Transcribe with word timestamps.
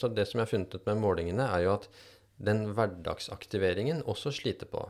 så 0.00 0.10
det 0.12 0.26
som 0.28 0.40
jeg 0.40 0.46
har 0.46 0.52
funnet 0.54 0.76
ut 0.76 0.88
med 0.88 1.02
målingene, 1.02 1.46
er 1.46 1.66
jo 1.66 1.74
at 1.76 1.88
den 2.40 2.70
hverdagsaktiveringen 2.74 4.02
også 4.08 4.32
sliter 4.32 4.70
på. 4.70 4.86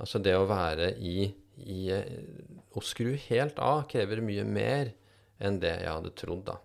Altså 0.00 0.20
det 0.22 0.34
å 0.38 0.46
være 0.48 0.92
i, 1.02 1.28
i 1.66 1.80
Å 1.90 2.82
skru 2.84 3.16
helt 3.28 3.58
av 3.58 3.84
krever 3.90 4.22
mye 4.22 4.44
mer 4.46 4.92
enn 5.42 5.58
det 5.62 5.74
jeg 5.82 5.90
hadde 5.90 6.14
trodd, 6.18 6.44
da. 6.46 6.58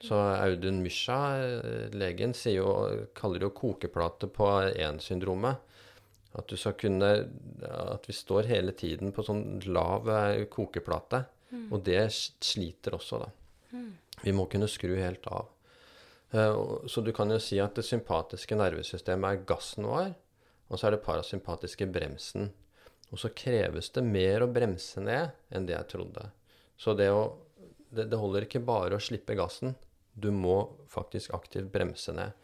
Så 0.00 0.16
Audun 0.16 0.80
Mysja, 0.80 1.18
legen, 1.92 2.32
sier 2.32 2.62
jo, 2.62 2.70
kaller 3.16 3.42
det 3.42 3.50
jo 3.50 3.56
kokeplate 3.58 4.30
på 4.32 4.48
én-syndromet. 4.70 5.60
At 6.38 6.46
du 6.48 6.54
skal 6.56 6.76
kunne 6.78 7.08
At 7.66 8.06
vi 8.06 8.14
står 8.14 8.46
hele 8.48 8.72
tiden 8.72 9.10
på 9.12 9.24
sånn 9.26 9.60
lav 9.66 10.08
eh, 10.14 10.46
kokeplate. 10.48 11.24
Mm. 11.50 11.66
Og 11.74 11.82
det 11.84 12.04
sliter 12.14 12.94
også, 12.96 13.18
da. 13.24 13.30
Mm. 13.74 13.90
Vi 14.22 14.34
må 14.36 14.46
kunne 14.50 14.70
skru 14.70 14.94
helt 14.94 15.26
av. 15.26 15.50
Uh, 16.30 16.86
så 16.86 17.02
du 17.02 17.12
kan 17.12 17.30
jo 17.32 17.40
si 17.42 17.58
at 17.62 17.74
det 17.78 17.86
sympatiske 17.86 18.58
nervesystemet 18.58 19.30
er 19.30 19.46
gassen 19.48 19.88
vår, 19.90 20.12
og 20.70 20.78
så 20.78 20.86
er 20.86 20.96
det 20.96 21.04
parasympatiske 21.06 21.88
bremsen. 21.90 22.50
Og 23.10 23.18
så 23.18 23.32
kreves 23.34 23.90
det 23.90 24.06
mer 24.06 24.44
å 24.44 24.52
bremse 24.54 25.02
ned 25.02 25.34
enn 25.50 25.66
det 25.66 25.74
jeg 25.74 25.90
trodde. 25.96 26.28
Så 26.78 26.94
det, 26.94 27.10
å, 27.10 27.24
det, 27.90 28.06
det 28.12 28.20
holder 28.20 28.46
ikke 28.46 28.62
bare 28.62 28.96
å 28.96 29.02
slippe 29.02 29.34
gassen. 29.38 29.74
Du 30.14 30.30
må 30.30 30.62
faktisk 30.90 31.34
aktivt 31.34 31.72
bremse 31.74 32.14
ned. 32.14 32.38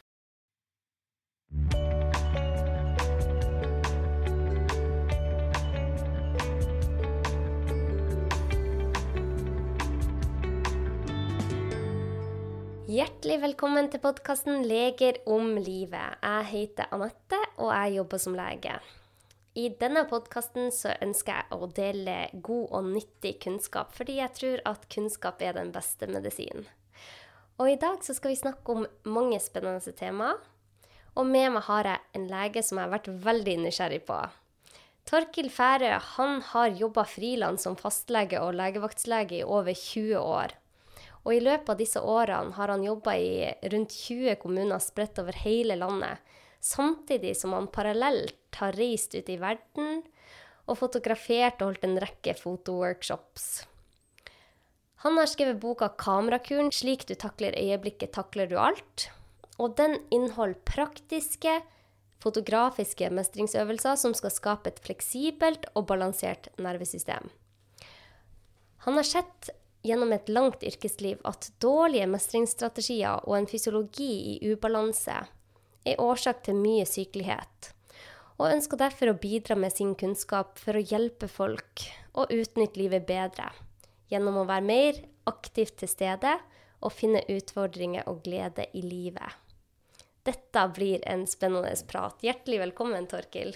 Hjertelig 12.97 13.43
velkommen 13.43 13.91
til 13.93 14.01
podkasten 14.01 14.63
'Leger 14.65 15.19
om 15.29 15.59
livet'. 15.59 16.15
Jeg 16.23 16.45
heter 16.49 16.87
Anette, 16.95 17.37
og 17.59 17.69
jeg 17.75 17.97
jobber 17.97 18.19
som 18.23 18.37
lege. 18.39 18.79
I 19.55 19.69
denne 19.81 20.07
podkasten 20.09 20.71
ønsker 21.05 21.35
jeg 21.35 21.45
å 21.53 21.69
dele 21.77 22.15
god 22.41 22.73
og 22.79 22.89
nyttig 22.95 23.35
kunnskap, 23.43 23.93
fordi 23.93 24.17
jeg 24.17 24.33
tror 24.39 24.65
at 24.73 24.89
kunnskap 24.89 25.43
er 25.43 25.53
den 25.53 25.75
beste 25.77 26.07
medisinen. 26.07 26.65
Og 27.59 27.75
i 27.75 27.77
dag 27.77 28.01
skal 28.01 28.31
vi 28.31 28.41
snakke 28.41 28.73
om 28.73 28.87
mange 29.05 29.41
spennende 29.45 29.93
temaer. 29.93 30.41
Og 31.17 31.27
med 31.27 31.53
meg 31.53 31.69
har 31.69 31.85
jeg 31.85 32.01
en 32.15 32.29
lege 32.33 32.63
som 32.63 32.79
jeg 32.79 32.89
har 32.89 32.97
vært 32.97 33.25
veldig 33.29 33.59
nysgjerrig 33.67 34.05
på. 34.09 34.23
Torkil 35.05 35.51
Færø 35.51 35.99
har 36.55 36.79
jobba 36.81 37.05
frilans 37.05 37.61
som 37.61 37.77
fastlege 37.77 38.41
og 38.41 38.55
legevaktslege 38.55 39.43
i 39.43 39.45
over 39.45 39.75
20 39.75 40.17
år. 40.17 40.63
Og 41.27 41.35
i 41.35 41.43
løpet 41.43 41.73
av 41.73 41.79
disse 41.81 41.99
årene 41.99 42.55
har 42.55 42.71
han 42.71 42.85
jobba 42.87 43.17
i 43.19 43.51
rundt 43.73 43.95
20 43.99 44.39
kommuner 44.39 44.79
spredt 44.83 45.19
over 45.19 45.35
hele 45.43 45.75
landet, 45.75 46.23
samtidig 46.63 47.35
som 47.39 47.55
han 47.57 47.67
parallelt 47.67 48.61
har 48.61 48.79
reist 48.79 49.15
ut 49.19 49.29
i 49.29 49.39
verden 49.41 50.05
og 50.67 50.79
fotografert 50.79 51.59
og 51.61 51.73
holdt 51.73 51.87
en 51.89 51.99
rekke 52.03 52.35
fotoworkshops. 52.39 53.67
Han 55.03 55.19
har 55.19 55.29
skrevet 55.31 55.61
boka 55.61 55.89
'Kamerakuren 55.89 56.73
slik 56.73 57.07
du 57.07 57.15
takler 57.15 57.59
øyeblikket, 57.59 58.15
takler 58.15 58.47
du 58.47 58.57
alt'. 58.57 59.11
Og 59.59 59.77
den 59.77 59.99
inneholder 60.11 60.59
praktiske, 60.65 61.63
fotografiske 62.19 63.11
mestringsøvelser 63.11 63.97
som 63.97 64.15
skal 64.15 64.31
skape 64.31 64.69
et 64.69 64.81
fleksibelt 64.81 65.67
og 65.75 65.87
balansert 65.87 66.49
nervesystem. 66.59 67.31
Han 68.85 68.95
har 68.95 69.03
sett 69.03 69.51
gjennom 69.87 70.13
et 70.13 70.29
langt 70.29 70.65
yrkesliv 70.67 71.23
at 71.29 71.49
dårlige 71.63 72.09
mestringsstrategier 72.11 73.23
og 73.25 73.37
en 73.39 73.49
fysiologi 73.51 74.13
i 74.35 74.53
ubalanse 74.53 75.21
er 75.87 76.03
årsak 76.03 76.43
til 76.47 76.59
mye 76.59 76.87
sykelighet, 76.89 77.71
og 78.37 78.51
ønsker 78.51 78.81
derfor 78.81 79.13
å 79.13 79.21
bidra 79.21 79.57
med 79.59 79.73
sin 79.73 79.95
kunnskap 79.99 80.59
for 80.61 80.77
å 80.77 80.83
hjelpe 80.83 81.31
folk 81.31 81.87
å 82.19 82.27
utnytte 82.27 82.81
livet 82.81 83.07
bedre, 83.09 83.49
gjennom 84.11 84.43
å 84.43 84.49
være 84.49 84.67
mer 84.67 85.01
aktivt 85.31 85.79
til 85.81 85.91
stede 85.91 86.37
og 86.85 86.93
finne 86.93 87.25
utfordringer 87.33 88.09
og 88.11 88.23
glede 88.27 88.69
i 88.77 88.83
livet. 88.85 89.43
Dette 90.27 90.67
blir 90.75 91.03
en 91.07 91.23
spennende 91.31 91.71
prat. 91.87 92.19
Hjertelig 92.27 92.59
velkommen, 92.65 93.07
Torkil. 93.07 93.55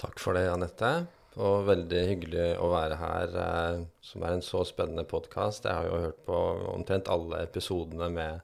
Takk 0.00 0.20
for 0.22 0.36
det, 0.36 0.46
Anette. 0.48 0.92
Og 1.38 1.66
veldig 1.68 2.00
hyggelig 2.08 2.46
å 2.58 2.72
være 2.72 2.96
her, 2.98 3.34
eh, 3.38 3.82
som 4.02 4.22
er 4.22 4.34
en 4.34 4.42
så 4.42 4.64
spennende 4.66 5.04
podkast. 5.06 5.64
Jeg 5.64 5.74
har 5.74 5.86
jo 5.86 6.00
hørt 6.02 6.24
på 6.26 6.38
omtrent 6.72 7.08
alle 7.08 7.44
episodene 7.44 8.08
med 8.10 8.40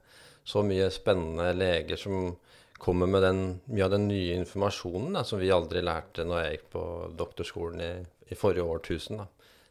så 0.47 0.63
mye 0.63 0.87
spennende 0.89 1.51
leger 1.53 1.99
som 1.99 2.37
kommer 2.79 3.07
med 3.07 3.21
den, 3.21 3.61
mye 3.65 3.83
av 3.83 3.91
den 3.91 4.07
nye 4.07 4.37
informasjonen 4.37 5.17
da, 5.17 5.23
som 5.23 5.39
vi 5.39 5.51
aldri 5.51 5.81
lærte 5.81 6.23
når 6.23 6.43
jeg 6.43 6.53
gikk 6.53 6.67
på 6.71 6.83
doktorskolen 7.19 7.81
i, 7.81 7.91
i 8.31 8.35
forrige 8.35 8.63
årtusen. 8.63 9.17
Da. 9.17 9.27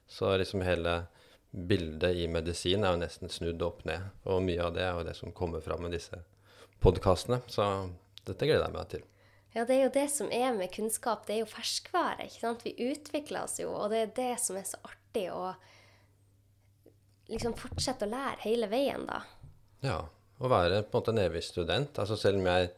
Så 0.06 0.36
liksom 0.36 0.66
hele 0.66 1.06
bildet 1.50 2.20
i 2.20 2.28
medisin 2.28 2.84
er 2.84 2.92
jo 2.92 3.00
nesten 3.00 3.32
snudd 3.32 3.62
opp 3.64 3.86
ned. 3.88 4.10
Og 4.28 4.44
mye 4.44 4.60
av 4.60 4.74
det 4.76 4.84
er 4.84 4.92
jo 4.92 5.06
det 5.08 5.16
som 5.16 5.32
kommer 5.32 5.64
fram 5.64 5.86
med 5.86 5.96
disse 5.96 6.20
podkastene. 6.84 7.40
Så 7.48 7.64
dette 8.26 8.44
gleder 8.44 8.66
jeg 8.66 8.76
meg 8.76 8.90
til. 8.92 9.06
Ja, 9.56 9.64
det 9.64 9.78
er 9.78 9.86
jo 9.86 9.92
det 9.94 10.08
som 10.12 10.28
er 10.34 10.50
med 10.52 10.68
kunnskap. 10.74 11.24
Det 11.24 11.38
er 11.38 11.40
jo 11.40 11.48
ferskvare. 11.48 12.26
ikke 12.26 12.42
sant? 12.42 12.64
Vi 12.66 12.74
utvikler 12.90 13.46
oss 13.46 13.56
jo, 13.62 13.70
og 13.72 13.88
det 13.92 14.02
er 14.02 14.12
det 14.18 14.34
som 14.42 14.58
er 14.60 14.66
så 14.68 14.76
artig 14.84 15.30
å 15.32 15.54
liksom 17.32 17.56
fortsette 17.56 18.04
å 18.04 18.10
lære 18.12 18.44
hele 18.44 18.68
veien, 18.68 19.06
da. 19.08 19.22
Ja. 19.86 20.02
Å 20.36 20.50
være 20.52 20.82
på 20.84 20.92
en 20.92 21.00
måte 21.00 21.14
en 21.14 21.22
evig 21.22 21.40
student. 21.46 21.96
Altså 21.96 22.18
selv 22.20 22.42
om 22.42 22.50
jeg 22.50 22.68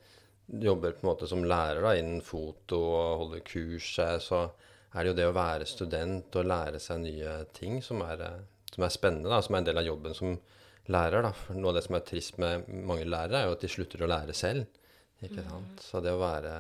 jobber 0.69 0.95
på 0.95 1.03
en 1.03 1.09
måte 1.11 1.27
som 1.27 1.43
lærer 1.43 1.83
da, 1.83 1.97
innen 1.99 2.23
foto 2.23 2.79
og 2.79 3.25
holder 3.25 3.43
kurs, 3.43 3.89
så 4.23 4.45
er 4.95 5.03
det 5.03 5.11
jo 5.11 5.17
det 5.19 5.27
å 5.27 5.35
være 5.35 5.67
student 5.67 6.39
og 6.39 6.47
lære 6.47 6.79
seg 6.79 7.03
nye 7.03 7.33
ting 7.59 7.83
som 7.83 8.05
er, 8.07 8.23
som 8.71 8.87
er 8.87 8.95
spennende, 8.95 9.33
da, 9.33 9.43
som 9.43 9.57
er 9.57 9.65
en 9.65 9.69
del 9.73 9.83
av 9.83 9.89
jobben 9.91 10.15
som 10.15 10.39
lærer. 10.87 11.27
Da. 11.27 11.35
For 11.35 11.59
noe 11.59 11.75
av 11.75 11.81
det 11.81 11.89
som 11.89 11.99
er 11.99 12.07
trist 12.07 12.39
med 12.39 12.71
mange 12.71 13.09
lærere, 13.11 13.43
er 13.43 13.51
jo 13.51 13.59
at 13.59 13.67
de 13.67 13.75
slutter 13.75 14.07
å 14.07 14.13
lære 14.15 14.39
selv. 14.39 14.79
Ikke 15.27 15.43
sant? 15.47 15.81
Så 15.83 16.03
det 16.05 16.13
å 16.15 16.21
være 16.21 16.55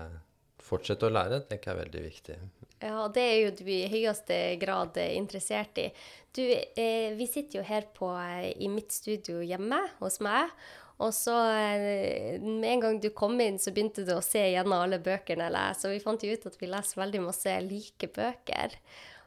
fortsette 0.68 1.08
å 1.08 1.12
lære, 1.12 1.42
tenker 1.48 1.70
jeg 1.70 1.76
er 1.76 1.82
veldig 1.84 2.02
viktig. 2.04 2.36
Ja, 2.82 3.06
det 3.12 3.22
er 3.24 3.38
jo 3.40 3.52
du 3.60 3.64
i 3.72 3.86
høyeste 3.90 4.36
grad 4.60 4.98
interessert 5.06 5.78
i. 5.80 5.86
Du, 6.34 6.42
eh, 6.44 7.14
vi 7.16 7.26
sitter 7.30 7.60
jo 7.60 7.64
her 7.66 7.88
på, 7.94 8.10
eh, 8.18 8.52
i 8.58 8.68
mitt 8.68 8.92
studio 8.92 9.40
hjemme 9.40 9.80
hos 10.02 10.20
meg. 10.20 10.52
Og 10.98 11.12
så 11.14 11.34
eh, 11.54 12.40
med 12.42 12.72
en 12.72 12.82
gang 12.82 12.96
du 13.00 13.10
kom 13.14 13.38
inn, 13.40 13.58
så 13.58 13.70
begynte 13.74 14.04
du 14.06 14.16
å 14.16 14.24
se 14.24 14.42
gjennom 14.50 14.80
alle 14.80 14.98
bøkene 15.02 15.46
jeg 15.46 15.54
leser. 15.54 15.88
Og 15.88 15.94
vi 15.94 16.02
fant 16.02 16.26
jo 16.26 16.34
ut 16.34 16.48
at 16.50 16.58
vi 16.58 16.70
leser 16.70 17.02
veldig 17.04 17.22
masse 17.22 17.54
like 17.68 18.10
bøker. 18.14 18.74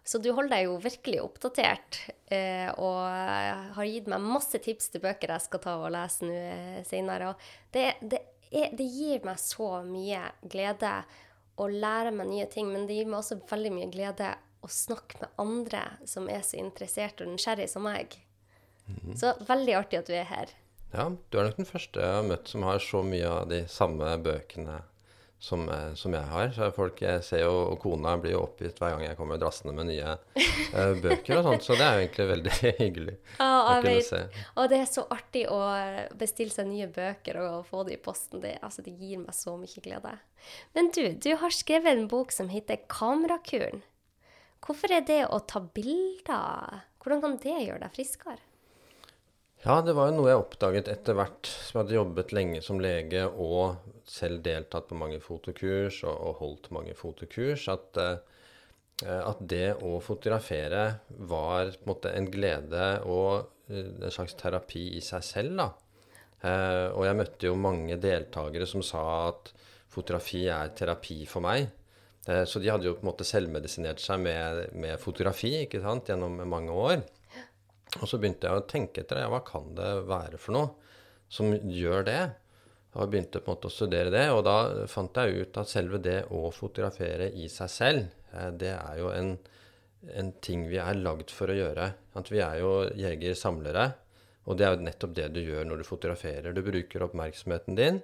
Så 0.03 0.17
du 0.17 0.31
holder 0.33 0.55
deg 0.55 0.65
jo 0.65 0.75
virkelig 0.81 1.21
oppdatert. 1.23 2.01
Eh, 2.33 2.67
og 2.75 2.99
har 3.77 3.87
gitt 3.87 4.09
meg 4.11 4.23
masse 4.25 4.59
tips 4.63 4.91
til 4.91 5.03
bøker 5.03 5.31
jeg 5.35 5.45
skal 5.45 5.63
ta 5.63 5.77
og 5.79 5.93
lese 5.95 6.27
nå 6.27 6.35
eh, 6.35 6.81
senere. 6.87 7.31
Og 7.31 7.71
det, 7.75 7.87
det 8.01 8.23
er, 8.51 8.71
det 8.75 8.87
gir 8.87 9.25
meg 9.25 9.39
så 9.41 9.81
mye 9.87 10.23
glede 10.43 10.93
å 11.61 11.67
lære 11.71 12.13
meg 12.15 12.29
nye 12.29 12.47
ting, 12.51 12.71
men 12.71 12.87
det 12.87 12.99
gir 12.99 13.09
meg 13.09 13.21
også 13.21 13.41
veldig 13.49 13.73
mye 13.75 13.91
glede 13.93 14.33
å 14.61 14.69
snakke 14.69 15.21
med 15.21 15.41
andre 15.41 15.83
som 16.07 16.29
er 16.29 16.43
så 16.45 16.59
interessert 16.61 17.21
og 17.23 17.31
nysgjerrig 17.31 17.69
som 17.71 17.85
meg. 17.87 18.17
Mm. 18.87 19.15
Så 19.17 19.33
veldig 19.47 19.77
artig 19.79 20.01
at 20.01 20.09
du 20.09 20.15
er 20.17 20.27
her. 20.29 20.53
Ja, 20.91 21.07
du 21.07 21.37
er 21.39 21.47
nok 21.47 21.59
den 21.61 21.69
første 21.69 22.03
jeg 22.03 22.17
har 22.17 22.27
møtt 22.27 22.51
som 22.51 22.65
har 22.67 22.81
så 22.83 23.01
mye 23.05 23.29
av 23.29 23.45
de 23.51 23.63
samme 23.71 24.11
bøkene 24.25 24.81
som, 25.41 25.69
eh, 25.69 25.93
som, 25.93 26.13
jeg 26.13 26.23
har. 26.29 26.51
Så 26.53 26.67
folk 26.75 27.01
jeg 27.01 27.23
ser 27.25 27.41
jo, 27.47 27.53
og 27.71 27.79
kona 27.81 28.13
blir 28.21 28.35
jo 28.35 28.43
oppgitt 28.45 28.77
hver 28.77 28.93
gang 28.93 29.07
jeg 29.07 29.17
kommer 29.17 29.39
drassende 29.41 29.73
med 29.73 29.89
nye 29.89 30.13
uh, 30.13 30.93
bøker 31.03 31.39
og 31.39 31.47
sånt. 31.47 31.65
Så 31.65 31.77
det 31.79 31.85
er 31.87 31.95
jo 31.95 32.03
egentlig 32.03 32.27
veldig 32.31 32.53
hyggelig 32.83 33.15
ja, 33.39 33.47
å 33.49 33.77
kunne 33.81 34.03
se. 34.05 34.21
Og 34.53 34.69
det 34.69 34.81
er 34.83 34.91
så 34.91 35.05
artig 35.09 35.47
å 35.49 35.61
bestille 36.19 36.53
seg 36.53 36.69
nye 36.69 36.89
bøker 36.93 37.41
og 37.41 37.65
få 37.71 37.87
det 37.87 37.97
i 37.97 38.03
posten. 38.05 38.43
Det, 38.43 38.59
altså, 38.61 38.85
det 38.85 38.93
gir 38.93 39.23
meg 39.23 39.33
så 39.37 39.55
mye 39.57 39.85
glede. 39.87 40.13
Men 40.77 40.93
du, 40.93 41.03
du 41.17 41.31
har 41.41 41.57
skrevet 41.57 41.89
en 41.95 42.05
bok 42.11 42.33
som 42.35 42.53
heter 42.53 42.85
'Kamerakuren'. 42.85 43.81
Hvorfor 44.61 44.93
er 44.93 45.01
det 45.01 45.23
å 45.25 45.41
ta 45.49 45.57
bilder 45.73 46.83
Hvordan 47.01 47.21
kan 47.23 47.37
det 47.41 47.61
gjøre 47.65 47.81
deg 47.81 47.95
friskere? 47.95 48.37
Ja, 49.61 49.75
det 49.85 49.93
var 49.93 50.07
jo 50.09 50.15
noe 50.17 50.29
jeg 50.31 50.41
oppdaget 50.41 50.87
etter 50.89 51.13
hvert 51.13 51.45
som 51.45 51.75
jeg 51.75 51.83
hadde 51.83 51.97
jobbet 51.99 52.31
lenge 52.33 52.61
som 52.65 52.79
lege 52.81 53.27
og 53.29 53.83
selv 54.09 54.41
deltatt 54.41 54.87
på 54.89 54.97
mange 54.97 55.19
fotokurs 55.21 55.99
og, 56.01 56.15
og 56.15 56.39
holdt 56.39 56.69
mange 56.73 56.95
fotokurs, 56.97 57.67
at, 57.69 57.99
uh, 58.01 59.19
at, 59.19 59.43
det 59.53 59.75
å 59.85 59.99
fotografere 60.01 60.87
var 61.29 61.75
på 61.75 61.85
en 61.85 61.91
måte 61.91 62.15
en 62.17 62.31
glede 62.33 62.87
og 63.05 63.51
uh, 63.69 63.77
en 64.01 64.15
slags 64.17 64.33
terapi 64.41 64.87
i 64.97 65.03
seg 65.05 65.29
selv. 65.29 65.53
da. 65.61 65.69
Uh, 66.41 66.87
og 66.97 67.05
jeg 67.05 67.21
møtte 67.21 67.51
jo 67.51 67.61
mange 67.69 68.01
deltakere 68.01 68.65
som 68.65 68.81
sa 68.81 69.05
at 69.29 69.53
fotografi 69.93 70.47
er 70.49 70.73
terapi 70.73 71.21
for 71.29 71.45
meg. 71.45 71.69
så 72.47 72.59
de 72.61 72.69
hadde 72.69 72.85
jo 72.85 72.93
på 72.95 73.01
en 73.01 73.09
måte 73.09 73.25
selvmedisinert 73.27 73.99
seg 73.99 74.21
med, 74.21 74.67
med 74.77 74.99
fotografi 75.01 75.65
ikke 75.65 75.81
sant, 75.83 76.07
gjennom 76.07 76.37
mange 76.47 76.71
år. 76.71 77.01
Og 77.99 78.07
så 78.07 78.19
begynte 78.21 78.47
jeg 78.47 78.61
å 78.61 78.67
tenke 78.69 79.03
etter 79.03 79.19
ja, 79.19 79.31
hva 79.31 79.41
kan 79.43 79.73
det 79.75 79.89
være 80.07 80.39
for 80.39 80.55
noe 80.55 80.91
som 81.31 81.51
gjør 81.51 82.05
det. 82.07 82.21
Og 82.91 83.11
begynte 83.11 83.39
på 83.39 83.51
en 83.51 83.55
måte 83.55 83.69
å 83.69 83.73
studere 83.73 84.11
det, 84.11 84.25
og 84.35 84.43
da 84.43 84.85
fant 84.91 85.15
jeg 85.15 85.45
ut 85.45 85.59
at 85.61 85.69
selve 85.71 85.99
det 86.03 86.17
å 86.35 86.49
fotografere 86.51 87.29
i 87.39 87.47
seg 87.51 87.71
selv, 87.71 88.15
eh, 88.35 88.49
det 88.51 88.73
er 88.75 88.97
jo 88.99 89.11
en, 89.15 89.37
en 90.11 90.31
ting 90.43 90.65
vi 90.67 90.79
er 90.83 90.99
lagd 90.99 91.31
for 91.31 91.51
å 91.51 91.55
gjøre. 91.55 91.87
At 92.19 92.31
vi 92.31 92.41
er 92.43 92.59
jo 92.59 92.73
jeger-samlere, 92.99 93.85
og 94.43 94.59
det 94.59 94.67
er 94.67 94.75
jo 94.75 94.83
nettopp 94.89 95.15
det 95.15 95.29
du 95.37 95.39
gjør 95.39 95.69
når 95.69 95.79
du 95.79 95.87
fotograferer. 95.87 96.51
Du 96.51 96.63
bruker 96.65 97.07
oppmerksomheten 97.07 97.79
din 97.79 98.01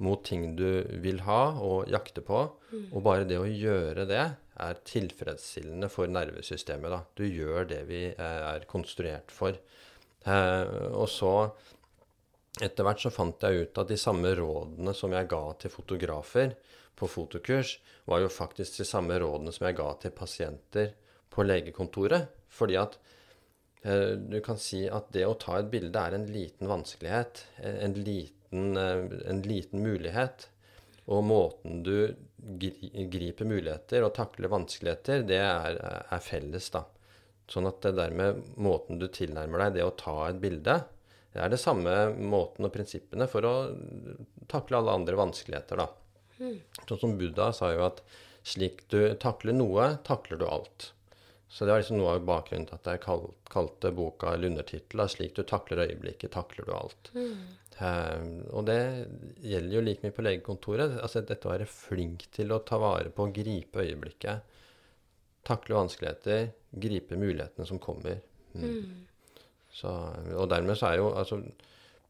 mot 0.00 0.22
ting 0.24 0.54
du 0.56 0.86
vil 1.04 1.20
ha 1.26 1.42
og 1.60 1.90
jakte 1.92 2.24
på, 2.24 2.46
og 2.80 3.04
bare 3.04 3.28
det 3.28 3.36
å 3.36 3.48
gjøre 3.48 4.06
det 4.08 4.24
er 4.60 4.80
tilfredsstillende 4.86 5.88
for 5.92 6.10
nervesystemet. 6.10 6.92
Da. 6.92 7.00
Du 7.16 7.24
gjør 7.26 7.68
det 7.70 7.82
vi 7.88 8.04
eh, 8.10 8.40
er 8.50 8.66
konstruert 8.70 9.32
for. 9.34 9.56
Eh, 10.24 10.72
og 10.90 11.08
så 11.10 11.34
etter 12.60 12.84
hvert 12.84 13.02
så 13.02 13.12
fant 13.14 13.46
jeg 13.46 13.64
ut 13.64 13.80
at 13.80 13.92
de 13.92 13.98
samme 14.00 14.32
rådene 14.36 14.94
som 14.96 15.14
jeg 15.14 15.30
ga 15.30 15.42
til 15.62 15.72
fotografer 15.72 16.56
på 16.98 17.08
fotokurs, 17.08 17.78
var 18.04 18.20
jo 18.20 18.32
faktisk 18.32 18.80
de 18.82 18.88
samme 18.88 19.16
rådene 19.22 19.54
som 19.54 19.68
jeg 19.68 19.78
ga 19.78 19.88
til 20.02 20.12
pasienter 20.12 20.92
på 21.32 21.46
legekontoret. 21.46 22.28
Fordi 22.50 22.76
at 22.76 22.98
eh, 23.86 24.18
du 24.20 24.40
kan 24.44 24.60
si 24.60 24.84
at 24.90 25.08
det 25.14 25.24
å 25.28 25.38
ta 25.40 25.60
et 25.60 25.70
bilde 25.72 26.04
er 26.04 26.18
en 26.18 26.28
liten 26.28 26.68
vanskelighet. 26.68 27.44
En 27.62 27.96
liten, 27.96 28.76
en 28.76 29.44
liten 29.46 29.86
mulighet. 29.86 30.50
Og 31.10 31.24
måten 31.26 31.82
du 31.82 32.14
griper 32.60 33.48
muligheter 33.48 34.06
og 34.06 34.14
takler 34.16 34.52
vanskeligheter, 34.52 35.24
det 35.26 35.40
er, 35.42 35.78
er 36.06 36.22
felles, 36.24 36.70
da. 36.72 36.84
Sånn 37.50 37.66
at 37.66 37.80
det 37.82 37.96
dermed 37.98 38.44
måten 38.62 39.00
du 39.00 39.08
tilnærmer 39.10 39.66
deg 39.66 39.80
det 39.80 39.86
å 39.86 39.96
ta 39.98 40.16
et 40.28 40.38
bilde, 40.42 40.76
det 41.34 41.42
er 41.42 41.50
det 41.50 41.60
samme 41.62 41.94
måten 42.14 42.66
og 42.66 42.72
prinsippene 42.74 43.26
for 43.30 43.46
å 43.46 43.54
takle 44.50 44.80
alle 44.80 44.94
andre 44.98 45.18
vanskeligheter, 45.18 45.82
da. 45.82 45.88
Mm. 46.40 46.56
Sånn 46.88 47.02
som 47.02 47.18
Buddha 47.18 47.50
sa 47.54 47.72
jo 47.74 47.84
at 47.86 48.00
slik 48.46 48.86
du 48.90 49.02
takler 49.20 49.54
noe, 49.54 49.92
takler 50.06 50.40
du 50.40 50.46
alt. 50.48 50.92
Så 51.50 51.66
det 51.66 51.74
var 51.74 51.82
liksom 51.82 51.98
noe 51.98 52.14
av 52.14 52.26
bakgrunnen 52.26 52.68
til 52.70 52.78
at 52.78 52.88
jeg 52.92 53.02
kalte 53.50 53.90
boka 53.94 54.34
eller 54.34 54.52
undertittelen 54.52 55.08
'Slik 55.10 55.34
du 55.34 55.42
takler 55.42 55.82
øyeblikket, 55.82 56.30
takler 56.36 56.64
du 56.64 56.72
alt'. 56.72 57.10
Mm. 57.14 57.40
Um, 57.80 58.42
og 58.52 58.66
det 58.68 58.80
gjelder 59.40 59.76
jo 59.78 59.82
like 59.84 60.04
mye 60.04 60.14
på 60.16 60.24
legekontoret. 60.26 60.98
Altså 61.00 61.22
dette 61.24 61.48
å 61.48 61.54
være 61.54 61.68
flink 61.70 62.26
til 62.34 62.52
å 62.52 62.60
ta 62.66 62.78
vare 62.80 63.12
på 63.14 63.30
gripe 63.34 63.84
øyeblikket. 63.84 64.58
Takle 65.48 65.78
vanskeligheter, 65.78 66.50
gripe 66.70 67.16
mulighetene 67.16 67.68
som 67.68 67.80
kommer. 67.82 68.20
Mm. 68.52 68.66
Mm. 68.66 69.40
Så, 69.72 69.90
og 70.36 70.48
dermed 70.50 70.76
så 70.76 70.90
er 70.90 71.00
jo 71.00 71.12
altså 71.14 71.40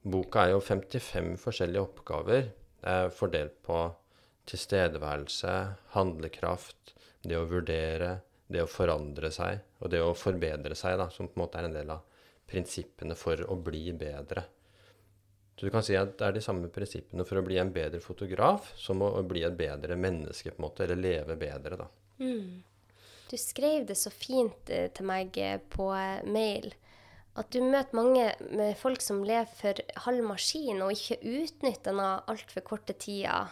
Boka 0.01 0.47
er 0.47 0.55
jo 0.55 0.63
55 0.65 1.35
forskjellige 1.43 1.83
oppgaver 1.85 2.47
eh, 2.49 3.09
fordelt 3.13 3.59
på 3.67 3.83
tilstedeværelse, 4.49 5.53
handlekraft, 5.93 6.95
det 7.21 7.37
å 7.37 7.45
vurdere, 7.45 8.15
det 8.49 8.65
å 8.65 8.71
forandre 8.71 9.29
seg 9.35 9.61
og 9.81 9.93
det 9.93 10.01
å 10.03 10.15
forbedre 10.17 10.75
seg, 10.75 10.97
da, 10.99 11.11
som 11.13 11.29
på 11.29 11.37
en 11.37 11.45
måte 11.45 11.61
er 11.61 11.69
en 11.69 11.77
del 11.77 11.93
av 11.93 12.01
prinsippene 12.51 13.15
for 13.15 13.45
å 13.45 13.59
bli 13.61 13.93
bedre. 13.93 14.47
Så 15.61 15.67
du 15.67 15.75
kan 15.75 15.85
si 15.85 15.93
at 15.93 16.15
det 16.17 16.25
er 16.25 16.33
de 16.33 16.41
samme 16.41 16.71
prinsippene 16.73 17.25
for 17.29 17.37
å 17.37 17.45
bli 17.45 17.59
en 17.61 17.69
bedre 17.75 17.99
fotograf 18.01 18.71
som 18.81 19.03
å 19.05 19.11
bli 19.29 19.43
et 19.45 19.59
bedre 19.59 19.99
menneske, 20.01 20.55
på 20.55 20.57
en 20.57 20.65
måte, 20.65 20.87
eller 20.87 20.97
leve 20.97 21.37
bedre, 21.37 21.77
da. 21.83 21.89
Mm. 22.25 22.63
Du 23.29 23.37
skrev 23.37 23.85
det 23.91 23.99
så 24.01 24.09
fint 24.09 24.73
eh, 24.73 24.89
til 24.97 25.05
meg 25.11 25.37
eh, 25.37 25.59
på 25.61 25.91
mail 26.33 26.73
at 27.39 27.53
du 27.53 27.61
møter 27.61 27.95
mange 27.95 28.25
med 28.57 28.73
folk 28.81 29.05
som 29.05 29.21
lever 29.21 29.53
for 29.59 29.83
halv 30.07 30.25
maskin 30.33 30.81
og 30.81 30.97
ikke 30.97 31.21
utnytter 31.21 31.93
den 31.93 32.01
altfor 32.03 32.65
korte 32.67 32.97
tida. 32.97 33.51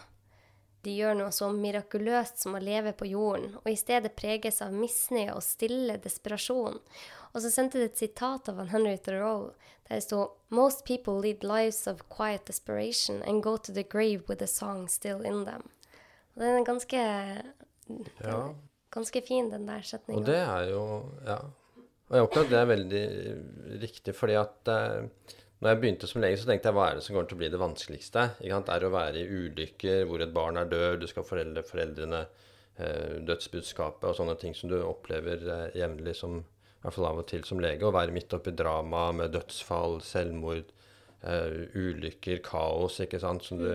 De 0.81 0.95
gjør 0.97 1.15
noe 1.19 1.31
så 1.35 1.49
mirakuløst 1.53 2.41
som 2.41 2.55
å 2.55 2.63
leve 2.63 2.95
på 2.97 3.11
jorden, 3.11 3.53
og 3.61 3.69
i 3.69 3.77
stedet 3.79 4.15
preges 4.17 4.61
av 4.65 4.75
misnøye 4.75 5.35
og 5.35 5.45
stille 5.45 5.99
desperasjon. 6.01 6.81
Og 7.33 7.43
så 7.43 7.51
sendte 7.53 7.81
det 7.81 7.91
et 7.91 8.03
sitat 8.05 8.49
av 8.49 8.61
Henry 8.73 8.97
Thoreau 8.97 9.51
der 9.89 9.97
det 9.97 10.05
sto 10.05 10.25
Most 10.53 10.85
people 10.85 11.17
lead 11.21 11.43
lives 11.45 11.87
of 11.87 12.03
quiet 12.09 12.45
desperation 12.47 13.23
and 13.23 13.43
go 13.43 13.57
to 13.57 13.73
the 13.73 13.83
grave 13.83 14.23
with 14.29 14.41
a 14.43 14.47
song 14.47 14.87
still 14.89 15.25
in 15.25 15.45
them. 15.45 15.69
Og 16.35 16.43
den 16.43 16.59
er 16.59 16.65
ganske, 16.65 16.99
ja. 18.23 18.37
ganske 18.91 19.21
fin, 19.27 19.49
den 19.51 19.67
der 19.67 19.81
setninga. 19.81 20.19
Og 20.19 20.25
det 20.25 20.37
er 20.37 20.69
jo 20.69 20.83
Ja. 21.25 21.39
Og 22.09 22.15
jeg 22.17 22.25
opplever 22.25 22.45
at 22.45 22.51
det 22.51 22.59
er 22.59 22.69
veldig 22.69 23.81
riktig, 23.81 24.13
fordi 24.17 24.33
at 24.33 24.69
eh, 24.73 25.35
når 25.59 25.69
jeg 25.69 25.79
begynte 25.79 26.07
som 26.09 26.23
lege, 26.23 26.39
så 26.41 26.47
tenkte 26.49 26.71
jeg 26.71 26.77
hva 26.77 26.87
er 26.89 26.95
det 26.97 27.03
som 27.05 27.13
kommer 27.13 27.27
til 27.29 27.37
å 27.37 27.41
bli 27.43 27.49
det 27.53 27.59
vanskeligste? 27.61 28.23
Det 28.39 28.73
er 28.73 28.85
å 28.87 28.93
være 28.93 29.19
i 29.19 29.27
ulykker 29.27 30.07
hvor 30.09 30.23
et 30.25 30.33
barn 30.33 30.57
er 30.57 30.71
død, 30.71 31.03
du 31.03 31.05
skal 31.11 31.27
foreldre 31.27 31.61
foreldrene 31.67 32.23
eh, 32.23 33.19
dødsbudskapet 33.27 34.09
og 34.09 34.17
sånne 34.17 34.37
ting 34.41 34.57
som 34.57 34.71
du 34.71 34.79
opplever 34.81 35.43
eh, 35.43 35.77
jevnlig 35.83 36.15
som 36.17 36.39
i 36.79 36.83
hvert 36.85 36.95
fall 36.95 37.09
av 37.09 37.21
og 37.21 37.27
til 37.29 37.45
som 37.47 37.61
lege. 37.61 37.85
Å 37.85 37.95
være 37.95 38.15
midt 38.15 38.35
oppi 38.35 38.55
drama 38.55 39.09
med 39.15 39.33
dødsfall, 39.35 39.99
selvmord, 40.05 40.75
Uh, 41.19 41.65
ulykker, 41.75 42.37
kaos, 42.39 43.01
ikke 43.03 43.19
sant, 43.19 43.43
som 43.43 43.59
du 43.59 43.65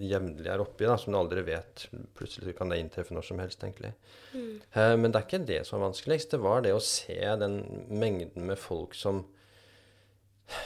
jevnlig 0.00 0.48
er 0.48 0.62
oppi, 0.62 0.86
da, 0.88 0.94
som 0.96 1.12
du 1.12 1.18
aldri 1.18 1.42
vet. 1.44 1.82
Plutselig 2.16 2.54
kan 2.56 2.72
det 2.72 2.78
inntreffe 2.80 3.12
når 3.12 3.26
som 3.28 3.42
helst, 3.42 3.60
egentlig. 3.66 3.90
Mm. 4.32 4.54
Uh, 4.72 4.94
men 4.96 5.12
det 5.12 5.20
er 5.20 5.26
ikke 5.26 5.42
det 5.44 5.58
som 5.68 5.76
er 5.76 5.90
vanskeligst. 5.90 6.32
Det 6.32 6.40
var 6.40 6.64
det 6.64 6.72
å 6.72 6.80
se 6.80 7.18
den 7.42 7.58
mengden 7.92 8.48
med 8.48 8.56
folk 8.56 8.96
som 8.96 9.26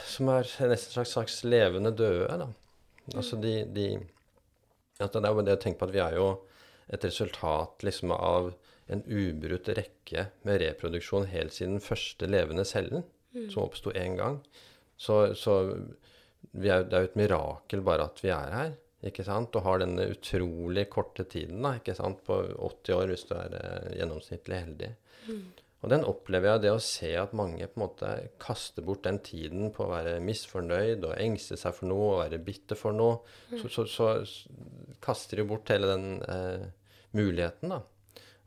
som 0.07 0.29
er 0.33 0.47
nesten 0.69 0.95
slags, 0.95 1.11
slags 1.13 1.41
levende 1.45 1.91
døde, 1.91 2.39
da. 2.41 2.47
Mm. 3.05 3.17
Altså 3.19 3.37
de, 3.41 3.55
de 3.75 3.87
at 5.03 5.13
Det 5.13 5.27
er 5.27 5.35
jo 5.35 5.43
det 5.43 5.57
å 5.57 5.61
tenke 5.61 5.81
på 5.81 5.89
at 5.89 5.93
vi 5.93 5.99
er 5.99 6.15
jo 6.15 6.29
et 6.95 7.03
resultat 7.03 7.83
liksom 7.83 8.13
av 8.15 8.53
en 8.91 9.01
ubrutt 9.09 9.69
rekke 9.77 10.27
med 10.45 10.61
reproduksjon 10.61 11.29
helt 11.31 11.55
siden 11.55 11.79
den 11.79 11.85
første 11.85 12.29
levende 12.29 12.65
cellen, 12.67 13.05
mm. 13.33 13.49
som 13.53 13.65
oppsto 13.65 13.93
én 13.97 14.17
gang. 14.19 14.39
Så, 14.97 15.33
så 15.37 15.57
er, 15.65 16.85
det 16.85 16.93
er 16.93 17.05
jo 17.05 17.09
et 17.09 17.19
mirakel 17.19 17.83
bare 17.85 18.07
at 18.09 18.21
vi 18.23 18.31
er 18.33 18.53
her. 18.55 18.75
ikke 19.05 19.25
sant? 19.27 19.55
Og 19.57 19.65
har 19.65 19.81
denne 19.81 20.07
utrolig 20.13 20.87
korte 20.93 21.25
tiden 21.29 21.65
da, 21.65 21.75
ikke 21.79 21.97
sant? 21.97 22.23
på 22.25 22.39
80 22.55 22.97
år 22.97 23.11
hvis 23.11 23.27
du 23.29 23.35
er 23.37 23.57
eh, 23.59 23.93
gjennomsnittlig 23.99 24.61
heldig. 24.63 24.91
Mm. 25.25 25.45
Og 25.85 25.91
den 25.91 26.05
opplever 26.07 26.55
jeg 26.55 26.63
det 26.63 26.71
å 26.73 26.81
se 26.81 27.11
at 27.19 27.35
mange 27.37 27.67
på 27.69 27.77
en 27.77 27.83
måte 27.83 28.11
kaster 28.41 28.85
bort 28.85 29.03
den 29.05 29.19
tiden 29.25 29.69
på 29.73 29.83
å 29.85 29.91
være 29.91 30.15
misfornøyd 30.25 31.03
og 31.05 31.19
engste 31.21 31.59
seg 31.61 31.75
for 31.77 31.89
noe 31.91 32.07
og 32.07 32.21
være 32.23 32.39
bitter 32.41 32.79
for 32.79 32.95
noe. 32.95 33.19
Mm. 33.51 33.59
Så, 33.61 33.69
så, 33.69 33.85
så, 33.91 34.07
kaster 35.05 35.37
de 35.37 35.45
bort 35.45 35.69
hele 35.69 35.91
den 35.91 36.07
eh, 36.25 36.63
muligheten, 37.13 37.75
da. 37.75 37.83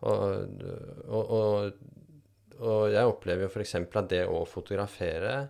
Og, 0.06 0.62
og, 1.08 1.32
og, 1.34 2.58
og 2.58 2.82
jeg 2.92 3.10
opplever 3.10 3.46
jo 3.46 3.50
f.eks. 3.50 3.74
at 3.82 4.10
det 4.10 4.24
å 4.30 4.44
fotografere 4.46 5.48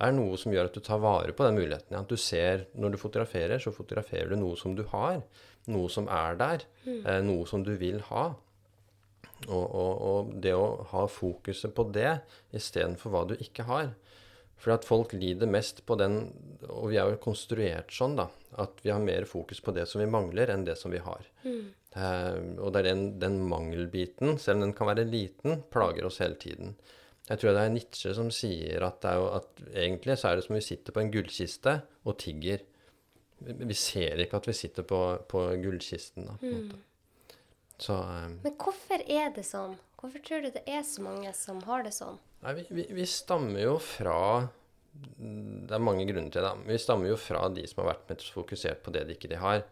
er 0.00 0.12
noe 0.16 0.38
som 0.40 0.52
gjør 0.54 0.70
at 0.70 0.76
du 0.76 0.82
tar 0.84 1.00
vare 1.02 1.34
på 1.36 1.46
den 1.46 1.58
muligheten. 1.58 1.96
At 1.98 2.08
du 2.08 2.16
ser, 2.16 2.66
Når 2.74 2.94
du 2.94 2.98
fotograferer, 3.00 3.58
så 3.58 3.72
fotograferer 3.72 4.30
du 4.30 4.36
noe 4.36 4.56
som 4.56 4.76
du 4.76 4.84
har. 4.92 5.22
Noe 5.68 5.88
som 5.92 6.08
er 6.08 6.38
der. 6.40 6.64
Mm. 6.84 7.02
Eh, 7.06 7.20
noe 7.26 7.46
som 7.46 7.64
du 7.64 7.74
vil 7.76 8.00
ha. 8.08 8.30
Og, 9.48 9.64
og, 9.64 9.92
og, 10.04 10.32
det 10.44 10.52
å 10.52 10.84
ha 10.92 11.06
fokuset 11.08 11.72
på 11.72 11.86
det 11.94 12.20
istedenfor 12.52 13.12
hva 13.12 13.24
du 13.28 13.36
ikke 13.40 13.64
har. 13.68 13.92
For 14.60 14.74
at 14.74 14.84
folk 14.84 15.14
lider 15.16 15.48
mest 15.48 15.86
på 15.88 15.96
den 15.96 16.34
Og 16.68 16.90
vi 16.92 16.98
er 17.00 17.08
jo 17.08 17.20
konstruert 17.24 17.92
sånn, 17.96 18.18
da. 18.20 18.28
At 18.60 18.82
vi 18.84 18.92
har 18.92 19.00
mer 19.00 19.24
fokus 19.24 19.60
på 19.64 19.72
det 19.72 19.86
som 19.88 20.02
vi 20.02 20.08
mangler, 20.10 20.52
enn 20.52 20.66
det 20.66 20.76
som 20.76 20.92
vi 20.92 21.00
har. 21.00 21.24
Mm. 21.44 21.72
Eh, 21.96 22.38
og 22.60 22.72
det 22.72 22.82
er 22.82 22.88
den, 22.92 23.04
den 23.22 23.38
mangelbiten, 23.50 24.36
selv 24.38 24.60
om 24.60 24.68
den 24.68 24.74
kan 24.78 24.90
være 24.92 25.08
liten, 25.08 25.62
plager 25.72 26.06
oss 26.06 26.20
hele 26.22 26.38
tiden. 26.40 26.76
Jeg 27.30 27.38
tror 27.38 27.54
det 27.54 27.62
er 27.62 27.72
Nietzsche 27.74 28.12
som 28.16 28.30
sier 28.34 28.82
at, 28.82 29.00
det 29.04 29.14
jo, 29.18 29.26
at 29.38 29.64
egentlig 29.70 30.16
så 30.18 30.30
er 30.30 30.38
det 30.38 30.46
som 30.46 30.56
vi 30.56 30.66
sitter 30.66 30.94
på 30.94 31.02
en 31.02 31.10
gullkiste 31.14 31.76
og 32.08 32.16
tigger. 32.22 32.62
Vi 33.40 33.76
ser 33.78 34.20
ikke 34.20 34.40
at 34.40 34.48
vi 34.50 34.54
sitter 34.56 34.86
på, 34.86 35.00
på 35.30 35.44
gullkisten. 35.62 36.26
da, 36.26 36.38
på 36.40 36.54
mm. 36.54 36.86
Så, 37.80 37.96
um, 37.96 38.34
Men 38.44 38.56
hvorfor 38.60 39.04
er 39.08 39.30
det 39.32 39.46
sånn? 39.48 39.78
Hvorfor 40.00 40.20
tror 40.24 40.42
du 40.44 40.50
det 40.52 40.64
er 40.68 40.82
så 40.84 41.04
mange 41.04 41.30
som 41.36 41.62
har 41.64 41.84
det 41.86 41.94
sånn? 41.96 42.18
Nei, 42.44 42.56
vi, 42.58 42.64
vi, 42.76 42.86
vi 42.98 43.06
stammer 43.08 43.62
jo 43.62 43.76
fra 43.84 44.48
Det 44.92 45.76
er 45.76 45.82
mange 45.84 46.04
grunner 46.08 46.32
til 46.34 46.44
det. 46.44 46.52
Vi 46.66 46.80
stammer 46.82 47.12
jo 47.12 47.16
fra 47.20 47.46
de 47.52 47.64
som 47.68 47.82
har 47.82 47.94
vært 47.94 48.10
mest 48.12 48.32
fokusert 48.34 48.82
på 48.84 48.92
det 48.96 49.06
de 49.08 49.16
ikke 49.16 49.30
de 49.32 49.40
har. 49.40 49.62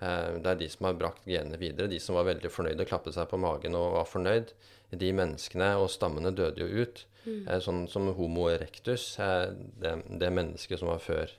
Eh, 0.00 0.38
det 0.42 0.50
er 0.50 0.60
de 0.60 0.68
som 0.72 0.88
har 0.88 0.98
brakt 0.98 1.26
genene 1.28 1.58
videre. 1.60 1.90
De 1.90 2.00
som 2.02 2.16
var 2.18 2.28
veldig 2.30 2.50
fornøyde 2.50 2.84
og 2.84 2.90
klappet 2.90 3.16
seg 3.16 3.28
på 3.30 3.40
magen 3.40 3.76
og 3.78 3.96
var 3.98 4.08
fornøyd. 4.08 4.54
De 4.98 5.10
menneskene 5.16 5.72
og 5.80 5.90
stammene 5.92 6.34
døde 6.36 6.64
jo 6.64 6.84
ut. 6.84 7.04
Mm. 7.24 7.42
Eh, 7.46 7.60
sånn 7.62 7.84
som 7.90 8.10
Homo 8.16 8.48
erectus, 8.50 9.12
eh, 9.22 9.52
det, 9.82 9.94
det 10.22 10.32
mennesket 10.34 10.82
som 10.82 10.90
var 10.90 11.02
før, 11.02 11.36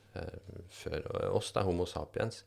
før 0.71 1.07
oss, 1.33 1.51
det 1.51 1.63
er 1.63 1.67
Homo 1.67 1.87
sapiens. 1.89 2.43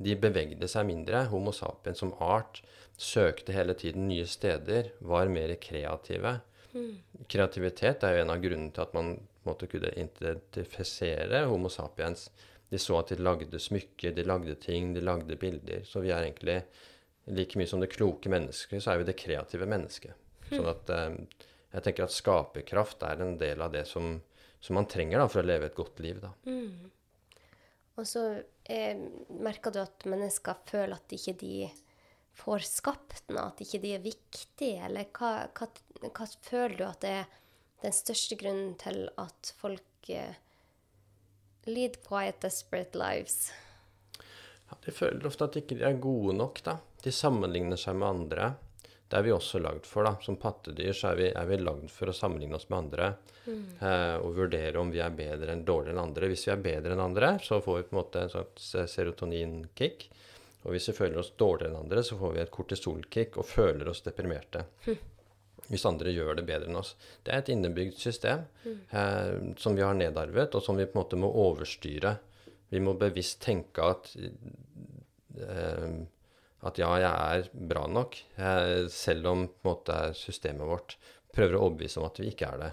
De 0.00 0.16
bevegde 0.16 0.68
seg 0.70 0.86
mindre. 0.88 1.26
Homo 1.30 1.52
sapiens 1.52 2.00
som 2.00 2.14
art 2.24 2.62
søkte 3.00 3.54
hele 3.56 3.76
tiden 3.78 4.08
nye 4.08 4.26
steder, 4.28 4.92
var 5.00 5.30
mer 5.32 5.54
kreative. 5.60 6.38
Mm. 6.72 6.94
Kreativitet 7.30 8.04
er 8.06 8.16
jo 8.16 8.24
en 8.24 8.32
av 8.32 8.40
grunnene 8.42 8.72
til 8.74 8.84
at 8.84 8.96
man 8.96 9.14
måtte 9.46 9.68
kunne 9.70 9.92
identifisere 9.96 11.46
Homo 11.48 11.70
sapiens 11.72 12.28
De 12.70 12.78
så 12.78 13.00
at 13.00 13.10
de 13.10 13.18
lagde 13.18 13.58
smykker, 13.60 14.14
de 14.14 14.24
lagde 14.24 14.54
ting, 14.62 14.92
de 14.94 15.02
lagde 15.02 15.36
bilder. 15.36 15.82
Så 15.84 16.02
vi 16.04 16.12
er 16.14 16.22
egentlig 16.22 16.60
like 17.30 17.58
mye 17.58 17.70
som 17.70 17.82
det 17.82 17.92
kloke 17.92 18.30
mennesket, 18.30 18.82
så 18.82 18.92
er 18.92 19.02
vi 19.02 19.08
det 19.10 19.18
kreative 19.18 19.66
mennesket. 19.70 20.14
Sånn 20.50 20.70
at 20.70 20.90
eh, 20.94 21.18
jeg 21.74 21.86
tenker 21.86 22.06
at 22.06 22.14
skaperkraft 22.14 23.04
er 23.06 23.22
en 23.22 23.36
del 23.38 23.62
av 23.62 23.74
det 23.74 23.84
som, 23.90 24.16
som 24.62 24.78
man 24.78 24.88
trenger 24.90 25.22
da, 25.22 25.28
for 25.30 25.42
å 25.42 25.50
leve 25.50 25.70
et 25.70 25.78
godt 25.78 26.02
liv. 26.02 26.22
Da. 26.22 26.32
Og 28.00 28.08
så 28.08 28.24
eh, 28.64 28.98
merker 29.42 29.74
du 29.74 29.82
at 29.82 30.06
mennesker 30.08 30.62
føler 30.70 30.96
at 30.96 31.14
ikke 31.14 31.36
de 31.42 31.68
får 32.40 32.64
skapt 32.66 33.26
noe, 33.30 33.50
at 33.50 33.60
ikke 33.62 33.82
de 33.82 33.94
er 33.96 34.04
viktige, 34.04 34.86
eller 34.86 35.10
hva, 35.14 35.50
hva, 35.54 35.68
hva 36.06 36.28
føler 36.46 36.78
du 36.78 36.86
at 36.86 37.02
det 37.04 37.14
er 37.20 37.28
den 37.84 37.96
største 37.96 38.36
grunnen 38.40 38.74
til 38.80 39.06
at 39.20 39.52
folk 39.60 40.10
eh, 40.12 40.38
lead 41.66 41.98
quiet, 42.06 42.40
desperate 42.40 42.98
lives? 42.98 43.50
Ja, 44.70 44.76
de 44.84 44.94
føler 44.94 45.26
ofte 45.26 45.48
at 45.48 45.56
de 45.56 45.64
ikke 45.64 45.80
er 45.84 45.98
gode 46.00 46.36
nok. 46.38 46.62
da. 46.64 46.78
De 47.02 47.12
sammenligner 47.12 47.80
seg 47.80 47.98
med 47.98 48.08
andre. 48.08 48.52
Det 49.10 49.18
er 49.18 49.26
vi 49.26 49.32
også 49.34 49.58
lagd 49.58 49.88
for. 49.88 50.06
da. 50.06 50.14
Som 50.22 50.38
pattedyr 50.38 50.94
så 50.94 51.10
er 51.10 51.18
vi, 51.18 51.28
er 51.34 51.50
vi 51.50 51.58
lagd 51.58 51.90
for 51.90 52.12
å 52.12 52.14
sammenligne 52.14 52.56
oss 52.60 52.68
med 52.70 52.78
andre. 52.84 53.12
Eh, 53.80 54.16
og 54.20 54.36
vurdere 54.36 54.78
om 54.78 54.92
vi 54.92 55.00
er 55.02 55.14
bedre 55.16 55.54
enn 55.54 55.64
dårligere 55.66 55.96
enn 55.96 56.04
andre. 56.04 56.30
Hvis 56.30 56.46
vi 56.46 56.54
er 56.54 56.62
bedre 56.62 56.94
enn 56.94 57.02
andre, 57.02 57.32
så 57.42 57.58
får 57.64 57.80
vi 57.80 57.86
på 57.88 57.96
en 57.96 58.00
måte 58.02 58.22
en 58.22 58.32
slags 58.36 58.70
serotoninkick. 58.94 60.06
Og 60.62 60.74
hvis 60.74 60.90
vi 60.90 60.96
føler 60.98 61.22
oss 61.22 61.32
dårligere 61.40 61.72
enn 61.72 61.80
andre, 61.80 62.04
så 62.06 62.18
får 62.20 62.36
vi 62.36 62.42
et 62.44 62.52
kortisolkick 62.54 63.40
og 63.40 63.48
føler 63.48 63.88
oss 63.90 64.04
deprimerte. 64.06 64.66
Hvis 65.70 65.86
andre 65.86 66.10
gjør 66.10 66.34
det 66.40 66.46
bedre 66.48 66.66
enn 66.66 66.80
oss. 66.80 66.96
Det 67.22 67.32
er 67.32 67.44
et 67.44 67.50
innebygd 67.54 67.98
system 68.00 68.42
eh, 68.66 69.36
som 69.60 69.76
vi 69.78 69.84
har 69.86 69.94
nedarvet, 69.94 70.56
og 70.58 70.64
som 70.66 70.78
vi 70.80 70.88
på 70.88 70.98
en 70.98 71.02
måte 71.04 71.20
må 71.20 71.30
overstyre. 71.46 72.16
Vi 72.70 72.82
må 72.82 72.96
bevisst 72.98 73.38
tenke 73.44 73.86
at 73.86 74.10
eh, 74.18 76.00
at 76.60 76.76
ja, 76.76 76.90
jeg 77.00 77.08
er 77.08 77.48
bra 77.70 77.86
nok, 77.88 78.18
eh, 78.36 78.84
selv 78.92 79.30
om 79.30 79.46
måte 79.64 79.96
systemet 80.18 80.68
vårt 80.68 80.96
prøver 81.32 81.56
å 81.56 81.64
overbevise 81.68 82.00
om 82.00 82.08
at 82.10 82.20
vi 82.20 82.28
ikke 82.34 82.50
er 82.50 82.60
det. 82.60 82.70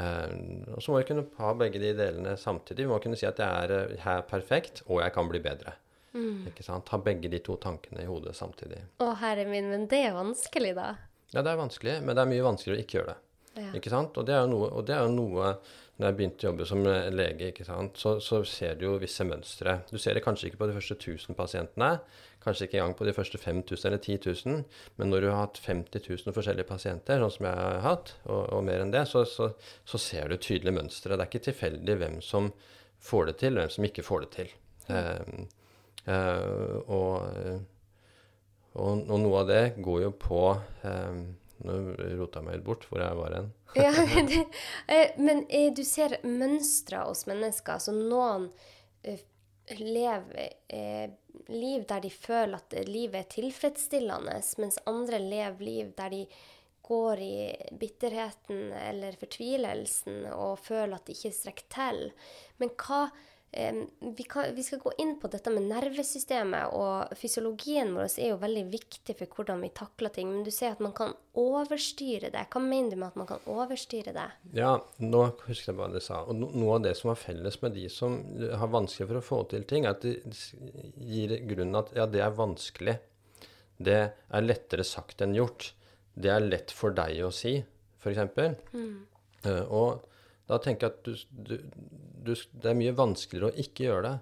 Eh, 0.00 0.34
og 0.72 0.80
så 0.80 0.92
må 0.94 1.02
vi 1.02 1.08
kunne 1.10 1.26
ha 1.36 1.52
begge 1.58 1.82
de 1.82 1.92
delene 1.98 2.36
samtidig. 2.40 2.86
Vi 2.86 2.92
må 2.92 3.00
kunne 3.04 3.18
si 3.20 3.28
at 3.28 3.42
jeg 3.42 3.66
er, 3.66 3.74
eh, 3.76 3.96
jeg 3.98 4.12
er 4.14 4.28
perfekt, 4.30 4.84
og 4.88 5.02
jeg 5.04 5.12
kan 5.12 5.28
bli 5.28 5.42
bedre. 5.44 5.76
Ikke 6.12 6.64
sant? 6.64 6.90
Ha 6.92 6.98
begge 7.00 7.30
de 7.32 7.38
to 7.40 7.56
tankene 7.56 8.02
i 8.02 8.08
hodet 8.08 8.34
samtidig. 8.36 8.82
Å, 9.00 9.14
herre 9.16 9.46
min, 9.48 9.70
men 9.72 9.86
det 9.88 10.02
er 10.08 10.12
vanskelig, 10.12 10.74
da. 10.76 10.90
Ja, 11.32 11.40
det 11.40 11.52
er 11.52 11.60
vanskelig, 11.60 12.00
men 12.04 12.16
det 12.16 12.24
er 12.24 12.32
mye 12.32 12.44
vanskeligere 12.44 12.80
å 12.80 12.84
ikke 12.84 12.98
gjøre 12.98 13.12
det. 13.14 13.20
Ja. 13.52 13.70
Ikke 13.76 13.92
sant? 13.92 14.16
Og 14.16 14.26
det 14.28 14.34
er 14.36 14.44
jo 14.46 14.50
noe, 14.52 14.68
og 14.72 14.84
det 14.88 14.94
er 14.96 15.02
jo 15.04 15.12
noe 15.12 15.54
når 16.00 16.06
jeg 16.08 16.16
begynte 16.18 16.46
å 16.46 16.48
jobbe 16.50 16.66
som 16.68 16.82
eh, 16.88 17.08
lege, 17.12 17.50
ikke 17.52 17.66
sant? 17.68 17.98
Så, 18.00 18.14
så 18.24 18.40
ser 18.48 18.78
du 18.80 18.86
jo 18.86 18.98
visse 19.00 19.24
mønstre. 19.28 19.76
Du 19.90 19.98
ser 20.00 20.16
det 20.16 20.24
kanskje 20.24 20.48
ikke 20.48 20.62
på 20.62 20.68
de 20.70 20.76
første 20.76 20.96
1000 20.96 21.36
pasientene, 21.38 21.90
kanskje 22.42 22.66
ikke 22.66 22.80
engang 22.80 22.96
på 22.98 23.06
de 23.06 23.14
første 23.14 23.38
5000 23.38 23.88
eller 23.90 24.00
10 24.00 24.18
000, 24.46 24.62
men 24.98 25.12
når 25.12 25.24
du 25.24 25.28
har 25.30 25.42
hatt 25.44 25.60
50 25.62 26.08
000 26.08 26.36
forskjellige 26.36 26.68
pasienter, 26.68 27.20
sånn 27.22 27.34
som 27.36 27.48
jeg 27.48 27.60
har 27.60 27.82
hatt, 27.84 28.14
og, 28.24 28.40
og 28.56 28.64
mer 28.66 28.82
enn 28.82 28.94
det, 28.94 29.04
så, 29.10 29.24
så, 29.28 29.52
så 29.88 30.00
ser 30.00 30.32
du 30.32 30.38
tydelige 30.38 30.78
mønstre. 30.80 31.14
Det 31.14 31.26
er 31.26 31.30
ikke 31.30 31.46
tilfeldig 31.50 31.98
hvem 32.00 32.18
som 32.24 32.50
får 33.02 33.30
det 33.30 33.36
til, 33.44 33.56
og 33.56 33.66
hvem 33.66 33.76
som 33.76 33.88
ikke 33.90 34.06
får 34.06 34.24
det 34.24 34.32
til. 34.38 34.56
Mm. 34.88 35.44
Uh, 36.02 36.08
uh, 36.08 36.76
og, 36.90 37.70
og, 38.74 39.04
og 39.08 39.18
noe 39.20 39.42
av 39.42 39.48
det 39.50 39.62
går 39.84 40.02
jo 40.06 40.12
på 40.16 40.42
eh, 40.88 41.22
Nå 41.62 41.74
rota 42.18 42.40
jeg 42.40 42.46
meg 42.46 42.56
helt 42.56 42.64
bort 42.66 42.84
hvor 42.90 42.98
jeg 42.98 43.14
var 43.14 43.34
hen. 43.36 43.50
ja, 43.78 43.92
det, 44.26 44.40
eh, 44.90 45.12
men 45.22 45.44
eh, 45.46 45.68
du 45.70 45.84
ser 45.86 46.16
mønstre 46.26 47.04
hos 47.06 47.22
mennesker. 47.30 47.78
Altså 47.78 47.94
noen 47.94 48.48
lever 49.78 50.48
eh, 50.66 51.12
liv 51.54 51.84
der 51.88 52.02
de 52.02 52.10
føler 52.10 52.58
at 52.58 52.74
livet 52.88 53.20
er 53.20 53.30
tilfredsstillende, 53.30 54.40
mens 54.58 54.80
andre 54.90 55.22
lever 55.22 55.64
liv 55.68 55.94
der 55.96 56.12
de 56.16 56.24
går 56.82 57.22
i 57.22 57.36
bitterheten 57.78 58.72
eller 58.74 59.14
fortvilelsen 59.20 60.26
og 60.34 60.58
føler 60.60 60.96
at 60.98 61.06
de 61.06 61.14
ikke 61.14 61.36
strekker 61.36 61.68
til. 61.72 62.00
Men 62.58 62.74
hva 62.74 63.04
vi, 63.52 64.22
kan, 64.28 64.54
vi 64.54 64.62
skal 64.62 64.78
gå 64.78 64.92
inn 64.98 65.18
på 65.20 65.28
dette 65.28 65.50
med 65.52 65.66
nervesystemet, 65.68 66.72
og 66.72 67.12
fysiologien 67.20 67.90
vår 67.92 68.06
er 68.16 68.30
jo 68.30 68.38
veldig 68.40 68.62
viktig 68.72 69.16
for 69.18 69.36
hvordan 69.36 69.60
vi 69.66 69.68
takler 69.76 70.12
ting. 70.14 70.30
Men 70.32 70.46
du 70.46 70.48
sier 70.54 70.72
at 70.72 70.80
man 70.80 70.94
kan 70.96 71.12
overstyre 71.38 72.30
det. 72.32 72.46
Hva 72.52 72.62
mener 72.64 72.94
du 72.94 73.02
med 73.02 73.10
at 73.10 73.18
man 73.20 73.28
kan 73.28 73.44
overstyre 73.52 74.14
det? 74.16 74.24
Ja, 74.56 74.72
nå 75.04 75.22
husker 75.44 75.72
jeg 75.72 75.78
hva 75.82 75.90
du 75.92 76.00
sa. 76.00 76.22
Og 76.24 76.38
no, 76.38 76.48
noe 76.56 76.78
av 76.78 76.86
det 76.86 76.94
som 76.96 77.12
er 77.12 77.20
felles 77.20 77.60
med 77.60 77.76
de 77.76 77.84
som 77.92 78.16
har 78.40 78.72
vanskelig 78.72 79.10
for 79.10 79.20
å 79.20 79.26
få 79.26 79.42
til 79.52 79.68
ting, 79.68 79.84
er 79.84 79.98
at 79.98 80.06
de 80.06 80.16
gir 81.12 81.36
grunnen 81.50 81.82
at 81.82 81.92
ja, 81.98 82.08
det 82.08 82.24
er 82.24 82.38
vanskelig. 82.38 82.96
Det 83.82 84.00
er 84.08 84.46
lettere 84.46 84.86
sagt 84.86 85.20
enn 85.24 85.36
gjort. 85.36 85.74
Det 86.14 86.32
er 86.32 86.44
lett 86.44 86.72
for 86.72 86.96
deg 86.96 87.20
å 87.24 87.32
si, 87.34 87.58
f.eks. 88.00 88.24
Uh, 89.42 89.64
og 89.68 90.08
da 90.48 90.58
tenker 90.62 90.88
jeg 90.88 90.92
at 90.92 91.06
du, 91.06 91.52
du, 91.52 91.54
du, 92.24 92.34
det 92.34 92.70
er 92.70 92.78
mye 92.78 92.94
vanskeligere 92.96 93.52
å 93.52 93.64
ikke 93.64 93.88
gjøre 93.88 94.04
det. 94.08 94.16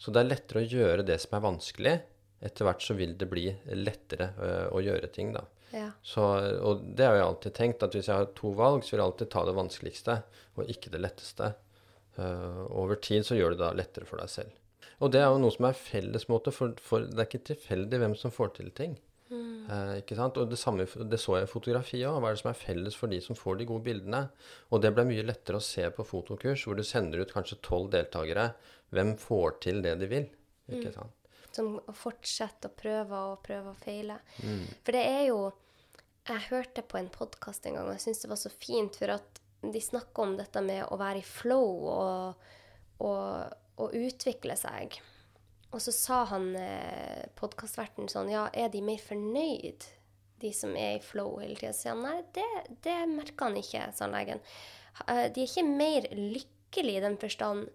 Så 0.00 0.12
det 0.14 0.22
er 0.22 0.30
lettere 0.30 0.62
å 0.62 0.70
gjøre 0.70 1.06
det 1.06 1.18
som 1.20 1.36
er 1.36 1.44
vanskelig. 1.44 1.94
Etter 2.40 2.68
hvert 2.68 2.84
så 2.84 2.96
vil 2.96 3.16
det 3.20 3.28
bli 3.28 3.48
lettere 3.76 4.30
øh, 4.40 4.68
å 4.72 4.80
gjøre 4.84 5.10
ting, 5.12 5.34
da. 5.36 5.44
Ja. 5.76 5.90
Så, 6.02 6.22
og 6.66 6.86
det 6.96 7.06
har 7.06 7.18
jeg 7.18 7.26
alltid 7.26 7.56
tenkt, 7.56 7.84
at 7.84 7.94
hvis 7.94 8.08
jeg 8.08 8.22
har 8.22 8.30
to 8.36 8.54
valg, 8.58 8.82
så 8.82 8.94
vil 8.94 9.02
jeg 9.02 9.10
alltid 9.10 9.30
ta 9.34 9.44
det 9.46 9.56
vanskeligste, 9.58 10.16
og 10.56 10.72
ikke 10.72 10.92
det 10.94 11.02
letteste. 11.04 11.52
Uh, 12.16 12.64
over 12.74 12.98
tid 12.98 13.22
så 13.28 13.36
gjør 13.38 13.54
det 13.54 13.60
da 13.60 13.70
lettere 13.76 14.08
for 14.08 14.20
deg 14.20 14.32
selv. 14.32 14.56
Og 15.00 15.12
det 15.14 15.20
er 15.22 15.30
jo 15.30 15.38
noe 15.40 15.54
som 15.54 15.68
er 15.68 15.78
fellesmåte, 15.78 16.52
for, 16.52 16.74
for 16.82 17.06
det 17.06 17.22
er 17.22 17.28
ikke 17.28 17.46
tilfeldig 17.52 18.00
hvem 18.02 18.16
som 18.18 18.34
får 18.34 18.56
til 18.58 18.72
ting. 18.76 18.98
Eh, 19.30 19.92
ikke 20.00 20.16
sant? 20.18 20.38
Og 20.40 20.50
det 20.50 20.58
samme 20.58 20.86
det 20.86 21.20
så 21.22 21.36
jeg 21.38 21.46
i 21.46 21.50
fotografi 21.50 22.00
òg. 22.02 22.18
Hva 22.18 22.30
er 22.30 22.36
det 22.36 22.42
som 22.42 22.50
er 22.50 22.58
felles 22.58 22.98
for 22.98 23.12
de 23.12 23.20
som 23.22 23.38
får 23.38 23.60
de 23.60 23.68
gode 23.70 23.84
bildene? 23.86 24.24
Og 24.70 24.82
det 24.82 24.92
ble 24.96 25.06
mye 25.08 25.26
lettere 25.26 25.60
å 25.60 25.64
se 25.64 25.86
på 25.94 26.06
fotokurs, 26.06 26.66
hvor 26.66 26.78
du 26.78 26.84
sender 26.86 27.22
ut 27.22 27.34
kanskje 27.34 27.60
tolv 27.66 27.90
deltakere. 27.94 28.50
Hvem 28.94 29.14
får 29.22 29.58
til 29.66 29.82
det 29.86 29.96
de 30.00 30.10
vil? 30.10 30.28
Ikke 30.70 30.94
sant? 30.94 31.14
Som 31.54 31.76
å 31.78 31.94
fortsette 31.96 32.70
å 32.70 32.76
prøve 32.78 33.24
og 33.32 33.40
prøve 33.46 33.72
og 33.72 33.82
feile. 33.82 34.20
For 34.84 34.94
det 34.94 35.06
er 35.06 35.26
jo 35.30 35.40
Jeg 36.30 36.50
hørte 36.50 36.82
på 36.84 36.98
en 36.98 37.08
podkast 37.08 37.64
en 37.66 37.74
gang, 37.74 37.86
og 37.88 37.96
jeg 37.96 38.02
syns 38.04 38.20
det 38.22 38.28
var 38.30 38.38
så 38.38 38.50
fint, 38.52 38.94
for 38.94 39.10
at 39.16 39.38
de 39.60 39.80
snakker 39.82 40.22
om 40.22 40.34
dette 40.38 40.60
med 40.62 40.84
å 40.92 40.98
være 41.00 41.22
i 41.22 41.26
flow 41.26 41.86
og, 41.90 42.50
og, 43.02 43.56
og 43.80 43.96
utvikle 43.96 44.54
seg. 44.60 45.00
Og 45.70 45.82
så 45.84 45.92
sa 45.94 46.24
han 46.32 46.50
eh, 46.58 47.28
podkastverten 47.38 48.10
sånn 48.10 48.30
Ja, 48.32 48.48
er 48.52 48.72
de 48.72 48.82
mer 48.82 48.98
fornøyd, 49.02 49.86
de 50.42 50.50
som 50.56 50.74
er 50.74 50.96
i 50.98 51.04
flow 51.04 51.36
hele 51.38 51.54
tida? 51.58 51.72
Så 51.76 51.84
sier 51.84 51.94
han 51.94 52.04
nei, 52.06 52.18
det, 52.34 52.48
det 52.86 52.98
merker 53.12 53.50
han 53.50 53.58
ikke, 53.60 53.86
sa 53.94 54.08
han 54.08 54.16
legen. 54.16 54.42
Eh, 55.06 55.26
De 55.30 55.44
er 55.44 55.46
ikke 55.46 55.66
mer 55.68 56.08
lykkelige 56.16 56.98
i 56.98 57.04
den 57.06 57.18
forstand. 57.22 57.70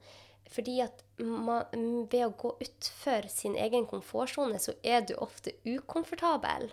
Fordi 0.51 0.75
at 0.83 1.01
man, 1.17 1.63
ved 2.11 2.21
å 2.27 2.33
gå 2.37 2.51
utfor 2.61 3.25
sin 3.33 3.55
egen 3.57 3.87
komfortsone, 3.89 4.59
så 4.61 4.75
er 4.85 5.01
du 5.07 5.15
ofte 5.17 5.55
ukomfortabel. 5.65 6.67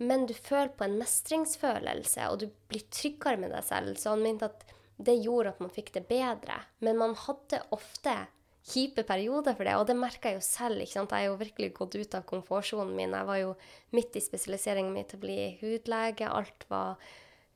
Men 0.00 0.24
du 0.26 0.32
føler 0.34 0.72
på 0.74 0.86
en 0.86 0.96
mestringsfølelse, 0.98 2.30
og 2.30 2.40
du 2.40 2.46
blir 2.70 2.86
tryggere 2.94 3.42
med 3.42 3.52
deg 3.54 3.66
selv. 3.66 3.98
Så 4.00 4.14
han 4.14 4.24
mente 4.24 4.48
at 4.48 4.64
det 4.96 5.18
gjorde 5.20 5.52
at 5.52 5.60
man 5.60 5.74
fikk 5.74 5.92
det 5.98 6.06
bedre. 6.08 6.62
Men 6.80 6.98
man 7.02 7.14
hadde 7.26 7.60
ofte 7.74 8.16
kjipe 8.64 9.04
perioder 9.04 9.56
for 9.56 9.68
det, 9.68 9.74
og 9.76 9.86
det 9.88 9.96
merka 9.98 10.30
jeg 10.30 10.40
jo 10.40 10.46
selv. 10.46 10.80
ikke 10.80 10.96
sant? 10.96 11.12
Jeg 11.12 11.26
har 11.26 11.32
jo 11.32 11.40
virkelig 11.42 11.74
gått 11.76 11.98
ut 12.00 12.16
av 12.16 12.24
komfortsonen 12.28 12.94
min. 12.96 13.12
Jeg 13.12 13.28
var 13.28 13.40
jo 13.42 13.52
midt 13.96 14.16
i 14.16 14.24
spesialiseringen 14.24 14.94
min 14.94 15.06
til 15.08 15.20
å 15.20 15.24
bli 15.26 15.38
hudlege. 15.60 16.30
Alt 16.30 16.66
var 16.70 16.96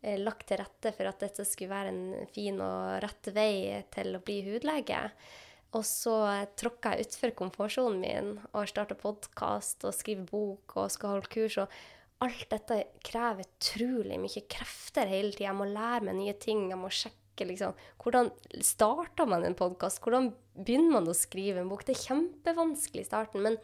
eh, 0.03 0.19
lagt 0.21 0.49
til 0.50 0.61
rette 0.61 0.93
for 0.97 1.09
at 1.09 1.21
dette 1.25 1.47
skulle 1.49 1.73
være 1.73 1.95
en 1.95 2.33
fin 2.35 2.61
og 2.61 2.99
rett 3.05 3.31
vei 3.35 3.85
til 3.95 4.19
å 4.19 4.25
bli 4.25 4.43
hudlege. 4.50 5.07
Og 5.77 5.85
så 5.85 6.17
tråkka 6.57 6.95
jeg 6.97 7.09
utfor 7.09 7.35
komfortsonen 7.37 8.00
min 8.00 8.35
og 8.55 8.69
starta 8.71 8.97
podkast 8.97 9.85
og 9.85 9.97
skriver 9.97 10.29
bok 10.29 10.77
og 10.81 10.93
skal 10.93 11.17
holde 11.17 11.33
kurs. 11.33 11.59
og 11.61 12.25
Alt 12.25 12.49
dette 12.53 12.83
krever 13.05 13.45
utrolig 13.47 14.21
mye 14.21 14.45
krefter 14.50 15.09
hele 15.09 15.33
tida. 15.33 15.50
Jeg 15.50 15.59
må 15.61 15.69
lære 15.69 16.09
meg 16.09 16.21
nye 16.21 16.37
ting. 16.41 16.69
Jeg 16.73 16.81
må 16.81 16.93
sjekke 16.93 17.27
liksom, 17.47 17.76
hvordan 18.02 18.33
starter 18.64 19.28
man 19.30 19.47
en 19.47 19.57
podkast. 19.59 20.02
Hvordan 20.02 20.33
begynner 20.59 20.99
man 20.99 21.11
å 21.11 21.16
skrive 21.16 21.62
en 21.62 21.71
bok? 21.71 21.85
Det 21.87 21.95
er 21.95 22.04
kjempevanskelig 22.09 23.04
i 23.04 23.09
starten. 23.09 23.45
Men, 23.47 23.59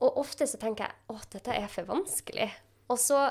og 0.00 0.22
ofte 0.22 0.48
så 0.48 0.60
tenker 0.60 0.88
jeg 0.88 1.18
at 1.20 1.36
dette 1.36 1.56
er 1.60 1.68
for 1.72 1.90
vanskelig. 1.90 2.48
Og 2.90 2.98
så 3.00 3.28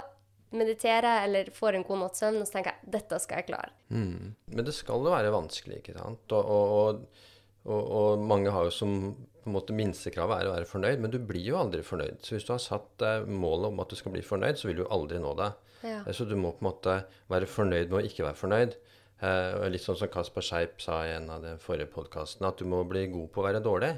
mediterer 0.55 1.07
jeg 1.07 1.29
eller 1.29 1.49
får 1.53 1.77
en 1.77 1.85
god 1.85 2.01
natts 2.03 2.23
søvn 2.23 2.39
og 2.41 2.47
så 2.47 2.57
tenker 2.57 2.73
jeg 2.73 2.93
dette 2.97 3.19
skal 3.21 3.41
jeg 3.41 3.49
klare. 3.51 3.73
Mm. 3.93 4.35
Men 4.55 4.65
det 4.65 4.75
skal 4.77 5.03
jo 5.03 5.13
være 5.13 5.33
vanskelig, 5.33 5.81
ikke 5.81 5.97
sant? 5.97 6.35
Og, 6.35 6.53
og, 6.53 7.25
og, 7.69 7.81
og, 7.83 8.23
mange 8.29 8.53
har 8.53 8.69
jo 8.69 8.73
som 8.73 8.95
på 9.39 9.47
en 9.47 9.55
måte 9.55 9.75
minstekravet 9.77 10.41
er 10.41 10.49
å 10.49 10.55
være 10.55 10.69
fornøyd, 10.69 11.01
men 11.01 11.13
du 11.13 11.19
blir 11.21 11.45
jo 11.45 11.59
aldri 11.59 11.83
fornøyd. 11.85 12.19
Så 12.25 12.35
hvis 12.35 12.47
du 12.47 12.53
har 12.53 12.61
satt 12.63 12.89
deg 13.01 13.29
målet 13.29 13.69
om 13.71 13.81
at 13.81 13.91
du 13.91 13.97
skal 13.97 14.13
bli 14.13 14.23
fornøyd, 14.25 14.59
så 14.59 14.69
vil 14.69 14.79
du 14.79 14.83
jo 14.83 14.93
aldri 14.93 15.21
nå 15.21 15.31
det. 15.39 15.51
Ja. 15.85 16.01
Eh, 16.05 16.13
Så 16.13 16.27
du 16.27 16.35
må 16.35 16.51
på 16.51 16.65
en 16.65 16.71
måte 16.71 16.97
være 17.31 17.49
fornøyd 17.49 17.89
med 17.89 18.01
å 18.01 18.05
ikke 18.09 18.25
være 18.27 18.41
fornøyd. 18.41 18.75
Eh, 19.19 19.53
og 19.59 19.65
litt 19.73 19.83
sånn 19.83 19.97
som 19.99 20.11
Kasper 20.11 20.45
Scheip 20.45 20.79
sa 20.83 21.01
i 21.03 21.11
en 21.17 21.27
av 21.33 21.43
de 21.43 21.57
forrige 21.59 21.91
podkastene, 21.91 22.51
at 22.51 22.61
du 22.61 22.69
må 22.71 22.85
bli 22.87 23.07
god 23.11 23.27
på 23.33 23.41
å 23.41 23.47
være 23.49 23.63
dårlig. 23.63 23.91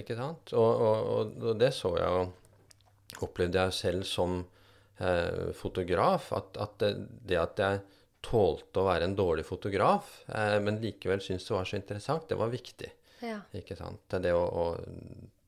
Ikke 0.00 0.16
sant? 0.16 0.54
Og, 0.56 0.84
og, 0.88 1.34
og, 1.42 1.52
det 1.60 1.74
så 1.76 1.94
jeg 2.00 2.22
og 2.22 2.40
Opplevde 3.22 3.62
jeg 3.62 3.74
selv 3.76 4.06
som 4.08 4.40
eh, 4.98 5.52
fotograf, 5.54 6.32
at, 6.34 6.56
at 6.58 6.72
det, 6.82 6.88
det 7.28 7.36
at 7.38 7.60
jeg 7.62 7.82
tålte 8.24 8.80
å 8.80 8.88
være 8.88 9.06
en 9.06 9.14
dårlig 9.14 9.44
fotograf, 9.46 10.16
eh, 10.34 10.56
men 10.64 10.80
likevel 10.82 11.22
syntes 11.22 11.46
det 11.46 11.54
var 11.54 11.68
så 11.68 11.78
interessant, 11.78 12.26
det 12.26 12.40
var 12.40 12.50
viktig. 12.50 12.90
Ja. 13.22 13.38
Ikke 13.54 13.76
sant? 13.78 14.02
Det 14.10 14.24
det 14.24 14.32
å, 14.34 14.42
å 14.42 14.64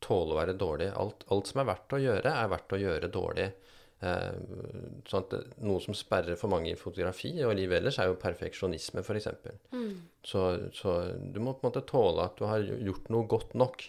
tåle 0.04 0.36
å 0.36 0.38
være 0.38 0.54
dårlig. 0.60 0.92
Alt, 0.94 1.26
alt 1.32 1.50
som 1.50 1.64
er 1.64 1.70
verdt 1.72 1.96
å 1.96 2.02
gjøre, 2.04 2.32
er 2.32 2.52
verdt 2.52 2.76
å 2.76 2.80
gjøre 2.80 3.10
dårlig. 3.12 3.48
Eh, 4.04 4.32
sånn 5.08 5.22
at 5.24 5.54
Noe 5.64 5.80
som 5.80 5.94
sperrer 5.96 6.36
for 6.36 6.52
mange 6.52 6.68
i 6.68 6.76
fotografi 6.76 7.30
og 7.46 7.54
livet 7.56 7.78
ellers, 7.80 7.96
er 7.98 8.10
jo 8.10 8.18
perfeksjonisme, 8.20 9.00
f.eks. 9.00 9.28
Mm. 9.72 9.94
Så, 10.26 10.42
så 10.76 10.96
du 11.16 11.40
må 11.40 11.54
på 11.56 11.64
en 11.64 11.70
måte 11.70 11.84
tåle 11.88 12.26
at 12.28 12.36
du 12.36 12.44
har 12.44 12.60
gjort 12.66 13.08
noe 13.14 13.28
godt 13.30 13.54
nok. 13.56 13.86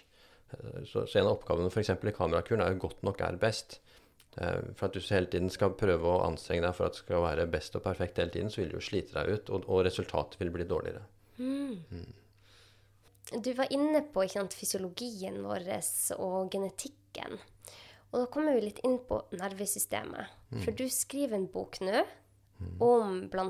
Eh, 0.53 0.79
Så, 0.87 1.03
så 1.07 1.19
en 1.19 1.27
av 1.27 1.35
oppgavene 1.39 1.67
f.eks. 1.73 1.91
i 1.91 2.15
kamerakuren 2.15 2.63
er 2.63 2.71
jo 2.73 2.79
'godt 2.85 3.03
nok 3.03 3.21
er 3.21 3.35
best'. 3.41 3.79
Eh, 4.37 4.61
For 4.75 4.87
at 4.87 4.93
du 4.93 4.99
hele 5.01 5.27
tiden 5.27 5.49
skal 5.49 5.75
prøve 5.75 6.07
å 6.07 6.23
anstrenge 6.23 6.63
deg 6.63 6.75
for 6.77 6.85
at 6.87 6.93
det 6.95 7.03
skal 7.03 7.25
være 7.25 7.47
best 7.51 7.75
og 7.75 7.83
perfekt 7.83 8.17
hele 8.17 8.31
tiden, 8.31 8.49
så 8.49 8.61
vil 8.61 8.69
du 8.69 8.77
jo 8.77 8.85
slite 8.87 9.13
deg 9.17 9.33
ut, 9.33 9.49
og, 9.49 9.67
og 9.67 9.83
resultatet 9.85 10.39
vil 10.39 10.51
bli 10.55 10.63
dårligere. 10.63 11.03
Du 13.43 13.53
var 13.53 13.67
inne 13.75 14.05
på 14.13 14.23
sant, 14.31 14.53
fysiologien 14.55 15.41
vår 15.43 15.67
og 16.15 16.49
genetikken. 16.53 17.39
Og 18.11 18.21
da 18.21 18.27
kommer 18.31 18.55
vi 18.55 18.69
litt 18.69 18.79
inn 18.87 18.99
på 19.07 19.19
nervesystemet. 19.35 20.35
For 20.63 20.75
du 20.75 20.85
skriver 20.91 21.35
en 21.37 21.49
bok 21.51 21.81
nå 21.83 22.05
om 22.81 23.19
bl.a. 23.29 23.49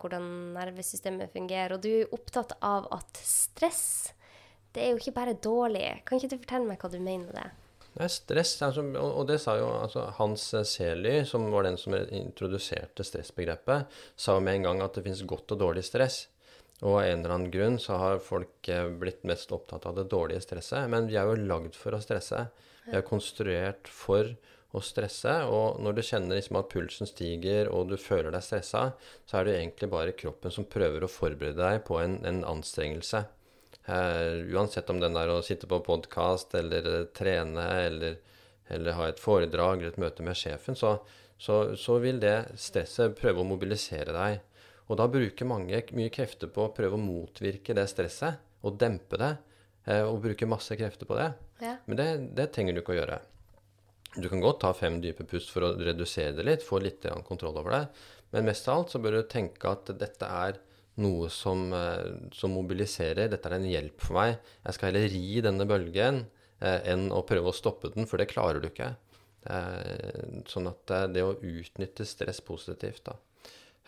hvordan 0.00 0.28
nervesystemet 0.56 1.32
fungerer. 1.34 1.76
Og 1.76 1.84
du 1.84 1.90
er 1.92 2.14
opptatt 2.14 2.56
av 2.64 2.88
at 2.94 3.20
stress, 3.22 4.14
det 4.74 4.84
er 4.84 4.92
jo 4.92 5.02
ikke 5.02 5.16
bare 5.20 5.38
dårlig. 5.38 5.86
Kan 6.08 6.20
ikke 6.20 6.32
du 6.34 6.40
fortelle 6.40 6.68
meg 6.68 6.80
hva 6.82 6.90
du 6.92 6.98
mener 6.98 7.28
med 7.28 7.36
det? 7.38 7.48
Det 7.98 8.04
er 8.04 8.12
stress, 8.14 8.52
altså, 8.62 8.84
og, 8.94 9.12
og 9.22 9.24
det 9.26 9.40
sa 9.42 9.56
jo 9.58 9.68
altså, 9.80 10.04
Hans 10.20 10.44
Sely, 10.70 11.24
som 11.26 11.48
var 11.50 11.64
den 11.66 11.78
som 11.80 11.96
introduserte 11.96 13.02
stressbegrepet, 13.02 13.88
sa 14.14 14.36
jo 14.36 14.44
med 14.44 14.60
en 14.60 14.68
gang 14.68 14.82
at 14.84 14.94
det 14.94 15.02
finnes 15.06 15.24
godt 15.26 15.56
og 15.56 15.62
dårlig 15.64 15.82
stress. 15.88 16.26
Og 16.84 17.00
av 17.00 17.08
en 17.08 17.24
eller 17.24 17.34
annen 17.34 17.50
grunn 17.50 17.78
så 17.82 17.96
har 17.98 18.20
folk 18.22 18.68
eh, 18.70 18.86
blitt 19.00 19.24
mest 19.26 19.50
opptatt 19.54 19.88
av 19.90 19.96
det 19.98 20.06
dårlige 20.12 20.44
stresset. 20.44 20.86
Men 20.92 21.08
vi 21.10 21.18
er 21.18 21.26
jo 21.26 21.40
lagd 21.48 21.74
for 21.74 21.96
å 21.96 22.02
stresse. 22.02 22.44
Vi 22.88 22.96
er 22.98 23.06
konstruert 23.06 23.90
for 23.92 24.34
å 24.76 24.82
stresse. 24.84 25.32
Og 25.48 25.80
når 25.84 25.96
du 25.96 26.04
kjenner 26.04 26.38
liksom 26.38 26.60
at 26.60 26.70
pulsen 26.72 27.08
stiger 27.08 27.70
og 27.72 27.92
du 27.92 27.96
føler 28.00 28.32
deg 28.34 28.44
stressa, 28.44 28.84
så 29.28 29.40
er 29.40 29.48
det 29.48 29.56
egentlig 29.58 29.90
bare 29.92 30.16
kroppen 30.16 30.54
som 30.54 30.68
prøver 30.68 31.04
å 31.04 31.12
forberede 31.12 31.60
deg 31.60 31.84
på 31.88 32.00
en, 32.02 32.18
en 32.28 32.42
anstrengelse. 32.48 33.24
Eh, 33.88 34.44
uansett 34.52 34.90
om 34.92 35.00
den 35.00 35.16
er 35.16 35.30
å 35.32 35.40
sitte 35.44 35.68
på 35.68 35.80
podkast 35.84 36.52
eller 36.58 36.90
eh, 36.90 37.06
trene 37.16 37.64
eller, 37.86 38.18
eller 38.68 38.98
ha 38.98 39.08
et 39.08 39.22
foredrag 39.22 39.80
eller 39.80 39.94
et 39.94 40.02
møte 40.02 40.26
med 40.26 40.36
sjefen, 40.36 40.76
så, 40.76 40.98
så, 41.40 41.72
så 41.72 41.96
vil 42.02 42.20
det 42.20 42.36
stresset 42.60 43.16
prøve 43.16 43.40
å 43.40 43.48
mobilisere 43.48 44.12
deg. 44.12 44.42
Og 44.88 45.00
da 45.00 45.08
bruker 45.08 45.48
mange 45.48 45.80
mye 45.96 46.12
krefter 46.12 46.52
på 46.52 46.66
å 46.66 46.74
prøve 46.76 46.96
å 46.96 47.00
motvirke 47.00 47.76
det 47.76 47.88
stresset 47.88 48.44
og 48.64 48.76
dempe 48.80 49.20
det. 49.20 49.34
Eh, 49.88 50.04
Og 50.04 50.20
bruke 50.24 50.48
masse 50.50 50.76
krefter 50.78 51.08
på 51.08 51.18
det. 51.18 51.32
Ja. 51.64 51.74
Men 51.88 52.00
det, 52.00 52.08
det 52.38 52.50
trenger 52.54 52.76
du 52.76 52.82
ikke 52.82 52.94
å 52.94 53.00
gjøre. 53.00 53.18
Du 54.18 54.28
kan 54.30 54.40
godt 54.42 54.62
ta 54.62 54.72
fem 54.76 55.00
dype 55.02 55.26
pust 55.28 55.50
for 55.52 55.66
å 55.66 55.74
redusere 55.76 56.36
det 56.36 56.46
litt, 56.46 56.64
få 56.64 56.80
litt 56.82 57.04
kontroll 57.28 57.58
over 57.60 57.74
det. 57.74 57.82
Men 58.34 58.48
mest 58.48 58.68
av 58.68 58.80
alt 58.80 58.94
så 58.94 59.00
bør 59.02 59.18
du 59.18 59.28
tenke 59.30 59.70
at 59.70 59.90
dette 60.00 60.28
er 60.28 60.58
noe 60.98 61.28
som, 61.30 61.68
eh, 61.72 62.30
som 62.34 62.54
mobiliserer. 62.56 63.30
Dette 63.30 63.48
er 63.48 63.58
en 63.58 63.68
hjelp 63.68 64.02
for 64.02 64.18
meg. 64.18 64.38
Jeg 64.64 64.76
skal 64.76 64.90
heller 64.90 65.08
ri 65.12 65.40
denne 65.44 65.66
bølgen 65.68 66.24
eh, 66.60 66.80
enn 66.92 67.08
å 67.14 67.22
prøve 67.26 67.52
å 67.52 67.56
stoppe 67.56 67.92
den, 67.94 68.08
for 68.10 68.20
det 68.20 68.30
klarer 68.32 68.60
du 68.60 68.68
ikke. 68.70 68.92
Eh, 69.48 70.42
sånn 70.50 70.68
at 70.70 70.94
eh, 70.94 71.06
det 71.14 71.24
å 71.24 71.36
utnytte 71.36 72.06
stress 72.08 72.42
positivt, 72.44 73.04
da. 73.06 73.14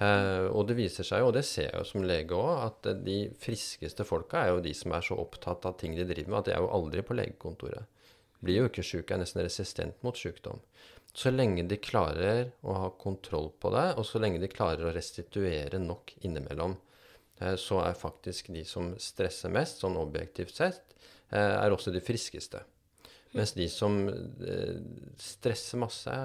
Eh, 0.00 0.46
og 0.48 0.64
det 0.68 0.78
viser 0.78 1.04
seg 1.04 1.20
jo, 1.20 1.28
og 1.28 1.34
det 1.36 1.42
ser 1.44 1.66
jeg 1.68 1.76
jo 1.76 1.88
som 1.88 2.04
lege 2.08 2.36
òg, 2.36 2.52
at 2.64 2.86
eh, 2.88 3.00
de 3.04 3.16
friskeste 3.42 4.06
folka 4.08 4.46
er 4.46 4.54
jo 4.54 4.62
de 4.64 4.72
som 4.76 4.94
er 4.96 5.04
så 5.04 5.18
opptatt 5.20 5.66
av 5.68 5.76
ting 5.80 5.92
de 5.98 6.06
driver 6.08 6.32
med, 6.32 6.38
at 6.38 6.48
de 6.48 6.54
er 6.56 6.64
jo 6.64 6.70
aldri 6.78 7.04
på 7.04 7.16
legekontoret. 7.18 8.06
Blir 8.40 8.62
jo 8.62 8.70
ikke 8.70 8.86
sjuke, 8.86 9.12
er 9.12 9.20
nesten 9.20 9.44
resistent 9.44 10.00
mot 10.06 10.16
sykdom. 10.16 10.62
Så 11.12 11.32
lenge 11.34 11.66
de 11.68 11.76
klarer 11.82 12.52
å 12.62 12.78
ha 12.84 12.88
kontroll 12.96 13.50
på 13.60 13.74
det, 13.74 13.86
og 14.00 14.06
så 14.08 14.22
lenge 14.22 14.40
de 14.40 14.48
klarer 14.48 14.88
å 14.88 14.94
restituere 14.94 15.82
nok 15.82 16.14
innimellom, 16.22 16.78
eh, 17.42 17.56
så 17.60 17.82
er 17.84 17.98
faktisk 17.98 18.52
de 18.54 18.64
som 18.64 18.94
stresser 18.96 19.52
mest, 19.52 19.82
sånn 19.84 20.00
objektivt 20.00 20.56
sett, 20.56 20.94
eh, 21.28 21.56
er 21.60 21.76
også 21.76 21.92
de 21.92 22.00
friskeste. 22.00 22.62
Mens 23.36 23.52
de 23.52 23.68
som 23.68 24.06
eh, 24.08 24.80
stresser 25.20 25.78
masse 25.78 26.16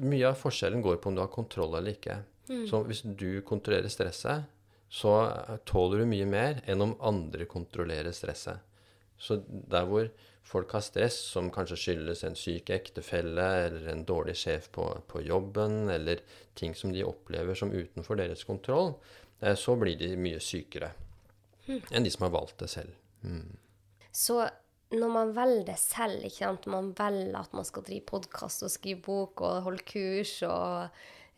Mye 0.00 0.24
av 0.24 0.38
forskjellen 0.40 0.80
går 0.80 0.96
på 0.96 1.10
om 1.10 1.16
du 1.18 1.20
har 1.20 1.28
kontroll 1.28 1.74
eller 1.76 1.92
ikke. 1.92 2.14
Så 2.48 2.80
hvis 2.88 3.02
du 3.04 3.42
kontrollerer 3.46 3.92
stresset, 3.92 4.48
så 4.88 5.12
tåler 5.68 6.02
du 6.02 6.08
mye 6.08 6.26
mer 6.28 6.62
enn 6.66 6.80
om 6.84 6.96
andre 7.04 7.44
kontrollerer 7.48 8.14
stresset. 8.16 8.64
Så 9.18 9.40
der 9.48 9.84
hvor 9.88 10.08
folk 10.48 10.72
har 10.72 10.84
stress 10.84 11.18
som 11.34 11.50
kanskje 11.52 11.76
skyldes 11.82 12.22
en 12.24 12.38
syk 12.38 12.70
ektefelle 12.72 13.48
eller 13.66 13.90
en 13.92 14.04
dårlig 14.08 14.36
sjef 14.40 14.70
på, 14.72 14.86
på 15.10 15.22
jobben, 15.26 15.90
eller 15.92 16.22
ting 16.56 16.76
som 16.78 16.94
de 16.94 17.04
opplever 17.04 17.58
som 17.58 17.74
utenfor 17.74 18.20
deres 18.20 18.46
kontroll, 18.48 18.94
eh, 19.40 19.58
så 19.58 19.76
blir 19.76 19.98
de 20.00 20.14
mye 20.16 20.40
sykere 20.40 20.94
enn 21.68 22.06
de 22.06 22.08
som 22.08 22.24
har 22.24 22.32
valgt 22.32 22.62
det 22.62 22.70
selv. 22.72 22.94
Så 24.14 24.40
når 24.96 25.10
man 25.12 25.34
velger 25.36 25.66
det 25.68 25.76
selv, 25.82 26.24
ikke 26.24 26.46
sant? 26.46 26.68
man 26.72 26.94
velger 26.96 27.36
at 27.36 27.52
man 27.52 27.66
skal 27.68 27.84
drive 27.84 28.06
podkast 28.08 28.64
og 28.64 28.72
skrive 28.72 29.02
bok 29.04 29.42
og 29.44 29.66
holde 29.66 29.84
kurs 29.84 30.38
og 30.48 30.88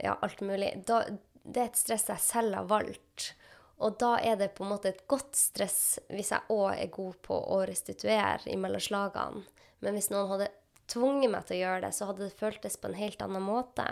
ja, 0.02 0.16
alt 0.20 0.40
mulig, 0.44 0.72
da, 0.88 1.02
det 1.42 1.62
er 1.62 1.70
et 1.70 1.80
stress 1.80 2.08
jeg 2.10 2.24
selv 2.24 2.56
har 2.58 2.68
valgt. 2.70 3.32
Og 3.80 3.96
da 4.00 4.16
er 4.20 4.36
det 4.36 4.52
på 4.56 4.64
en 4.66 4.74
måte 4.74 4.90
et 4.92 5.06
godt 5.08 5.36
stress 5.38 5.98
hvis 6.12 6.34
jeg 6.34 6.52
òg 6.52 6.74
er 6.74 6.92
god 6.92 7.16
på 7.24 7.36
å 7.54 7.62
restituere 7.68 8.50
imellom 8.52 8.82
slagene. 8.84 9.46
Men 9.80 9.96
hvis 9.96 10.10
noen 10.12 10.28
hadde 10.34 10.50
tvunget 10.90 11.32
meg 11.32 11.46
til 11.48 11.56
å 11.56 11.60
gjøre 11.62 11.82
det, 11.86 11.92
så 11.96 12.10
hadde 12.10 12.26
det 12.26 12.36
føltes 12.36 12.76
på 12.76 12.90
en 12.90 12.98
helt 12.98 13.22
annen 13.24 13.44
måte. 13.46 13.86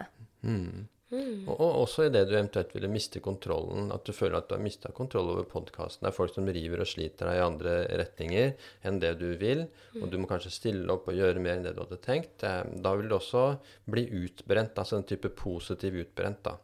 Og, 1.11 1.55
og 1.57 1.77
også 1.87 2.05
i 2.05 2.11
det 2.13 2.27
du 2.29 2.35
eventuelt 2.37 2.75
ville 2.77 2.89
miste 2.93 3.21
kontrollen, 3.25 3.87
at 3.95 4.05
du 4.05 4.13
føler 4.13 4.37
at 4.43 4.49
du 4.51 4.55
har 4.57 4.61
mista 4.61 4.91
kontroll 4.93 5.31
over 5.33 5.47
podkasten. 5.49 6.05
Det 6.05 6.11
er 6.11 6.17
folk 6.19 6.35
som 6.35 6.45
river 6.53 6.83
og 6.85 6.91
sliter 6.91 7.31
deg 7.31 7.39
i 7.39 7.45
andre 7.47 7.77
retninger 8.03 8.51
enn 8.85 8.99
det 9.01 9.15
du 9.23 9.31
vil, 9.41 9.63
og 10.03 10.11
du 10.13 10.19
må 10.21 10.29
kanskje 10.29 10.53
stille 10.53 10.93
opp 10.93 11.09
og 11.09 11.17
gjøre 11.17 11.41
mer 11.41 11.57
enn 11.57 11.65
det 11.65 11.73
du 11.79 11.81
hadde 11.87 12.01
tenkt. 12.05 12.45
Eh, 12.45 12.65
Da 12.85 12.93
vil 13.01 13.09
du 13.09 13.17
også 13.17 13.47
bli 13.89 14.05
utbrent, 14.21 14.77
altså 14.77 14.99
en 15.01 15.09
type 15.09 15.31
positiv 15.39 15.97
utbrent. 16.05 16.43
da. 16.45 16.59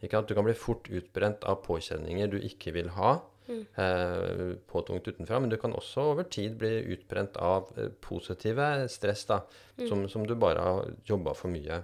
Ikke 0.00 0.18
at 0.22 0.28
Du 0.30 0.34
kan 0.38 0.44
bli 0.46 0.54
fort 0.54 0.86
utbrent 0.94 1.42
av 1.42 1.58
påkjenninger 1.66 2.30
du 2.30 2.38
ikke 2.38 2.72
vil 2.72 2.88
ha, 2.94 3.16
eh, 3.50 4.54
påtungt 4.70 5.08
utenfra, 5.08 5.40
men 5.40 5.50
du 5.50 5.56
kan 5.56 5.72
også 5.74 6.12
over 6.12 6.22
tid 6.22 6.54
bli 6.56 6.84
utbrent 6.94 7.36
av 7.36 7.72
eh, 7.76 7.88
positive 8.00 8.86
stress, 8.88 9.24
da, 9.26 9.40
som, 9.88 10.06
som 10.08 10.24
du 10.26 10.36
bare 10.36 10.60
har 10.62 10.92
jobba 11.04 11.34
for 11.34 11.48
mye, 11.50 11.82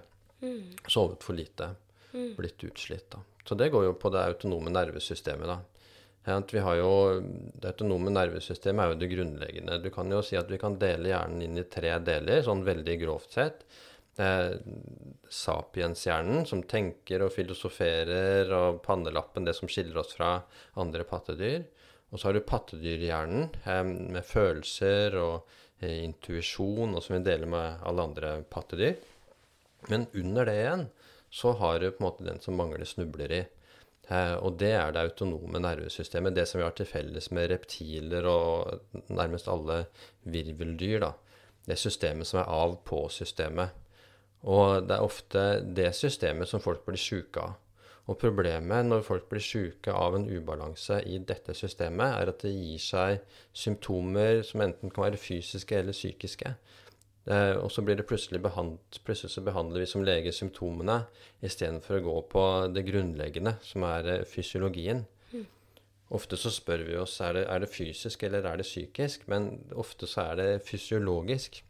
sovet 0.87 1.23
for 1.23 1.33
lite, 1.35 1.75
blitt 2.37 2.63
utslitt. 2.67 3.09
da. 3.11 3.23
Så 3.45 3.55
det 3.55 3.69
går 3.73 3.89
jo 3.89 3.95
på 3.99 4.11
det 4.13 4.25
autonome 4.25 4.73
nervesystemet. 4.73 5.47
da. 5.47 5.59
Vi 6.51 6.59
har 6.59 6.75
jo, 6.75 7.21
Det 7.53 7.73
autonome 7.73 8.09
nervesystemet 8.09 8.83
er 8.83 8.93
jo 8.93 8.99
det 8.99 9.11
grunnleggende. 9.11 9.81
Du 9.83 9.91
kan 9.93 10.09
jo 10.09 10.23
si 10.25 10.37
at 10.37 10.49
vi 10.49 10.57
kan 10.57 10.79
dele 10.81 11.11
hjernen 11.11 11.43
inn 11.45 11.57
i 11.57 11.67
tre 11.69 11.93
deler, 11.99 12.41
sånn 12.41 12.65
veldig 12.65 12.95
grovt 13.03 13.37
sett. 13.37 13.65
Eh, 14.17 14.55
sapienshjernen, 15.29 16.45
som 16.47 16.63
tenker 16.63 17.21
og 17.25 17.33
filosoferer, 17.35 18.49
og 18.55 18.81
pannelappen, 18.85 19.45
det 19.45 19.53
som 19.57 19.69
skiller 19.69 19.99
oss 20.01 20.15
fra 20.15 20.39
andre 20.81 21.03
pattedyr. 21.03 21.65
Og 22.09 22.17
så 22.17 22.29
har 22.29 22.37
du 22.37 22.45
pattedyrhjernen, 22.47 23.49
eh, 23.65 23.83
med 23.83 24.25
følelser 24.25 25.17
og 25.19 25.49
eh, 25.81 26.05
intuisjon, 26.05 26.95
og 26.95 27.03
som 27.03 27.17
vi 27.17 27.25
deler 27.27 27.45
med 27.51 27.83
alle 27.83 28.07
andre 28.09 28.37
pattedyr. 28.49 28.95
Men 29.91 30.07
under 30.15 30.47
det 30.47 30.55
igjen 30.63 30.87
så 31.35 31.51
har 31.59 31.79
du 31.79 31.89
på 31.91 31.99
en 31.99 32.07
måte 32.07 32.25
den 32.27 32.39
som 32.43 32.55
mangler 32.55 32.87
snubler 32.87 33.31
i. 33.35 33.41
Eh, 34.07 34.35
og 34.35 34.55
det 34.61 34.71
er 34.77 34.93
det 34.93 35.01
autonome 35.03 35.59
nervesystemet. 35.59 36.35
Det 36.35 36.45
som 36.47 36.61
vi 36.61 36.67
har 36.67 36.75
til 36.77 36.87
felles 36.87 37.27
med 37.35 37.49
reptiler 37.51 38.27
og 38.29 39.01
nærmest 39.09 39.49
alle 39.51 39.85
virveldyr. 40.23 40.99
da. 41.03 41.11
Det 41.65 41.77
systemet 41.81 42.27
som 42.29 42.39
er 42.39 42.51
av-på-systemet. 42.61 43.69
Og 44.45 44.87
det 44.87 44.95
er 44.95 45.03
ofte 45.03 45.45
det 45.75 45.91
systemet 45.97 46.47
som 46.47 46.61
folk 46.61 46.85
blir 46.85 47.01
sjuke 47.01 47.41
av. 47.41 47.55
Og 48.05 48.19
problemet 48.21 48.85
når 48.85 49.01
folk 49.01 49.25
blir 49.31 49.41
sjuke 49.41 49.91
av 49.91 50.15
en 50.15 50.27
ubalanse 50.29 50.99
i 51.09 51.17
dette 51.17 51.55
systemet, 51.57 52.05
er 52.13 52.29
at 52.29 52.43
det 52.45 52.53
gir 52.53 52.81
seg 52.81 53.23
symptomer 53.49 54.43
som 54.45 54.61
enten 54.61 54.93
kan 54.93 55.07
være 55.07 55.17
fysiske 55.17 55.79
eller 55.79 55.95
psykiske. 55.97 56.53
Eh, 57.25 57.55
og 57.57 57.71
så 57.73 57.81
blir 57.81 57.97
det 57.97 58.05
plutselig 58.05 58.37
behandlet, 58.43 58.99
plutselig 59.05 59.33
så 59.33 59.41
behandler 59.45 59.81
vi 59.81 59.89
som 59.89 60.03
lege 60.05 60.33
symptomene 60.35 60.99
istedenfor 61.45 61.97
å 61.97 62.05
gå 62.05 62.15
på 62.29 62.43
det 62.75 62.83
grunnleggende, 62.85 63.55
som 63.65 63.85
er 63.87 64.09
eh, 64.13 64.25
fysiologien. 64.29 65.05
Ofte 66.13 66.37
så 66.37 66.51
spør 66.53 66.83
vi 66.85 66.97
oss 67.01 67.15
er 67.25 67.33
det 67.33 67.47
er 67.49 67.63
det 67.63 67.71
fysisk 67.73 68.23
eller 68.27 68.45
er 68.45 68.59
det 68.61 68.67
psykisk, 68.67 69.23
men 69.31 69.47
ofte 69.73 70.05
så 70.05 70.27
er 70.29 70.37
det 70.37 70.49
fysiologisk. 70.67 71.63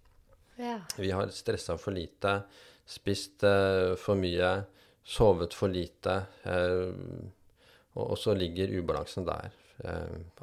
Ja. 0.60 0.82
Vi 1.00 1.14
har 1.16 1.32
stressa 1.32 1.78
for 1.80 1.96
lite, 1.96 2.42
spist 2.84 3.48
eh, 3.48 3.94
for 3.96 4.20
mye, 4.20 4.52
sovet 5.08 5.56
for 5.56 5.72
lite. 5.72 6.18
Eh, 6.52 6.92
og, 7.96 8.04
og 8.10 8.18
så 8.20 8.36
ligger 8.36 8.76
ubalansen 8.76 9.24
der. 9.24 9.56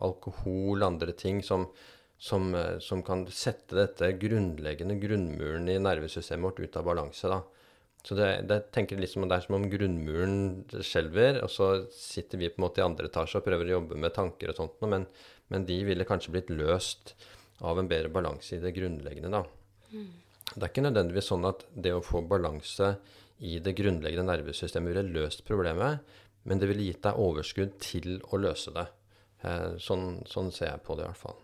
Alkohol, 0.05 0.85
andre 0.85 1.12
ting 1.16 1.38
som, 1.44 1.66
som, 2.22 2.54
eh, 2.54 2.78
som 2.78 3.02
kan 3.02 3.24
sette 3.26 3.74
dette 3.74 4.12
grunnleggende 4.20 4.94
grunnmuren 5.02 5.66
i 5.68 5.80
nervesystemet 5.82 6.46
vårt 6.46 6.61
ut 6.62 6.76
av 6.78 6.87
balanse. 6.87 7.28
da. 7.28 7.42
Så 8.02 8.14
det, 8.18 8.28
det 8.50 8.61
tenker 8.74 8.98
liksom, 8.98 9.26
det 9.30 9.37
er 9.37 9.44
som 9.46 9.56
om 9.58 9.68
grunnmuren 9.70 10.37
skjelver, 10.87 11.40
og 11.42 11.50
så 11.50 11.68
sitter 11.94 12.38
vi 12.38 12.50
på 12.50 12.61
en 12.61 12.66
måte 12.66 12.82
i 12.82 12.87
andre 12.87 13.11
etasje 13.11 13.40
og 13.40 13.46
prøver 13.46 13.70
å 13.70 13.76
jobbe 13.76 13.98
med 13.98 14.14
tanker 14.14 14.50
og 14.50 14.58
sånt, 14.58 14.78
men, 14.90 15.06
men 15.50 15.66
de 15.66 15.80
ville 15.87 16.06
kanskje 16.06 16.35
blitt 16.35 16.50
løst 16.54 17.14
av 17.62 17.78
en 17.78 17.90
bedre 17.90 18.11
balanse 18.11 18.56
i 18.56 18.62
det 18.62 18.74
grunnleggende. 18.74 19.30
da. 19.30 19.42
Det 20.52 20.62
er 20.62 20.70
ikke 20.70 20.87
nødvendigvis 20.87 21.30
sånn 21.30 21.46
at 21.48 21.66
det 21.74 21.94
å 21.94 22.02
få 22.06 22.22
balanse 22.26 22.96
i 23.42 23.58
det 23.62 23.74
grunnleggende 23.78 24.30
nervesystemet 24.30 24.94
ville 24.94 25.14
løst 25.18 25.46
problemet, 25.46 26.02
men 26.46 26.58
det 26.58 26.70
ville 26.70 26.87
gitt 26.87 27.02
deg 27.06 27.18
overskudd 27.22 27.78
til 27.82 28.20
å 28.30 28.38
løse 28.42 28.74
det. 28.74 28.87
Eh, 29.42 29.72
sånn, 29.82 30.20
sånn 30.30 30.50
ser 30.54 30.72
jeg 30.72 30.82
på 30.87 30.98
det 30.98 31.06
i 31.06 31.11
hvert 31.11 31.22
fall. 31.22 31.38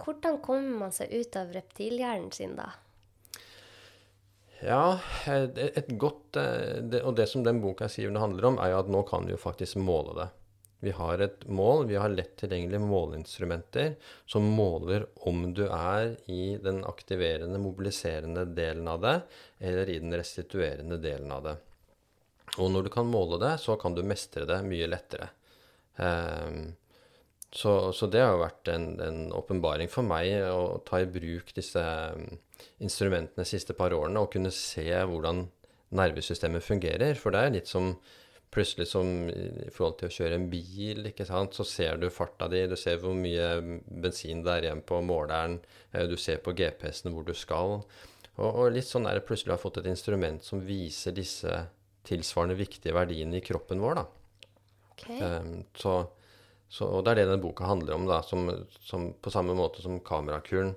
Hvordan 0.00 0.38
kommer 0.44 0.86
man 0.86 0.94
seg 0.96 1.12
ut 1.12 1.36
av 1.36 1.52
reptilhjernen 1.52 2.30
sin, 2.32 2.56
da? 2.56 2.70
Ja, 4.60 4.98
eh, 5.26 5.46
et 5.64 5.88
godt 6.00 6.36
eh, 6.36 7.00
Og 7.00 7.14
det 7.16 7.26
som 7.30 7.44
den 7.44 7.62
boka 7.62 7.86
jeg 7.86 7.94
skriver 7.94 8.20
handler 8.20 8.50
om, 8.50 8.60
er 8.60 8.74
jo 8.74 8.82
at 8.82 8.92
nå 8.92 9.02
kan 9.08 9.24
vi 9.24 9.32
jo 9.34 9.40
faktisk 9.40 9.80
måle 9.80 10.16
det. 10.18 10.28
Vi 10.80 10.92
har 10.96 11.20
et 11.20 11.42
mål, 11.48 11.86
vi 11.90 11.98
har 12.00 12.08
lett 12.08 12.38
tilgjengelige 12.40 12.80
måleinstrumenter 12.80 13.98
som 14.28 14.46
måler 14.56 15.04
om 15.28 15.42
du 15.52 15.66
er 15.66 16.14
i 16.32 16.56
den 16.56 16.80
aktiverende, 16.88 17.60
mobiliserende 17.60 18.46
delen 18.56 18.88
av 18.88 19.02
det, 19.04 19.16
eller 19.58 19.92
i 19.92 19.98
den 20.00 20.16
restituerende 20.16 20.96
delen 20.96 21.34
av 21.36 21.44
det. 21.44 21.54
Og 22.56 22.72
når 22.72 22.88
du 22.88 22.90
kan 22.94 23.12
måle 23.12 23.36
det, 23.42 23.58
så 23.60 23.76
kan 23.80 23.92
du 23.94 24.00
mestre 24.08 24.48
det 24.48 24.62
mye 24.64 24.88
lettere. 24.88 25.28
Ehm, 26.00 26.72
så, 27.52 27.92
så 27.92 28.06
det 28.06 28.22
har 28.22 28.36
jo 28.36 28.44
vært 28.44 28.70
en, 28.70 28.86
en 29.02 29.20
åpenbaring 29.34 29.90
for 29.90 30.06
meg 30.06 30.30
å 30.46 30.78
ta 30.86 31.00
i 31.02 31.08
bruk 31.10 31.50
disse 31.56 31.82
mm, 31.82 32.38
instrumentene 32.86 33.42
de 33.42 33.48
siste 33.48 33.74
par 33.74 33.94
årene 33.96 34.22
og 34.22 34.30
kunne 34.34 34.52
se 34.54 34.86
hvordan 34.86 35.48
nervesystemet 35.98 36.62
fungerer. 36.62 37.18
For 37.18 37.34
det 37.34 37.42
er 37.42 37.56
litt 37.56 37.70
som 37.70 37.96
plutselig 38.50 38.86
som 38.90 39.28
i 39.30 39.70
forhold 39.70 39.98
til 40.00 40.10
å 40.10 40.14
kjøre 40.14 40.38
en 40.38 40.46
bil, 40.50 41.04
ikke 41.10 41.26
sant, 41.26 41.54
så 41.54 41.66
ser 41.66 41.98
du 42.02 42.08
farta 42.10 42.48
di, 42.50 42.64
du 42.70 42.76
ser 42.78 42.98
hvor 43.02 43.14
mye 43.14 43.80
bensin 44.02 44.42
det 44.46 44.56
er 44.56 44.66
igjen 44.66 44.82
på 44.86 44.98
måleren, 45.06 45.60
eh, 45.92 46.06
du 46.10 46.16
ser 46.18 46.42
på 46.42 46.54
GPS-en 46.58 47.14
hvor 47.14 47.26
du 47.26 47.34
skal. 47.38 47.78
Og, 48.40 48.48
og 48.48 48.72
litt 48.74 48.88
sånn 48.88 49.06
er 49.06 49.18
det 49.18 49.26
plutselig 49.28 49.54
å 49.54 49.58
ha 49.58 49.62
fått 49.62 49.82
et 49.82 49.90
instrument 49.90 50.42
som 50.46 50.62
viser 50.66 51.14
disse 51.14 51.60
tilsvarende 52.06 52.58
viktige 52.58 52.96
verdiene 52.96 53.38
i 53.38 53.44
kroppen 53.44 53.82
vår, 53.82 54.00
da. 54.00 54.06
Okay. 54.94 55.20
Um, 55.22 55.62
så, 55.78 55.94
så, 56.70 56.86
og 56.86 57.02
det 57.04 57.12
er 57.12 57.18
det 57.18 57.26
denne 57.26 57.42
boka 57.42 57.66
handler 57.66 57.96
om. 57.96 58.06
da, 58.06 58.22
som, 58.22 58.46
som 58.80 59.12
På 59.18 59.30
samme 59.34 59.56
måte 59.58 59.82
som 59.82 59.98
Kamerakuren, 60.06 60.76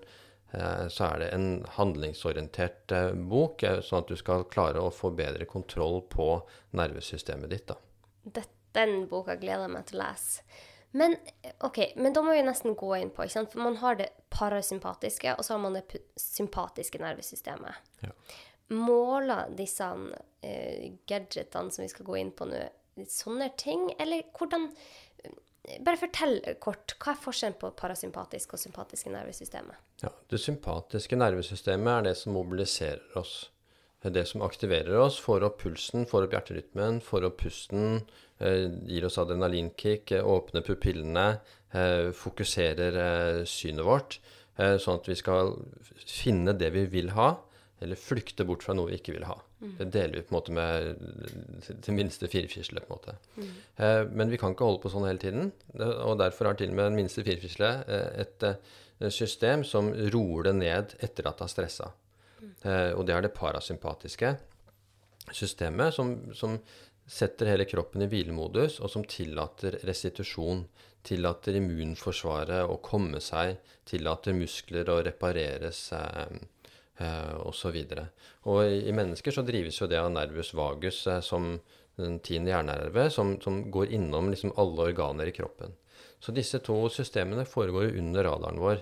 eh, 0.52 0.88
så 0.90 1.12
er 1.12 1.22
det 1.22 1.30
en 1.36 1.48
handlingsorientert 1.78 2.92
eh, 2.92 3.12
bok, 3.14 3.62
eh, 3.64 3.78
sånn 3.86 4.02
at 4.02 4.10
du 4.10 4.18
skal 4.18 4.48
klare 4.50 4.82
å 4.82 4.90
få 4.94 5.14
bedre 5.14 5.46
kontroll 5.46 6.02
på 6.10 6.28
nervesystemet 6.74 7.54
ditt. 7.54 7.68
da. 7.70 7.78
Det, 8.24 8.48
den 8.74 9.04
boka 9.12 9.38
gleder 9.38 9.68
jeg 9.68 9.76
meg 9.76 9.86
til 9.92 10.02
å 10.02 10.08
lese. 10.08 10.42
Men, 10.98 11.16
ok, 11.66 11.80
men 12.02 12.14
da 12.14 12.22
må 12.26 12.34
vi 12.34 12.42
nesten 12.46 12.76
gå 12.78 12.90
inn 12.98 13.14
på, 13.14 13.26
ikke 13.26 13.34
sant? 13.38 13.54
For 13.54 13.62
man 13.66 13.78
har 13.82 13.98
det 13.98 14.12
parasympatiske, 14.34 15.38
og 15.38 15.46
så 15.46 15.56
har 15.56 15.62
man 15.62 15.78
det 15.78 16.02
sympatiske 16.22 17.02
nervesystemet. 17.02 17.94
Ja. 18.06 18.14
Måler 18.74 19.50
disse 19.58 19.88
eh, 20.42 20.94
gadgetene 21.10 21.74
som 21.74 21.86
vi 21.86 21.90
skal 21.90 22.06
gå 22.10 22.18
inn 22.22 22.30
på 22.34 22.46
nå, 22.50 22.62
sånne 23.10 23.50
ting? 23.58 23.88
Eller 23.98 24.26
hvordan 24.38 24.70
Bare 25.64 25.96
fortell 25.96 26.42
kort. 26.60 26.98
Hva 27.00 27.14
er 27.14 27.24
forskjellen 27.24 27.56
på 27.60 27.70
parasympatisk 27.80 28.58
og 28.58 28.60
sympatiske 28.60 29.12
nervesystemet? 29.14 29.80
Ja, 30.04 30.12
Det 30.30 30.40
sympatiske 30.42 31.16
nervesystemet 31.16 31.92
er 31.94 32.08
det 32.10 32.18
som 32.20 32.36
mobiliserer 32.36 33.20
oss. 33.20 33.50
Det 34.04 34.10
er 34.10 34.18
det 34.18 34.26
som 34.28 34.44
aktiverer 34.44 34.98
oss, 35.00 35.16
får 35.24 35.46
opp 35.48 35.62
pulsen, 35.62 36.04
får 36.10 36.26
opp 36.26 36.34
hjerterytmen, 36.36 37.00
får 37.00 37.30
opp 37.30 37.38
pusten, 37.40 38.02
eh, 38.44 38.68
gir 38.84 39.06
oss 39.08 39.18
adrenalinkick, 39.18 40.12
eh, 40.12 40.20
åpner 40.20 40.66
pupillene, 40.68 41.40
eh, 41.72 42.12
fokuserer 42.12 43.46
synet 43.48 43.86
vårt, 43.86 44.20
sånn 44.58 45.00
at 45.00 45.08
vi 45.08 45.16
skal 45.16 45.56
finne 46.06 46.54
det 46.54 46.74
vi 46.74 46.86
vil 46.86 47.10
ha, 47.16 47.38
eller 47.82 47.96
flykte 47.96 48.46
bort 48.46 48.62
fra 48.62 48.76
noe 48.76 48.92
vi 48.92 49.00
ikke 49.00 49.14
vil 49.16 49.24
ha. 49.24 49.40
Det 49.80 49.90
deler 49.94 50.20
vi 50.20 50.24
på 50.28 50.34
en 50.34 50.38
måte 50.38 50.56
med 50.56 51.74
det 51.88 51.96
minste 51.96 52.28
firfisle. 52.28 52.84
på 52.84 52.94
en 52.94 52.98
måte. 52.98 53.18
Eh, 53.78 54.04
men 54.12 54.30
vi 54.30 54.38
kan 54.42 54.56
ikke 54.56 54.68
holde 54.68 54.84
på 54.84 54.92
sånn 54.94 55.08
hele 55.08 55.22
tiden, 55.22 55.52
og 55.80 56.18
derfor 56.20 56.52
har 56.52 56.60
til 56.60 56.74
og 56.74 56.80
med 56.80 56.92
den 56.92 57.00
minste 57.02 57.24
firfisle 57.24 57.74
et, 57.88 58.44
et 58.44 58.48
eh, 58.50 59.12
system 59.14 59.64
som 59.68 59.92
roer 60.14 60.50
det 60.50 60.56
ned 60.60 60.98
etter 61.00 61.30
at 61.30 61.38
det 61.38 61.48
har 61.48 61.54
stressa. 61.54 61.92
Eh, 62.64 62.92
og 62.96 63.06
det 63.08 63.16
er 63.16 63.26
det 63.26 63.36
parasympatiske 63.36 64.36
systemet 65.32 65.94
som, 65.96 66.16
som 66.36 66.58
setter 67.08 67.52
hele 67.52 67.68
kroppen 67.68 68.04
i 68.04 68.10
hvilemodus, 68.12 68.80
og 68.84 68.92
som 68.92 69.06
tillater 69.08 69.80
restitusjon. 69.88 70.66
Tillater 71.04 71.58
immunforsvaret 71.60 72.64
å 72.64 72.80
komme 72.84 73.20
seg, 73.24 73.58
tillater 73.88 74.36
muskler 74.38 74.88
å 74.92 75.02
repareres 75.04 75.86
eh, 75.96 76.22
eh, 76.24 76.44
osv. 77.44 77.78
Og, 77.78 78.04
og 78.50 78.60
i, 78.66 78.84
i 78.90 78.96
mennesker 78.96 79.36
så 79.36 79.46
drives 79.46 79.80
jo 79.82 79.90
det 79.92 80.02
av 80.02 80.12
nervus 80.14 80.54
vagus 80.58 81.06
eh, 81.08 81.22
som 81.26 81.56
den 82.00 82.18
tiende 82.26 82.54
hjernenerve, 82.54 83.10
som, 83.14 83.36
som 83.42 83.62
går 83.72 83.94
innom 83.94 84.32
liksom 84.34 84.56
alle 84.58 84.90
organer 84.90 85.30
i 85.30 85.36
kroppen. 85.36 85.76
Så 86.24 86.34
disse 86.34 86.62
to 86.64 86.78
systemene 86.90 87.46
foregår 87.46 87.90
jo 87.90 88.00
under 88.02 88.26
radaren 88.26 88.62
vår 88.64 88.82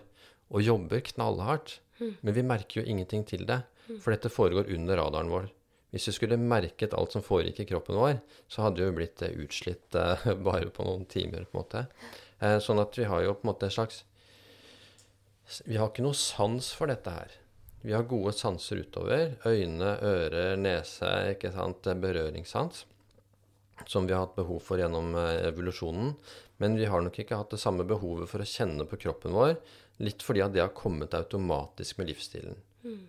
og 0.52 0.64
jobber 0.64 1.02
knallhardt. 1.14 1.80
Men 2.02 2.34
vi 2.34 2.44
merker 2.46 2.82
jo 2.82 2.90
ingenting 2.90 3.24
til 3.30 3.44
det, 3.46 3.60
for 4.02 4.14
dette 4.14 4.32
foregår 4.34 4.72
under 4.74 4.98
radaren 4.98 5.30
vår. 5.30 5.50
Hvis 5.92 6.08
vi 6.08 6.14
skulle 6.16 6.40
merket 6.40 6.96
alt 6.96 7.14
som 7.14 7.24
foregikk 7.24 7.60
i 7.62 7.68
kroppen 7.74 8.00
vår, 8.00 8.22
så 8.48 8.64
hadde 8.64 8.80
vi 8.80 8.88
jo 8.88 8.96
blitt 8.96 9.22
eh, 9.26 9.36
utslitt 9.44 9.98
eh, 10.00 10.30
bare 10.48 10.72
på 10.72 10.86
noen 10.88 11.04
timer. 11.12 11.44
på 11.44 11.58
en 11.58 11.60
måte. 11.60 11.84
Eh, 12.40 12.58
sånn 12.64 12.80
at 12.80 12.96
vi 12.98 13.10
har 13.12 13.26
jo 13.26 13.36
på 13.36 13.46
en 13.46 13.52
måte 13.52 13.68
en 13.68 13.76
slags 13.76 14.06
Vi 15.68 15.76
har 15.76 15.90
ikke 15.90 16.06
noe 16.06 16.16
sans 16.16 16.70
for 16.72 16.88
dette 16.88 17.12
her. 17.12 17.34
Vi 17.82 17.94
har 17.96 18.06
gode 18.10 18.34
sanser 18.38 18.84
utover. 18.84 19.36
Øyne, 19.48 19.96
ører, 20.06 20.56
nese, 20.60 21.10
ikke 21.34 21.52
sant, 21.56 21.88
berøringssans. 22.04 22.86
Som 23.90 24.06
vi 24.06 24.14
har 24.14 24.28
hatt 24.28 24.36
behov 24.38 24.60
for 24.62 24.78
gjennom 24.78 25.16
eh, 25.18 25.48
evolusjonen. 25.50 26.14
Men 26.62 26.78
vi 26.78 26.86
har 26.86 27.02
nok 27.02 27.18
ikke 27.24 27.40
hatt 27.40 27.56
det 27.56 27.62
samme 27.62 27.86
behovet 27.90 28.30
for 28.30 28.44
å 28.44 28.46
kjenne 28.46 28.86
på 28.86 29.00
kroppen 29.02 29.34
vår. 29.34 29.56
Litt 30.06 30.22
fordi 30.26 30.44
at 30.46 30.54
det 30.54 30.62
har 30.62 30.76
kommet 30.78 31.16
automatisk 31.18 31.98
med 31.98 32.12
livsstilen. 32.12 32.60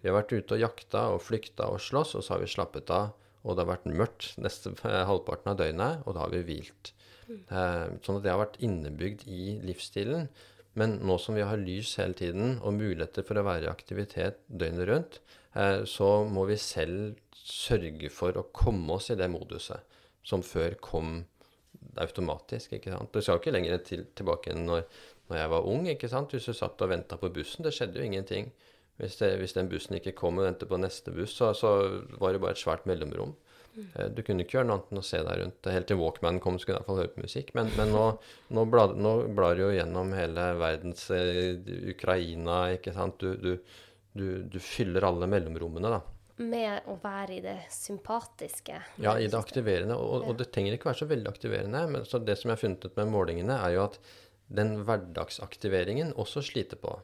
Vi 0.01 0.09
har 0.09 0.17
vært 0.17 0.33
ute 0.33 0.57
og 0.57 0.61
jakta 0.61 1.03
og 1.15 1.23
flykta 1.25 1.69
og 1.73 1.81
slåss, 1.81 2.15
og 2.19 2.25
så 2.25 2.35
har 2.35 2.43
vi 2.43 2.49
slappet 2.53 2.91
av. 2.93 3.13
Og 3.43 3.57
det 3.57 3.65
har 3.65 3.73
vært 3.75 3.89
mørkt 3.93 4.35
neste 4.41 4.73
halvparten 5.11 5.53
av 5.53 5.61
døgnet, 5.61 6.07
og 6.07 6.17
da 6.17 6.25
har 6.25 6.33
vi 6.33 6.43
hvilt. 6.49 6.93
Eh, 7.29 7.87
Sånn 8.05 8.19
at 8.19 8.25
det 8.25 8.33
har 8.33 8.41
vært 8.41 8.61
innebygd 8.65 9.27
i 9.29 9.59
livsstilen. 9.69 10.29
Men 10.79 10.97
nå 11.05 11.19
som 11.21 11.37
vi 11.37 11.45
har 11.45 11.61
lys 11.61 11.97
hele 12.01 12.17
tiden 12.17 12.57
og 12.63 12.77
muligheter 12.79 13.27
for 13.27 13.39
å 13.39 13.45
være 13.45 13.67
i 13.67 13.73
aktivitet 13.73 14.41
døgnet 14.49 14.89
rundt, 14.89 15.21
eh, 15.55 15.83
så 15.85 16.25
må 16.25 16.47
vi 16.49 16.57
selv 16.61 17.19
sørge 17.37 18.09
for 18.13 18.39
å 18.39 18.49
komme 18.55 18.97
oss 18.97 19.11
i 19.13 19.19
det 19.19 19.29
moduset 19.33 19.83
som 20.25 20.45
før 20.47 20.79
kom 20.81 21.25
automatisk. 22.01 22.73
ikke 22.73 22.93
sant? 22.95 23.13
Det 23.13 23.25
skal 23.25 23.41
ikke 23.41 23.55
lenger 23.55 23.83
til, 23.85 24.05
tilbake 24.17 24.53
enn 24.53 24.67
når, 24.69 24.85
når 25.29 25.41
jeg 25.43 25.53
var 25.53 25.69
ung. 25.69 25.89
ikke 25.91 26.09
sant? 26.09 26.33
Hvis 26.33 26.49
du 26.49 26.57
satt 26.57 26.81
og 26.81 26.93
venta 26.93 27.19
på 27.21 27.33
bussen, 27.35 27.67
det 27.67 27.75
skjedde 27.77 28.01
jo 28.01 28.07
ingenting. 28.07 28.53
Hvis, 29.01 29.17
det, 29.19 29.35
hvis 29.41 29.57
den 29.57 29.69
bussen 29.69 29.97
ikke 29.99 30.15
kom 30.17 30.39
og 30.39 30.47
ventet 30.47 30.71
på 30.71 30.79
neste 30.81 31.13
buss, 31.15 31.35
så, 31.37 31.53
så 31.57 31.73
var 32.21 32.33
det 32.33 32.43
bare 32.45 32.57
et 32.57 32.63
svært 32.63 32.87
mellomrom. 32.89 33.35
Eh, 33.77 34.09
Du 34.13 34.23
kunne 34.27 34.45
ikke 34.45 34.59
gjøre 34.59 34.69
noe 34.69 34.79
annet 34.81 34.93
enn 34.93 35.01
å 35.03 35.05
se 35.07 35.21
deg 35.25 35.41
rundt. 35.43 35.71
Helt 35.75 35.89
til 35.91 36.01
Walkman 36.01 36.41
kom, 36.45 36.59
skulle 36.61 36.77
du 36.77 36.79
i 36.79 36.83
hvert 36.83 36.91
fall 36.91 37.01
høre 37.03 37.13
på 37.15 37.25
musikk. 37.25 37.53
Men, 37.59 37.71
men 37.79 37.93
nå, 37.95 38.07
nå, 38.57 38.65
blar, 38.73 38.95
nå 38.97 39.13
blar 39.37 39.57
du 39.57 39.65
jo 39.67 39.71
gjennom 39.77 40.13
hele 40.17 40.49
verdens 40.61 41.07
eh, 41.15 41.61
Ukraina, 41.95 42.65
ikke 42.77 42.95
sant. 42.97 43.23
Du, 43.23 43.37
du, 43.37 43.79
du, 44.19 44.27
du 44.53 44.59
fyller 44.63 45.09
alle 45.09 45.29
mellomrommene, 45.31 45.93
da. 45.97 46.03
Med 46.43 46.89
å 46.89 46.97
være 47.03 47.37
i 47.37 47.43
det 47.45 47.59
sympatiske. 47.71 48.79
Ja, 49.05 49.15
i 49.21 49.29
det 49.31 49.37
aktiverende. 49.39 49.99
Og, 50.01 50.25
og 50.31 50.39
det 50.41 50.49
trenger 50.53 50.75
ikke 50.77 50.89
være 50.91 51.03
så 51.05 51.09
veldig 51.11 51.29
aktiverende. 51.31 51.83
Men 51.93 52.07
så 52.09 52.19
det 52.25 52.39
som 52.41 52.49
jeg 52.51 52.57
har 52.57 52.63
funnet 52.65 52.87
ut 52.89 52.97
med 52.99 53.13
målingene, 53.13 53.59
er 53.63 53.77
jo 53.77 53.85
at 53.85 53.99
den 54.53 54.79
hverdagsaktiveringen 54.85 56.13
også 56.21 56.43
sliter 56.45 56.81
på. 56.81 56.97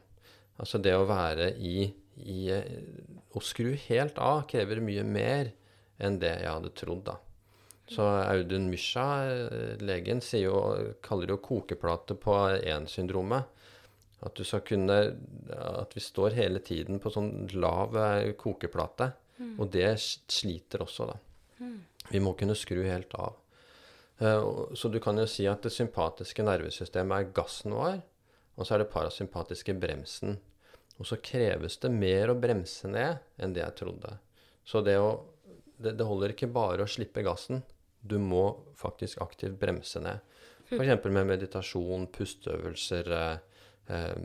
Altså 0.59 0.81
det 0.83 0.91
å 0.97 1.05
være 1.07 1.53
i, 1.55 1.87
i 2.19 2.39
Å 2.51 3.41
skru 3.45 3.71
helt 3.87 4.17
av 4.19 4.43
krever 4.49 4.81
mye 4.83 5.05
mer 5.07 5.53
enn 5.99 6.19
det 6.19 6.35
jeg 6.41 6.51
hadde 6.51 6.71
trodd, 6.75 7.03
da. 7.05 7.17
Så 7.89 8.05
Audun 8.05 8.67
Mysja, 8.69 9.05
eh, 9.25 9.77
legen, 9.81 10.21
jo, 10.37 10.59
kaller 11.01 11.27
det 11.27 11.33
jo 11.37 11.41
kokeplate 11.47 12.15
på 12.21 12.35
én-syndromet. 12.61 13.43
At 14.21 14.35
du 14.35 14.43
skal 14.43 14.59
kunne 14.61 15.15
At 15.49 15.93
vi 15.95 16.01
står 16.03 16.35
hele 16.35 16.59
tiden 16.59 16.99
på 16.99 17.09
sånn 17.09 17.47
lav 17.53 17.95
kokeplate. 18.37 19.13
kokeplate. 19.39 19.59
Og 19.59 19.71
det 19.71 19.97
sliter 20.27 20.79
også, 20.83 21.07
da. 21.07 21.15
Vi 22.11 22.19
må 22.19 22.33
kunne 22.37 22.55
skru 22.55 22.83
helt 22.83 23.13
av. 23.15 23.35
Eh, 24.19 24.43
Så 24.75 24.91
du 24.91 24.99
kan 24.99 25.17
jo 25.17 25.25
si 25.25 25.47
at 25.47 25.61
det 25.61 25.71
sympatiske 25.71 26.43
nervesystemet 26.43 27.17
er 27.17 27.33
gassen 27.33 27.71
vår, 27.71 28.01
og 28.57 28.65
så 28.65 28.75
er 28.75 28.77
det 28.83 28.91
parasympatiske 28.91 29.73
bremsen. 29.79 30.37
Og 30.99 31.05
så 31.07 31.15
kreves 31.23 31.77
det 31.77 31.89
mer 31.91 32.27
å 32.27 32.39
bremse 32.39 32.87
ned 32.91 33.19
enn 33.39 33.53
det 33.53 33.63
jeg 33.63 33.75
trodde. 33.79 34.17
Så 34.65 34.83
det, 34.83 34.97
å, 34.99 35.23
det, 35.79 35.95
det 35.99 36.07
holder 36.07 36.33
ikke 36.33 36.51
bare 36.51 36.83
å 36.83 36.91
slippe 36.91 37.23
gassen. 37.25 37.63
Du 37.99 38.17
må 38.21 38.43
faktisk 38.79 39.21
aktivt 39.23 39.59
bremse 39.59 40.01
ned. 40.03 40.23
F.eks. 40.69 41.05
med 41.09 41.25
meditasjon, 41.31 42.07
pusteøvelser, 42.13 43.11
eh, 43.15 43.95
eh, 43.95 44.21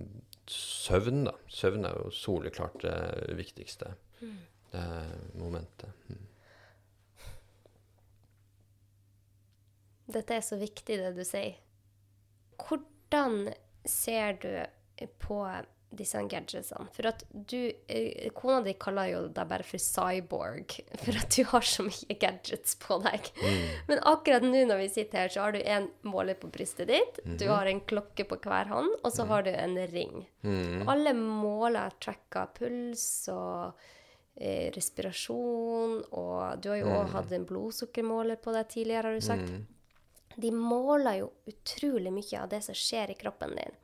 søvn. 0.51 1.25
da. 1.31 1.35
Søvn 1.49 1.89
er 1.89 1.97
jo 2.03 2.13
soleklart 2.15 2.85
det 2.85 3.39
viktigste 3.39 3.95
eh, 4.21 5.15
momentet. 5.41 6.05
Mm. 6.11 6.23
Dette 10.15 10.37
er 10.37 10.45
så 10.45 10.59
viktig, 10.61 10.99
det 11.01 11.15
du 11.17 11.25
sier. 11.25 11.57
Hvordan 12.61 13.49
ser 13.89 14.37
du 14.43 15.09
på 15.23 15.41
disse 15.99 16.21
gadgetsene? 16.31 16.89
For 16.97 17.09
at 17.11 17.25
du 17.31 17.59
eh, 17.89 18.29
Kona 18.37 18.61
di 18.65 18.75
kaller 18.81 19.11
jo 19.13 19.23
deg 19.29 19.49
bare 19.51 19.67
for 19.67 19.83
cyborg, 19.83 20.77
for 21.05 21.21
at 21.21 21.37
du 21.37 21.43
har 21.53 21.67
så 21.69 21.87
mye 21.87 22.19
gadgets 22.21 22.77
på 22.83 22.99
deg. 23.05 23.31
Men 23.89 24.03
akkurat 24.11 24.45
nå 24.47 24.65
når 24.69 24.85
vi 24.85 24.89
sitter 24.99 25.25
her, 25.25 25.35
så 25.35 25.47
har 25.47 25.57
du 25.57 25.61
en 25.63 25.89
måler 26.09 26.39
på 26.39 26.51
brystet 26.55 26.89
ditt, 26.93 27.21
du 27.41 27.47
har 27.51 27.67
en 27.71 27.83
klokke 27.85 28.27
på 28.29 28.39
hver 28.45 28.71
hånd, 28.73 28.91
og 29.03 29.13
så 29.15 29.27
har 29.31 29.47
du 29.47 29.53
en 29.55 29.77
ring. 29.93 30.25
Alle 30.91 31.15
måler 31.17 31.95
tracker 32.03 32.51
puls 32.57 33.05
og 33.33 33.73
eh, 34.37 34.71
respirasjon, 34.75 36.01
og 36.13 36.59
du 36.63 36.71
har 36.73 36.81
jo 36.83 36.91
også 36.91 37.15
hatt 37.19 37.33
en 37.39 37.47
blodsukkermåler 37.49 38.41
på 38.43 38.53
deg 38.57 38.69
tidligere, 38.73 39.09
har 39.13 39.15
du 39.15 39.25
sagt. 39.25 39.55
De 40.37 40.51
måler 40.51 41.21
jo 41.21 41.29
utrolig 41.47 42.11
mye 42.11 42.39
av 42.41 42.49
det 42.51 42.59
som 42.67 42.75
skjer 42.75 43.13
i 43.13 43.19
kroppen 43.21 43.53
din. 43.55 43.77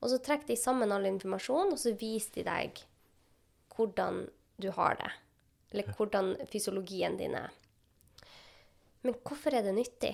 Og 0.00 0.12
så 0.12 0.20
trekker 0.24 0.48
de 0.48 0.56
sammen 0.56 0.92
all 0.94 1.06
informasjon, 1.08 1.74
og 1.74 1.80
så 1.80 1.92
viser 1.98 2.40
de 2.40 2.46
deg 2.48 2.84
hvordan 3.76 4.24
du 4.60 4.70
har 4.76 4.96
det. 5.00 5.10
Eller 5.70 5.92
hvordan 5.96 6.34
fysiologien 6.50 7.16
din 7.20 7.36
er. 7.38 7.52
Men 9.04 9.16
hvorfor 9.24 9.54
er 9.56 9.64
det 9.64 9.76
nyttig? 9.76 10.12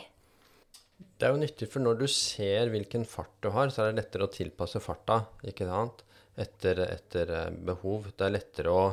Det 0.96 1.26
er 1.26 1.32
jo 1.34 1.40
nyttig, 1.40 1.68
for 1.72 1.84
når 1.84 1.98
du 2.00 2.06
ser 2.10 2.70
hvilken 2.72 3.06
fart 3.08 3.32
du 3.44 3.50
har, 3.54 3.70
så 3.72 3.84
er 3.84 3.90
det 3.90 4.02
lettere 4.02 4.28
å 4.28 4.32
tilpasse 4.32 4.80
farta, 4.84 5.22
ikke 5.48 5.68
sant? 5.68 6.04
Etter, 6.36 6.82
etter 6.84 7.32
eh, 7.32 7.58
behov. 7.68 8.10
Det 8.12 8.26
er 8.26 8.34
lettere 8.34 8.72
å, 8.72 8.86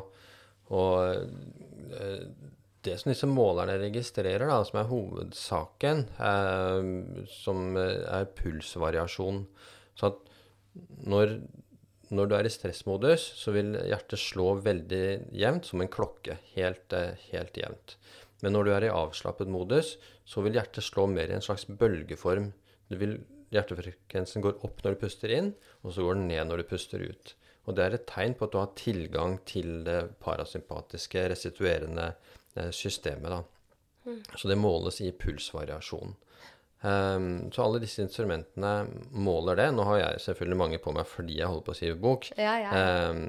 å 0.71 0.83
eh, 1.03 2.27
Det 2.83 2.95
som 2.99 3.11
disse 3.11 3.27
målerne 3.27 3.75
registrerer, 3.79 4.47
da, 4.47 4.61
som 4.67 4.79
er 4.79 4.89
hovedsaken, 4.89 6.05
eh, 6.29 7.25
som 7.31 7.77
er 7.79 8.29
pulsvariasjon. 8.39 9.43
Så 9.99 10.11
at 10.11 10.32
når, 11.07 11.35
når 12.13 12.29
du 12.29 12.35
er 12.37 12.47
i 12.47 12.53
stressmodus, 12.53 13.25
så 13.39 13.53
vil 13.55 13.75
hjertet 13.77 14.21
slå 14.21 14.53
veldig 14.65 15.05
jevnt, 15.37 15.69
som 15.69 15.83
en 15.83 15.91
klokke. 15.91 16.39
Helt, 16.55 16.93
eh, 16.95 17.19
helt 17.31 17.59
jevnt. 17.59 17.97
Men 18.43 18.57
når 18.57 18.67
du 18.67 18.73
er 18.75 18.87
i 18.87 18.93
avslappet 18.93 19.51
modus, 19.51 19.95
så 20.27 20.43
vil 20.43 20.57
hjertet 20.57 20.83
slå 20.83 21.07
mer 21.11 21.31
i 21.31 21.37
en 21.37 21.45
slags 21.45 21.65
bølgeform. 21.67 22.51
Du 22.91 22.97
vil, 22.99 23.19
hjertefrekvensen 23.53 24.43
går 24.43 24.59
opp 24.67 24.83
når 24.83 24.95
du 24.95 25.03
puster 25.05 25.31
inn, 25.31 25.53
og 25.83 25.95
så 25.95 26.05
går 26.05 26.19
den 26.19 26.27
ned 26.31 26.49
når 26.49 26.63
du 26.63 26.69
puster 26.73 27.03
ut. 27.03 27.35
Og 27.63 27.77
det 27.77 27.85
er 27.85 27.95
et 27.95 28.07
tegn 28.09 28.35
på 28.35 28.47
at 28.47 28.53
du 28.53 28.59
har 28.59 28.73
tilgang 28.75 29.37
til 29.47 29.85
det 29.87 30.01
parasympatiske, 30.23 31.29
restituerende 31.31 32.09
eh, 32.59 32.71
systemet. 32.75 33.31
Da. 33.31 34.17
Så 34.35 34.51
det 34.51 34.59
måles 34.59 34.99
i 34.99 35.13
pulsvariasjon. 35.15 36.17
Ehm, 36.83 37.51
så 37.51 37.63
alle 37.63 37.79
disse 37.79 38.03
instrumentene 38.03 38.71
måler 39.15 39.59
det. 39.59 39.69
Nå 39.75 39.85
har 39.87 39.99
jeg 40.01 40.23
selvfølgelig 40.25 40.59
mange 40.59 40.79
på 40.83 40.91
meg 40.95 41.07
fordi 41.07 41.37
jeg 41.39 41.47
holder 41.47 41.65
på 41.67 41.75
å 41.75 41.77
skrive 41.79 41.99
bok. 42.03 42.27
Ja, 42.35 42.55
ja. 42.59 42.81
Um, 43.07 43.21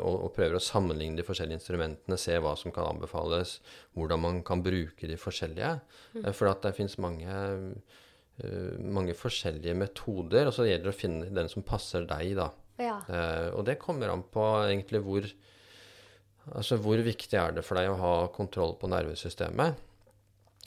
og, 0.00 0.14
og 0.14 0.32
prøver 0.36 0.56
å 0.56 0.64
sammenligne 0.64 1.20
de 1.20 1.26
forskjellige 1.26 1.60
instrumentene, 1.60 2.18
se 2.20 2.38
hva 2.40 2.54
som 2.60 2.72
kan 2.74 2.88
anbefales, 2.88 3.58
hvordan 3.98 4.24
man 4.24 4.40
kan 4.46 4.64
bruke 4.64 5.10
de 5.10 5.20
forskjellige. 5.20 5.74
Mm. 6.16 6.30
For 6.32 6.48
at 6.48 6.64
det 6.64 6.76
finnes 6.78 6.96
mange, 7.04 7.38
uh, 8.40 8.74
mange 8.80 9.16
forskjellige 9.18 9.76
metoder, 9.84 10.48
og 10.48 10.56
så 10.56 10.68
gjelder 10.70 10.88
det 10.88 10.94
å 10.96 11.02
finne 11.04 11.32
den 11.42 11.52
som 11.52 11.66
passer 11.66 12.08
deg, 12.08 12.36
da. 12.40 12.52
Ja. 12.80 13.00
Uh, 13.06 13.48
og 13.58 13.66
det 13.68 13.80
kommer 13.82 14.10
an 14.10 14.24
på 14.32 14.46
egentlig 14.64 15.04
hvor 15.04 15.34
Altså 16.44 16.76
hvor 16.76 17.00
viktig 17.00 17.38
er 17.40 17.54
det 17.56 17.62
for 17.64 17.80
deg 17.80 17.88
å 17.88 17.96
ha 17.96 18.16
kontroll 18.28 18.74
på 18.76 18.90
nervesystemet? 18.92 19.78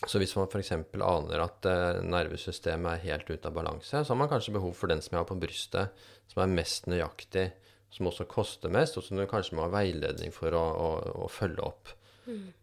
Så 0.06 0.20
hvis 0.22 0.36
man 0.38 0.46
f.eks. 0.46 0.76
aner 0.94 1.42
at 1.42 1.66
eh, 1.66 2.00
nervesystemet 2.06 2.92
er 2.92 3.06
helt 3.08 3.30
ute 3.32 3.50
av 3.50 3.56
balanse, 3.56 4.04
så 4.04 4.14
har 4.14 4.20
man 4.20 4.30
kanskje 4.30 4.54
behov 4.54 4.76
for 4.78 4.92
den 4.92 5.02
som 5.02 5.16
jeg 5.16 5.24
har 5.24 5.30
på 5.30 5.40
brystet, 5.42 6.04
som 6.30 6.44
er 6.44 6.54
mest 6.54 6.86
nøyaktig, 6.92 7.48
som 7.96 8.12
også 8.12 8.28
koster 8.30 8.74
mest, 8.74 9.00
og 9.00 9.06
som 9.08 9.18
du 9.18 9.26
kanskje 9.30 9.58
må 9.58 9.66
ha 9.66 9.74
veiledning 9.74 10.36
for 10.36 10.54
å, 10.54 10.62
å, 10.62 10.90
å 11.26 11.32
følge 11.32 11.66
opp. 11.66 11.96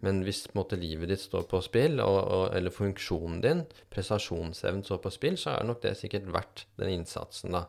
Men 0.05 0.21
hvis 0.27 0.43
måte, 0.55 0.77
livet 0.77 1.09
ditt 1.09 1.23
står 1.23 1.47
på 1.49 1.61
spill, 1.65 1.97
og, 2.05 2.19
og, 2.23 2.45
eller 2.57 2.75
funksjonen 2.75 3.41
din, 3.45 3.63
prestasjonsevnen 3.93 4.85
står 4.85 5.01
på 5.07 5.13
spill, 5.15 5.39
så 5.41 5.55
er 5.55 5.69
nok 5.69 5.81
det 5.83 5.95
sikkert 5.99 6.29
verdt 6.35 6.67
den 6.81 6.93
innsatsen. 6.99 7.57
da. 7.57 7.65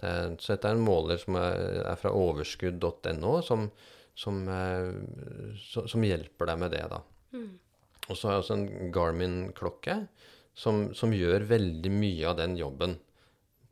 Det, 0.00 0.14
så 0.40 0.54
dette 0.54 0.72
er 0.72 0.78
en 0.78 0.86
måler 0.86 1.20
som 1.20 1.36
er, 1.40 1.82
er 1.84 2.00
fra 2.00 2.14
overskudd.no, 2.16 3.36
som, 3.44 3.68
som, 4.16 4.42
eh, 4.48 5.60
som 5.76 6.08
hjelper 6.08 6.52
deg 6.52 6.64
med 6.64 6.74
det. 6.74 6.82
da. 6.96 7.02
Og 8.08 8.16
så 8.16 8.28
har 8.28 8.36
jeg 8.36 8.44
også 8.44 8.56
en 8.56 8.92
Garmin-klokke 8.94 9.96
som, 10.56 10.86
som 10.96 11.12
gjør 11.12 11.44
veldig 11.50 11.90
mye 11.92 12.28
av 12.30 12.36
den 12.38 12.56
jobben 12.56 12.98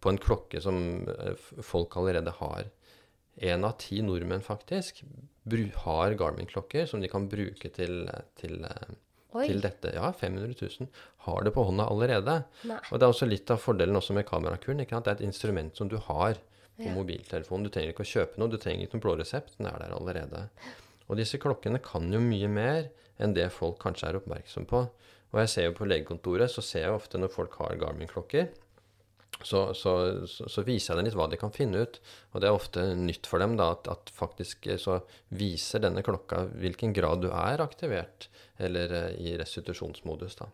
på 0.05 0.11
en 0.13 0.19
klokke 0.21 0.61
som 0.61 1.07
eh, 1.09 1.35
folk 1.65 1.95
allerede 1.97 2.35
har. 2.41 2.67
Én 3.41 3.65
av 3.67 3.79
ti 3.83 4.01
nordmenn 4.05 4.43
faktisk 4.45 5.01
har 5.85 6.15
Garmin-klokker 6.19 6.87
som 6.91 7.01
de 7.03 7.09
kan 7.11 7.29
bruke 7.31 7.71
til, 7.75 8.05
til, 8.39 8.61
eh, 8.69 8.93
til 9.47 9.63
dette. 9.65 9.95
Ja, 9.97 10.11
500 10.15 10.55
000 10.61 10.91
har 11.27 11.43
det 11.47 11.55
på 11.57 11.65
hånda 11.67 11.89
allerede. 11.91 12.37
Nei. 12.69 12.81
Og 12.91 12.99
det 13.01 13.07
er 13.09 13.15
også 13.15 13.27
litt 13.31 13.51
av 13.55 13.63
fordelen 13.65 13.97
også 13.99 14.15
med 14.15 14.27
kamerakuren. 14.29 14.83
ikke 14.85 14.95
sant? 14.99 15.09
Det 15.09 15.15
er 15.17 15.23
et 15.23 15.29
instrument 15.31 15.75
som 15.79 15.89
du 15.91 15.97
har 16.11 16.37
på 16.75 16.89
Ja. 16.89 16.93
mobiltelefonen. 16.95 17.65
Du 17.65 17.71
trenger 17.71 17.93
ikke 17.95 18.03
å 18.03 18.13
kjøpe 18.13 18.39
noe, 18.43 18.51
du 18.51 18.59
trenger 18.59 18.83
ikke 18.89 18.97
noen 18.99 19.05
blå 19.07 19.17
resept. 19.21 19.57
Den 19.59 19.69
er 19.71 19.79
der 19.79 19.93
allerede. 19.95 20.49
Og 21.09 21.19
disse 21.21 21.41
klokkene 21.41 21.83
kan 21.85 22.07
jo 22.13 22.21
mye 22.23 22.51
mer 22.51 22.91
enn 23.23 23.35
det 23.37 23.51
folk 23.55 23.79
kanskje 23.83 24.11
er 24.11 24.19
oppmerksom 24.21 24.67
på. 24.71 24.85
Og 25.35 25.41
jeg 25.43 25.51
ser 25.51 25.69
jo 25.69 25.79
på 25.79 25.89
legekontoret, 25.89 26.51
så 26.51 26.63
ser 26.63 26.87
jeg 26.87 26.97
ofte 26.97 27.19
når 27.19 27.33
folk 27.35 27.57
har 27.61 27.77
Garmin-klokker, 27.81 28.53
så, 29.43 29.75
så, 29.75 29.93
så, 30.27 30.63
viser 30.65 30.95
jeg 30.95 31.01
dem 31.01 31.09
litt 31.09 31.17
hva 31.19 31.27
de 31.29 31.39
kan 31.41 31.53
finne 31.53 31.83
ut. 31.85 31.99
Og 32.33 32.41
det 32.41 32.49
er 32.49 32.57
ofte 32.57 32.85
nytt 32.97 33.27
for 33.29 33.43
dem 33.43 33.57
da, 33.59 33.73
at, 33.75 33.91
at 33.91 34.13
faktisk 34.15 34.69
eh, 34.71 34.79
så 34.81 35.01
viser 35.35 35.83
denne 35.85 36.05
klokka 36.07 36.45
hvilken 36.55 36.95
grad 36.97 37.25
du 37.25 37.31
er 37.33 37.65
aktivert, 37.65 38.29
eller 38.63 38.95
eh, 38.95 39.11
i 39.27 39.35
restitusjonsmodus. 39.41 40.39
da. 40.41 40.49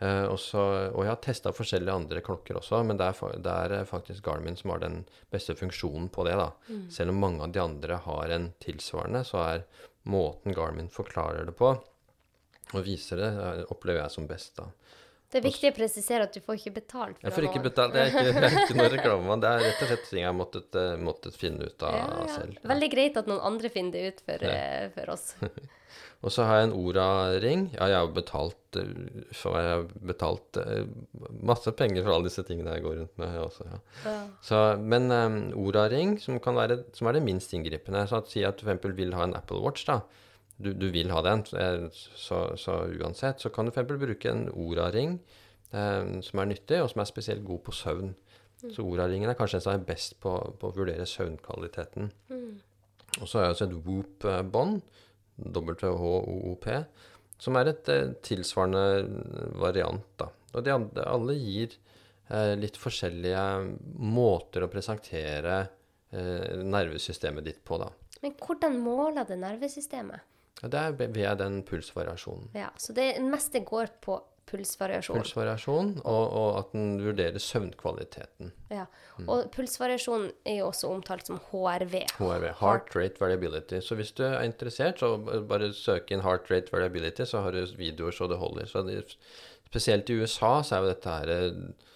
Eh, 0.00 0.24
og, 0.32 0.38
og 0.56 1.02
jeg 1.04 1.12
har 1.12 1.20
testa 1.20 1.52
forskjellige 1.52 1.96
andre 2.02 2.22
klokker 2.24 2.56
også, 2.56 2.80
men 2.88 2.96
det 2.96 3.10
er, 3.10 3.34
det 3.44 3.56
er 3.66 3.74
eh, 3.76 3.88
faktisk 3.88 4.24
Garmin 4.24 4.56
som 4.56 4.72
har 4.72 4.80
den 4.80 5.02
beste 5.32 5.56
funksjonen 5.58 6.08
på 6.12 6.24
det. 6.28 6.38
da. 6.40 6.48
Selv 6.92 7.12
om 7.12 7.20
mange 7.20 7.44
av 7.44 7.52
de 7.52 7.60
andre 7.60 8.00
har 8.06 8.32
en 8.36 8.48
tilsvarende, 8.64 9.24
så 9.28 9.42
er 9.44 9.66
måten 10.08 10.56
Garmin 10.56 10.88
forklarer 10.92 11.44
det 11.50 11.56
på, 11.58 11.74
og 12.70 12.86
viser 12.86 13.20
det, 13.20 13.30
eh, 13.44 13.62
opplever 13.68 14.06
jeg 14.06 14.16
som 14.16 14.30
best. 14.30 14.56
da. 14.56 14.70
Det 15.30 15.38
er 15.38 15.44
viktig 15.46 15.70
å 15.70 15.74
presisere 15.76 16.26
at 16.26 16.34
du 16.34 16.40
får 16.42 16.56
ikke 16.58 16.72
betalt 16.80 17.18
for 17.20 17.28
Jeg 17.28 17.34
får 17.36 17.44
ikke 17.46 17.62
betalt, 17.62 17.92
det 17.94 18.02
er 18.02 18.08
ikke, 18.10 18.22
det 18.34 18.46
er 18.48 18.56
ikke 18.64 18.78
noe 18.78 18.90
reklame. 18.90 19.34
Det 19.42 19.50
er 19.50 19.60
rett 19.62 19.82
og 19.84 19.90
slett 19.92 20.08
ting 20.08 20.22
jeg 20.24 20.26
har 20.26 20.38
måttet, 20.38 20.78
eh, 20.80 20.94
måttet 21.06 21.36
finne 21.38 21.68
ut 21.68 21.84
av 21.86 21.94
Ja, 21.94 22.06
ja. 22.18 22.30
selv. 22.34 22.56
Ja. 22.56 22.62
Veldig 22.72 22.88
greit 22.94 23.20
at 23.20 23.28
noen 23.30 23.44
andre 23.50 23.70
finner 23.70 23.94
det 23.94 24.02
ut 24.08 24.24
for, 24.26 24.46
eh, 24.50 24.88
for 24.96 25.12
oss. 25.14 25.28
Og 26.26 26.34
så 26.34 26.44
har 26.44 26.58
jeg 26.58 26.66
en 26.68 26.74
Ora-ring. 26.76 27.62
Ja, 27.76 27.86
jeg 27.92 27.96
har 28.02 28.10
betalt, 28.16 28.78
eh, 28.80 29.28
for 29.38 29.58
jeg 29.60 29.70
har 29.70 29.86
betalt 30.10 30.58
masse 31.46 31.72
penger 31.78 32.02
for 32.02 32.16
alle 32.16 32.26
disse 32.26 32.44
tingene 32.48 32.74
jeg 32.74 32.84
går 32.88 32.98
rundt 32.98 33.22
med. 33.22 33.36
Også, 33.44 33.68
ja. 33.70 33.78
Ja. 34.10 34.16
Så, 34.44 34.64
men 34.82 35.06
um, 35.14 35.38
Ora-ring, 35.62 36.18
som, 36.18 36.42
som 36.42 36.58
er 36.58 36.74
det 37.16 37.22
minst 37.22 37.54
inngripende 37.54 38.02
Så 38.10 38.18
at 38.18 38.34
Si 38.34 38.42
at 38.44 38.58
du 38.58 38.66
f.eks. 38.66 38.90
vil 38.98 39.14
ha 39.14 39.28
en 39.28 39.38
Apple 39.38 39.62
Watch. 39.62 39.86
da 39.86 40.00
du, 40.60 40.72
du 40.76 40.88
vil 40.92 41.12
ha 41.14 41.22
den, 41.24 41.44
eh, 41.56 41.86
så, 41.90 42.42
så 42.60 42.82
uansett 43.00 43.42
så 43.42 43.52
kan 43.52 43.66
du 43.66 43.72
eksempel 43.72 44.00
bruke 44.00 44.30
en 44.30 44.48
Ora-ring 44.52 45.18
eh, 45.72 46.18
som 46.26 46.42
er 46.42 46.50
nyttig, 46.52 46.82
og 46.82 46.90
som 46.92 47.02
er 47.02 47.10
spesielt 47.10 47.46
god 47.46 47.64
på 47.66 47.76
søvn. 47.76 48.14
Så 48.60 48.84
Ora-ringen 48.84 49.30
er 49.30 49.38
kanskje 49.38 49.56
den 49.56 49.64
som 49.64 49.72
er 49.72 49.86
best 49.88 50.18
på, 50.20 50.34
på 50.60 50.68
å 50.68 50.74
vurdere 50.76 51.06
søvnkvaliteten. 51.08 52.10
Og 53.18 53.24
så 53.24 53.38
har 53.38 53.46
jeg 53.46 53.54
også 53.54 53.68
et 53.70 53.78
Whoop-bånd, 53.86 54.82
WHOOP, 55.40 56.66
som 57.40 57.56
er 57.56 57.70
et 57.72 57.88
eh, 57.88 58.12
tilsvarende 58.24 59.54
variant. 59.60 60.04
da. 60.20 60.28
Og 60.52 60.66
de 60.66 60.74
andre, 60.74 61.06
alle 61.08 61.36
gir 61.38 61.72
eh, 62.28 62.52
litt 62.60 62.76
forskjellige 62.80 63.44
måter 63.96 64.66
å 64.66 64.70
presentere 64.72 65.56
eh, 66.12 66.60
nervesystemet 66.60 67.46
ditt 67.46 67.62
på, 67.64 67.80
da. 67.80 67.88
Men 68.20 68.36
hvordan 68.36 68.76
måler 68.84 69.24
det 69.24 69.40
nervesystemet? 69.40 70.26
Ja, 70.62 70.68
Det 70.68 70.80
er 70.80 70.98
ved 70.98 71.38
den 71.40 71.62
pulsvariasjonen. 71.64 72.50
Ja, 72.54 72.70
Så 72.76 72.92
det 72.96 73.14
meste 73.24 73.62
går 73.64 73.92
på 74.00 74.20
pulsvariasjon. 74.50 75.20
Pulsvariasjon, 75.20 75.90
og, 76.04 76.24
og 76.40 76.58
at 76.58 76.72
den 76.74 76.96
vurderer 77.04 77.42
søvnkvaliteten. 77.42 78.50
Ja. 78.72 78.86
Og 79.26 79.50
pulsvariasjon 79.54 80.26
er 80.48 80.60
jo 80.60 80.70
også 80.70 80.90
omtalt 80.90 81.28
som 81.30 81.38
HRV. 81.50 81.94
HRV, 82.18 82.48
Heart 82.60 82.96
Rate 82.96 83.22
Variability. 83.22 83.80
Så 83.84 83.98
hvis 83.98 84.12
du 84.16 84.24
er 84.26 84.42
interessert, 84.46 85.02
så 85.02 85.14
bare 85.20 85.70
søk 85.76 86.10
inn 86.10 86.24
Heart 86.26 86.50
Rate 86.50 86.74
Variability, 86.74 87.28
så 87.28 87.44
har 87.44 87.54
du 87.54 87.62
videoer 87.78 88.16
så 88.16 88.28
det 88.30 88.40
holder. 88.40 88.66
Så 88.70 88.82
det, 88.88 89.04
spesielt 89.70 90.10
i 90.10 90.18
USA 90.20 90.58
så 90.66 90.76
er 90.76 90.84
jo 90.84 90.92
dette 90.94 91.16
her 91.20 91.34
eh, 91.36 91.90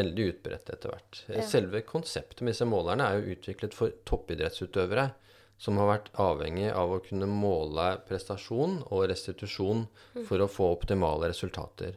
veldig 0.00 0.28
utbredt 0.34 0.72
etter 0.74 0.92
hvert. 0.92 1.24
Ja. 1.30 1.46
Selve 1.48 1.84
konseptet 1.86 2.42
med 2.42 2.56
disse 2.56 2.68
målerne 2.68 3.06
er 3.08 3.20
jo 3.20 3.36
utviklet 3.36 3.76
for 3.76 3.94
toppidrettsutøvere 4.08 5.12
som 5.62 5.78
har 5.78 5.90
vært 5.92 6.10
avhengig 6.20 6.70
av 6.74 6.90
å 6.90 7.02
kunne 7.04 7.28
måle 7.30 7.92
prestasjon 8.08 8.80
og 8.88 9.06
restitusjon 9.12 9.86
for 10.26 10.42
å 10.42 10.50
få 10.50 10.72
optimale 10.74 11.30
resultater. 11.30 11.94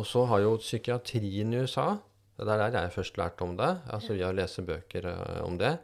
Og 0.00 0.08
så 0.08 0.24
har 0.30 0.40
jo 0.44 0.56
psykiatrien 0.60 1.52
i 1.52 1.60
USA 1.66 1.98
Det 2.32 2.48
er 2.48 2.62
der 2.62 2.78
jeg 2.78 2.94
først 2.94 3.18
lærte 3.20 3.44
om 3.44 3.52
det, 3.58 3.68
altså 3.92 4.16
via 4.16 4.30
å 4.32 4.34
lese 4.34 4.64
bøker 4.66 5.04
eh, 5.10 5.42
om 5.44 5.58
det, 5.60 5.74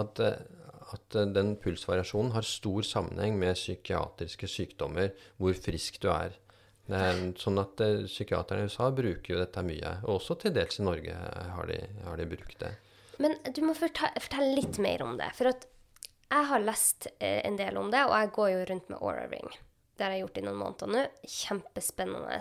at, 0.00 0.20
eh, 0.24 0.40
at 0.96 1.16
eh, 1.20 1.28
den 1.30 1.52
pulsvariasjonen 1.60 2.32
har 2.34 2.46
stor 2.48 2.82
sammenheng 2.82 3.36
med 3.38 3.54
psykiatriske 3.54 4.48
sykdommer, 4.50 5.12
hvor 5.36 5.54
frisk 5.54 6.00
du 6.02 6.08
er. 6.10 6.34
Sånn 7.38 7.60
at 7.60 7.84
psykiaterne 8.08 8.64
i 8.64 8.72
USA 8.72 8.88
bruker 8.90 9.34
jo 9.34 9.38
dette 9.38 9.62
mye. 9.62 9.92
Og 10.08 10.16
også 10.16 10.38
til 10.40 10.56
dels 10.56 10.80
i 10.80 10.88
Norge 10.88 11.14
har 11.52 11.70
de, 11.70 11.78
har 12.08 12.18
de 12.18 12.30
brukt 12.32 12.56
det. 12.64 12.72
Men 13.22 13.36
du 13.54 13.60
må 13.68 13.76
fortelle 13.76 14.54
litt 14.56 14.80
mer 14.82 15.04
om 15.04 15.12
det. 15.20 15.28
For 15.36 15.52
at 15.52 15.68
jeg 16.28 16.48
har 16.50 16.64
lest 16.64 17.08
eh, 17.18 17.40
en 17.46 17.56
del 17.58 17.78
om 17.80 17.90
det, 17.92 18.04
og 18.06 18.14
jeg 18.16 18.34
går 18.36 18.50
jo 18.52 18.64
rundt 18.70 18.90
med 18.92 19.00
Aura 19.00 19.26
Ring. 19.30 19.48
Det 19.96 20.06
har 20.06 20.14
jeg 20.14 20.26
gjort 20.26 20.38
i 20.38 20.44
noen 20.46 20.60
måneder 20.60 20.92
nå. 20.92 21.04
Kjempespennende. 21.26 22.40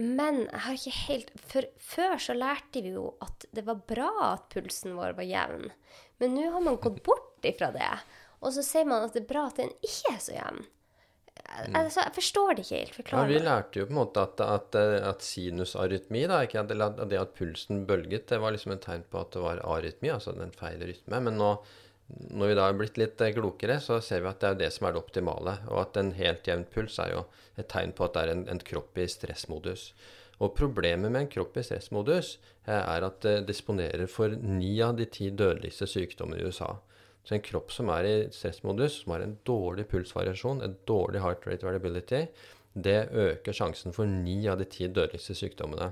Men 0.00 0.40
jeg 0.46 0.62
har 0.64 0.78
ikke 0.78 0.96
helt 0.96 1.30
For 1.44 1.66
før 1.82 2.14
så 2.22 2.34
lærte 2.36 2.82
vi 2.82 2.94
jo 2.94 3.10
at 3.22 3.46
det 3.54 3.66
var 3.66 3.82
bra 3.90 4.10
at 4.32 4.48
pulsen 4.54 4.96
vår 4.98 5.14
var 5.18 5.28
jevn. 5.28 5.70
Men 6.22 6.34
nå 6.36 6.48
har 6.54 6.64
man 6.64 6.80
gått 6.82 7.02
bort 7.06 7.46
ifra 7.46 7.70
det. 7.74 7.90
Og 8.40 8.54
så 8.56 8.64
sier 8.64 8.88
man 8.88 9.04
at 9.04 9.16
det 9.16 9.24
er 9.24 9.32
bra 9.32 9.46
at 9.50 9.60
den 9.60 9.72
ikke 9.84 10.14
er 10.14 10.22
så 10.24 10.36
jevn. 10.36 10.62
Altså, 11.50 12.02
jeg 12.04 12.14
forstår 12.14 12.56
det 12.56 12.64
ikke 12.64 12.78
helt. 12.78 13.12
Ja, 13.12 13.22
vi 13.26 13.38
lærte 13.42 13.80
jo 13.80 13.86
på 13.88 13.94
en 13.94 13.98
måte 13.98 14.22
at, 14.22 14.40
at, 14.44 14.76
eh, 14.78 14.96
at 15.08 15.24
sinusarytmi, 15.24 16.24
da, 16.30 16.42
ikke 16.46 16.60
at 16.62 16.70
det 16.70 17.18
at 17.18 17.32
pulsen 17.36 17.84
bølget, 17.88 18.28
det 18.30 18.38
var 18.42 18.54
liksom 18.54 18.74
et 18.76 18.84
tegn 18.84 19.06
på 19.10 19.22
at 19.22 19.32
det 19.34 19.42
var 19.44 19.62
arytmi, 19.64 20.12
altså 20.12 20.34
en 20.36 20.54
feil 20.56 20.84
rytme. 20.84 21.22
Men 21.26 21.40
nå, 21.40 21.50
når 22.30 22.50
vi 22.50 22.56
da 22.58 22.68
er 22.68 22.78
blitt 22.78 22.98
litt 23.00 23.20
eh, 23.24 23.34
klokere, 23.36 23.78
så 23.82 24.00
ser 24.04 24.24
vi 24.24 24.30
at 24.30 24.40
det 24.42 24.50
er 24.50 24.60
det 24.64 24.70
som 24.74 24.86
er 24.86 24.94
det 24.94 25.02
optimale. 25.02 25.56
Og 25.70 25.82
at 25.84 25.98
en 26.00 26.12
helt 26.18 26.48
jevn 26.48 26.66
puls 26.72 26.98
er 27.02 27.14
jo 27.14 27.24
et 27.60 27.68
tegn 27.70 27.94
på 27.96 28.06
at 28.06 28.16
det 28.16 28.24
er 28.24 28.34
en, 28.34 28.46
en 28.54 28.62
kropp 28.70 28.98
i 29.00 29.08
stressmodus. 29.10 29.90
Og 30.40 30.54
problemet 30.56 31.12
med 31.12 31.26
en 31.26 31.32
kropp 31.32 31.58
i 31.60 31.64
stressmodus 31.66 32.36
eh, 32.66 32.80
er 32.80 33.06
at 33.06 33.20
det 33.26 33.48
disponerer 33.50 34.06
for 34.10 34.36
ni 34.40 34.76
av 34.84 34.96
de 34.98 35.08
ti 35.12 35.30
dødeligste 35.30 35.88
sykdommer 35.90 36.40
i 36.40 36.46
USA. 36.48 36.74
Så 37.24 37.36
en 37.36 37.44
kropp 37.44 37.72
som 37.74 37.90
er 37.92 38.08
i 38.08 38.14
stressmodus, 38.32 39.02
som 39.02 39.14
har 39.14 39.24
en 39.24 39.36
dårlig 39.46 39.86
pulsvariasjon, 39.90 40.62
en 40.64 40.78
dårlig 40.88 41.20
heart 41.20 41.44
rate 41.46 41.68
variability, 41.68 42.24
det 42.72 43.10
øker 43.12 43.54
sjansen 43.56 43.92
for 43.92 44.08
ni 44.08 44.44
av 44.48 44.60
de 44.60 44.66
ti 44.70 44.86
dødeligste 44.88 45.36
sykdommene. 45.36 45.90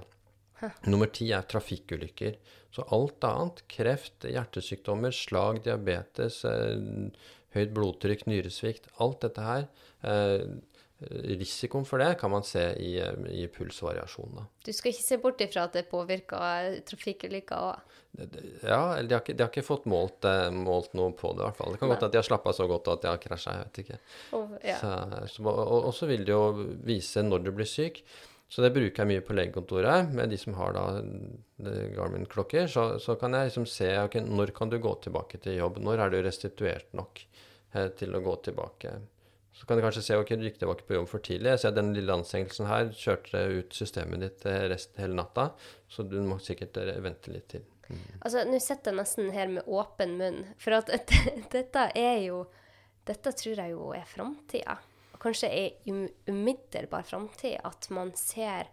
Nummer 0.86 1.10
ti 1.14 1.30
er 1.34 1.46
trafikkulykker. 1.48 2.38
Så 2.74 2.84
alt 2.94 3.24
annet, 3.24 3.62
kreft, 3.70 4.26
hjertesykdommer, 4.28 5.14
slag, 5.14 5.62
diabetes, 5.64 6.42
eh, 6.46 6.74
høyt 7.56 7.72
blodtrykk, 7.76 8.26
nyresvikt, 8.28 8.90
alt 9.02 9.22
dette 9.24 9.44
her 9.46 9.70
eh, 10.04 10.50
Risikoen 10.98 11.84
for 11.86 12.02
det 12.02 12.16
kan 12.18 12.32
man 12.32 12.42
se 12.42 12.60
i, 12.82 12.96
eh, 12.98 13.18
i 13.30 13.44
pulsvariasjonene. 13.54 14.48
Du 14.66 14.72
skal 14.74 14.90
ikke 14.90 15.06
se 15.06 15.18
bort 15.22 15.40
ifra 15.40 15.68
at 15.68 15.76
det 15.78 15.84
påvirker 15.90 16.80
trafikkulykker 16.90 17.68
òg. 17.68 17.94
Ja, 18.66 18.98
de 18.98 19.14
har 19.14 19.22
ikke, 19.22 19.36
de 19.36 19.44
har 19.44 19.52
ikke 19.52 19.62
fått 19.62 19.86
målt, 19.86 20.26
målt 20.56 20.96
noe 20.98 21.14
på 21.14 21.30
det, 21.36 21.44
i 21.44 21.46
hvert 21.46 21.60
fall. 21.60 21.76
Det 21.76 21.82
kan 21.84 21.92
godt 21.92 22.08
at 22.08 22.16
de 22.16 22.18
har 22.18 22.26
slappa 22.26 22.54
så 22.56 22.66
godt 22.66 22.90
at 22.90 23.04
de 23.04 23.12
har 23.12 23.20
krasja, 23.22 23.54
jeg 23.54 23.68
vet 23.68 23.80
ikke. 23.84 24.00
Ja. 24.66 24.80
Så, 24.80 24.90
så, 25.36 25.46
og, 25.46 25.76
og 25.78 25.94
så 25.94 26.10
vil 26.10 26.26
det 26.26 26.34
jo 26.34 26.66
vise 26.88 27.22
når 27.22 27.46
du 27.46 27.54
blir 27.54 27.70
syk. 27.70 28.02
Så 28.48 28.64
det 28.64 28.72
bruker 28.72 29.02
jeg 29.02 29.10
mye 29.10 29.24
på 29.24 29.34
legekontoret 29.36 30.14
med 30.16 30.32
de 30.32 30.38
som 30.40 30.56
har 30.56 30.72
da 30.72 30.86
eh, 31.02 31.90
Garmin-klokker. 31.92 32.66
Så, 32.72 32.86
så 33.04 33.18
kan 33.20 33.36
jeg 33.36 33.50
liksom 33.50 33.68
se 33.68 33.90
ok, 34.00 34.22
når 34.24 34.54
kan 34.56 34.72
du 34.72 34.78
gå 34.80 34.94
tilbake 35.04 35.40
til 35.44 35.58
jobb. 35.58 35.82
Når 35.84 36.04
er 36.04 36.14
du 36.14 36.18
restituert 36.24 36.88
nok 36.96 37.20
eh, 37.74 37.90
til 38.00 38.16
å 38.16 38.22
gå 38.24 38.36
tilbake. 38.48 38.94
Så 39.52 39.66
kan 39.68 39.76
du 39.76 39.84
kanskje 39.84 40.04
se 40.06 40.16
ok, 40.16 40.32
du 40.38 40.46
gikk 40.46 40.60
tilbake 40.62 40.88
på 40.88 40.96
jobb 40.96 41.10
for 41.10 41.24
tidlig. 41.24 41.52
Jeg 41.56 41.64
ser 41.66 41.76
den 41.76 41.92
lille 41.96 42.14
anstrengelsen 42.14 42.70
her 42.70 42.92
kjørte 42.96 43.44
ut 43.58 43.76
systemet 43.76 44.24
ditt 44.24 44.48
rest, 44.72 44.96
hele 45.02 45.18
natta. 45.18 45.50
Så 45.90 46.08
du 46.08 46.16
må 46.24 46.40
sikkert 46.40 46.80
eh, 46.80 46.94
vente 47.04 47.34
litt 47.34 47.50
til. 47.52 47.68
Altså, 48.20 48.44
nå 48.48 48.60
sitter 48.60 48.92
jeg 48.92 49.00
nesten 49.00 49.30
her 49.32 49.48
med 49.52 49.68
åpen 49.68 50.16
munn, 50.20 50.44
for 50.60 50.76
at 50.76 50.88
dette 51.54 51.90
er 51.96 52.22
jo 52.28 52.46
Dette 53.08 53.30
tror 53.32 53.56
jeg 53.56 53.72
jo 53.72 53.86
er 53.96 54.02
framtida. 54.04 54.74
Kanskje 55.22 55.48
er 55.50 55.92
um, 55.92 56.06
umiddelbar 56.28 57.06
framtid 57.08 57.58
at 57.66 57.90
man 57.94 58.14
ser 58.18 58.70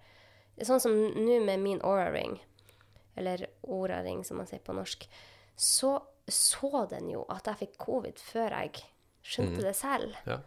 Sånn 0.55 0.79
som 0.79 0.93
nå 0.95 1.41
med 1.43 1.59
min 1.59 1.81
Aura 1.83 2.05
Ring, 2.13 2.37
eller 3.19 3.41
aura-ring, 3.67 4.21
som 4.23 4.37
man 4.39 4.47
sier 4.47 4.61
på 4.63 4.71
norsk, 4.71 5.01
så 5.59 5.97
så 6.27 6.85
den 6.89 7.09
jo 7.11 7.25
at 7.29 7.47
jeg 7.49 7.59
fikk 7.59 7.75
covid 7.81 8.21
før 8.23 8.55
jeg 8.57 8.85
skjønte 9.25 9.61
det 9.65 9.73
selv. 9.77 10.15
Ja. 10.25 10.39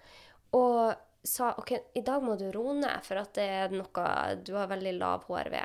Og 0.59 1.29
sa 1.29 1.53
OK, 1.61 1.75
i 1.99 2.03
dag 2.07 2.25
må 2.25 2.39
du 2.41 2.49
roe 2.55 2.75
ned, 2.79 3.05
for 3.07 3.21
at 3.21 3.35
det 3.39 3.47
er 3.61 3.75
noe 3.75 4.09
Du 4.43 4.55
har 4.57 4.71
veldig 4.71 4.95
lav 4.99 5.29
HRV. 5.29 5.59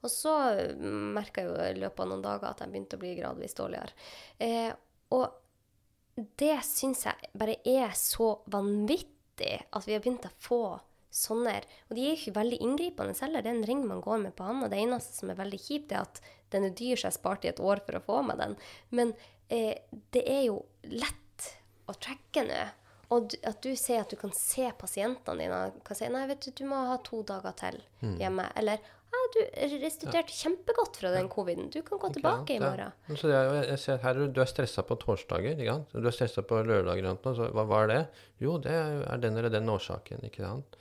Og 0.00 0.10
så 0.10 0.34
merka 0.80 1.44
jeg 1.44 1.50
jo 1.50 1.56
i 1.60 1.80
løpet 1.82 2.04
av 2.04 2.10
noen 2.10 2.24
dager 2.24 2.48
at 2.48 2.62
jeg 2.64 2.72
begynte 2.72 2.96
å 2.96 3.02
bli 3.02 3.14
gradvis 3.18 3.56
dårligere. 3.58 3.96
Eh, 4.40 4.70
og 5.12 6.26
det 6.40 6.56
syns 6.66 7.04
jeg 7.06 7.32
bare 7.36 7.58
er 7.68 7.92
så 7.98 8.32
vanvittig 8.50 9.19
at 9.40 9.86
vi 9.88 9.96
har 9.96 10.02
begynt 10.04 10.28
å 10.28 10.36
få 10.38 10.62
sånne 11.10 11.56
Og 11.88 11.96
de 11.98 12.04
er 12.06 12.14
ikke 12.14 12.36
veldig 12.36 12.60
inngripende 12.62 13.16
heller. 13.18 13.42
Det 13.42 13.50
er 13.50 13.56
en 13.58 13.66
ring 13.66 13.80
man 13.86 14.02
går 14.04 14.20
med 14.22 14.34
på 14.38 14.46
hånda. 14.46 14.68
Det 14.70 14.78
eneste 14.78 15.16
som 15.18 15.32
er 15.32 15.40
veldig 15.40 15.58
kjipt, 15.58 15.92
er 15.92 16.04
at 16.04 16.20
den 16.54 16.68
er 16.68 16.76
dyr, 16.78 16.98
så 16.98 17.08
jeg 17.08 17.18
sparte 17.18 17.48
i 17.48 17.50
et 17.50 17.62
år 17.62 17.82
for 17.86 17.98
å 17.98 18.04
få 18.06 18.20
med 18.28 18.38
den. 18.38 18.54
Men 18.94 19.14
eh, 19.48 19.82
det 20.14 20.22
er 20.22 20.44
jo 20.46 20.60
lett 20.86 21.48
å 21.90 21.96
tracke 21.98 22.44
nå. 22.46 22.60
Og 23.10 23.34
at 23.42 23.58
du 23.66 23.72
sier 23.74 24.04
at 24.04 24.12
du 24.12 24.14
kan 24.20 24.30
se 24.36 24.68
pasientene 24.78 25.42
dine 25.42 25.82
kan 25.86 25.98
si 25.98 26.06
nei, 26.14 26.28
vet 26.30 26.46
du, 26.46 26.52
du 26.54 26.62
må 26.70 26.78
ha 26.92 27.00
to 27.02 27.24
dager 27.26 27.56
til 27.58 27.80
hjemme. 28.22 28.46
Eller 28.54 28.78
ja, 29.10 29.20
du 29.34 29.40
restituerte 29.82 30.34
kjempegodt 30.34 31.00
fra 31.00 31.10
den 31.14 31.28
coviden. 31.32 31.70
Du 31.72 31.80
kan 31.86 31.98
gå 31.98 32.12
tilbake 32.14 32.54
i 32.54 32.60
morgen. 32.62 32.94
Så 33.18 33.30
er, 33.30 33.50
jeg 33.72 33.80
ser 33.82 33.98
her, 34.04 34.22
du 34.30 34.40
er 34.42 34.50
stressa 34.50 34.84
på 34.86 34.98
torsdager, 35.02 35.56
ikke 35.56 35.74
sant? 35.74 35.96
Du 35.96 36.06
er 36.06 36.14
stressa 36.14 36.44
på 36.46 36.60
lørdager, 36.66 37.10
så 37.26 37.50
hva, 37.50 37.66
hva 37.66 37.82
er 37.84 37.90
det? 37.90 38.00
Jo, 38.42 38.56
det 38.62 38.76
er 38.76 39.22
den 39.22 39.38
eller 39.40 39.52
den 39.52 39.70
årsaken, 39.72 40.22
ikke 40.30 40.44
sant? 40.46 40.78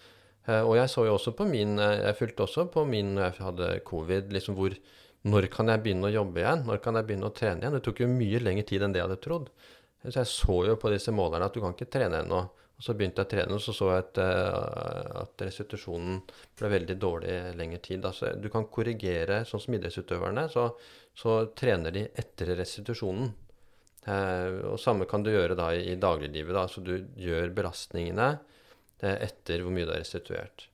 Eh, 0.50 0.62
og 0.62 0.78
jeg 0.78 0.92
så 0.94 1.06
jo 1.08 1.18
også 1.18 1.34
på 1.38 1.48
min, 1.50 1.78
eh, 1.82 2.06
jeg 2.06 2.18
fulgte 2.22 2.46
også 2.46 2.68
på 2.74 2.86
min 2.88 3.16
når 3.18 3.28
jeg 3.28 3.46
hadde 3.48 3.72
covid, 3.90 4.32
liksom 4.34 4.58
hvor, 4.58 4.78
når 5.30 5.50
kan 5.52 5.74
jeg 5.74 5.84
begynne 5.84 6.08
å 6.10 6.14
jobbe 6.14 6.42
igjen? 6.44 6.64
Når 6.70 6.82
kan 6.86 6.96
jeg 6.96 7.10
begynne 7.10 7.30
å 7.30 7.36
trene 7.36 7.64
igjen? 7.64 7.76
Det 7.76 7.84
tok 7.86 8.06
jo 8.06 8.14
mye 8.14 8.42
lengre 8.42 8.66
tid 8.70 8.86
enn 8.86 8.96
det 8.96 9.02
jeg 9.02 9.10
hadde 9.10 9.24
trodd. 9.26 9.50
Så 10.06 10.22
jeg 10.22 10.32
så 10.32 10.62
jo 10.70 10.78
på 10.80 10.92
disse 10.94 11.12
målerne 11.12 11.50
at 11.50 11.56
du 11.56 11.60
kan 11.64 11.76
ikke 11.76 11.90
trene 11.92 12.22
ennå. 12.24 12.46
Og 12.80 12.86
så 12.86 12.94
begynte 12.96 13.20
jeg 13.20 13.28
å 13.28 13.32
trene, 13.34 13.58
og 13.58 13.60
så 13.60 13.74
så 13.76 13.90
jeg 13.92 14.06
at, 14.06 14.20
eh, 14.24 15.08
at 15.20 15.42
restitusjonen 15.44 16.22
ble 16.62 16.70
veldig 16.72 16.96
dårlig 16.96 17.34
lengre 17.60 17.82
tid. 17.84 18.06
Altså, 18.08 18.32
du 18.40 18.48
kan 18.54 18.70
korrigere, 18.72 19.42
sånn 19.48 19.64
som 19.66 19.76
idrettsutøverne, 19.76 20.46
så, 20.54 20.70
så 21.12 21.42
trener 21.60 21.92
de 21.92 22.06
etter 22.24 22.54
restitusjonen. 22.56 23.34
Eh, 24.08 24.62
og 24.72 24.80
samme 24.80 25.10
kan 25.12 25.28
du 25.28 25.34
gjøre 25.34 25.60
da 25.60 25.74
i, 25.76 25.98
dagliglivet. 26.00 26.56
Da. 26.56 26.66
Så 26.72 26.86
du 26.86 26.96
gjør 27.20 27.52
belastningene 27.58 28.30
eh, 28.32 29.18
etter 29.28 29.66
hvor 29.66 29.76
mye 29.76 29.84
du 29.84 29.92
har 29.98 30.00
restituert. 30.00 30.70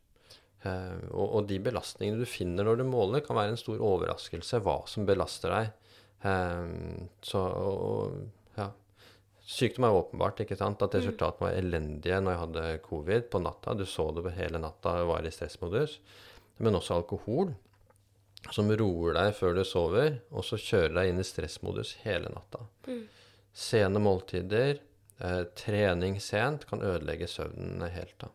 Eh, 0.61 1.09
og, 1.09 1.25
og 1.25 1.49
de 1.49 1.57
belastningene 1.71 2.21
du 2.21 2.29
finner 2.29 2.69
når 2.69 2.83
du 2.83 2.87
måler, 2.89 3.25
kan 3.25 3.41
være 3.41 3.55
en 3.55 3.61
stor 3.65 3.81
overraskelse 3.81 4.61
hva 4.61 4.83
som 4.93 5.09
belaster 5.09 5.57
deg. 5.57 5.93
Eh, 6.21 6.65
så, 7.25 7.45
og. 7.65 8.25
Sykdom 9.45 9.85
er 9.85 9.93
åpenbart. 9.99 10.39
ikke 10.41 10.57
sant? 10.57 10.81
At 10.81 10.95
resultatene 10.97 11.47
var 11.47 11.57
elendige 11.59 12.17
når 12.21 12.33
jeg 12.33 12.41
hadde 12.43 12.63
covid 12.87 13.27
på 13.29 13.41
natta. 13.43 13.75
Du 13.77 13.85
så 13.85 14.09
det 14.15 14.33
hele 14.39 14.61
natta 14.61 15.03
var 15.05 15.25
i 15.25 15.31
stressmodus. 15.33 15.99
Men 16.57 16.75
også 16.75 16.95
alkohol, 16.97 17.53
som 18.51 18.71
roer 18.71 19.13
deg 19.17 19.35
før 19.37 19.55
du 19.57 19.63
sover, 19.65 20.19
og 20.31 20.45
så 20.45 20.57
kjører 20.57 20.95
deg 20.97 21.11
inn 21.11 21.21
i 21.21 21.27
stressmodus 21.27 21.97
hele 22.05 22.31
natta. 22.33 22.65
Sene 23.53 24.01
måltider, 24.01 24.79
eh, 25.19 25.43
trening 25.55 26.19
sent, 26.21 26.65
kan 26.67 26.81
ødelegge 26.81 27.27
søvnen 27.27 27.85
helt. 27.89 28.17
da. 28.19 28.27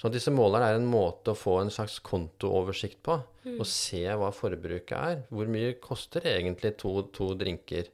Så 0.00 0.08
disse 0.08 0.30
målerne 0.32 0.68
er 0.70 0.74
en 0.78 0.86
måte 0.88 1.32
å 1.32 1.36
få 1.36 1.60
en 1.60 1.70
slags 1.70 1.98
kontooversikt 2.00 3.02
på. 3.02 3.22
Og 3.58 3.66
se 3.66 4.04
hva 4.04 4.30
forbruket 4.32 4.96
er. 4.96 5.22
Hvor 5.28 5.46
mye 5.46 5.74
koster 5.80 6.20
egentlig 6.20 6.76
to, 6.78 7.02
to 7.12 7.34
drinker 7.34 7.88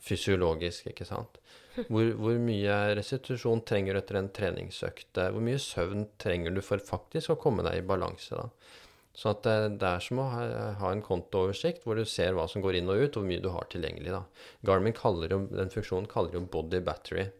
fysiologisk, 0.00 0.90
ikke 0.90 1.06
sant? 1.08 1.38
Hvor, 1.92 2.08
hvor 2.16 2.40
mye 2.40 2.74
restitusjon 2.96 3.60
trenger 3.68 3.94
du 3.94 4.00
etter 4.00 4.18
en 4.20 4.32
treningsøkt? 4.32 5.18
Hvor 5.18 5.44
mye 5.44 5.60
søvn 5.60 6.06
trenger 6.22 6.54
du 6.56 6.62
for 6.64 6.82
faktisk 6.82 7.34
å 7.34 7.40
komme 7.40 7.66
deg 7.66 7.82
i 7.82 7.86
balanse? 7.86 8.38
da? 8.38 8.48
Så 9.16 9.30
at 9.32 9.46
det, 9.46 9.56
det 9.80 9.88
er 9.88 10.02
som 10.04 10.18
å 10.20 10.26
ha, 10.28 10.90
en 10.90 11.02
kontooversikt 11.04 11.86
hvor 11.86 11.96
du 11.96 12.04
ser 12.04 12.34
hva 12.36 12.44
som 12.52 12.60
går 12.64 12.76
inn 12.82 12.90
og 12.92 13.00
ut, 13.00 13.14
og 13.14 13.22
hvor 13.22 13.28
mye 13.30 13.40
du 13.40 13.48
har 13.54 13.68
tilgjengelig. 13.72 14.12
da. 14.12 14.22
Garmin 14.68 14.96
kaller 14.96 15.32
jo, 15.32 15.38
den 15.48 15.72
funksjonen 15.72 16.08
kaller 16.10 16.36
jo 16.36 16.42
body 16.52 16.82
battery, 16.84 17.30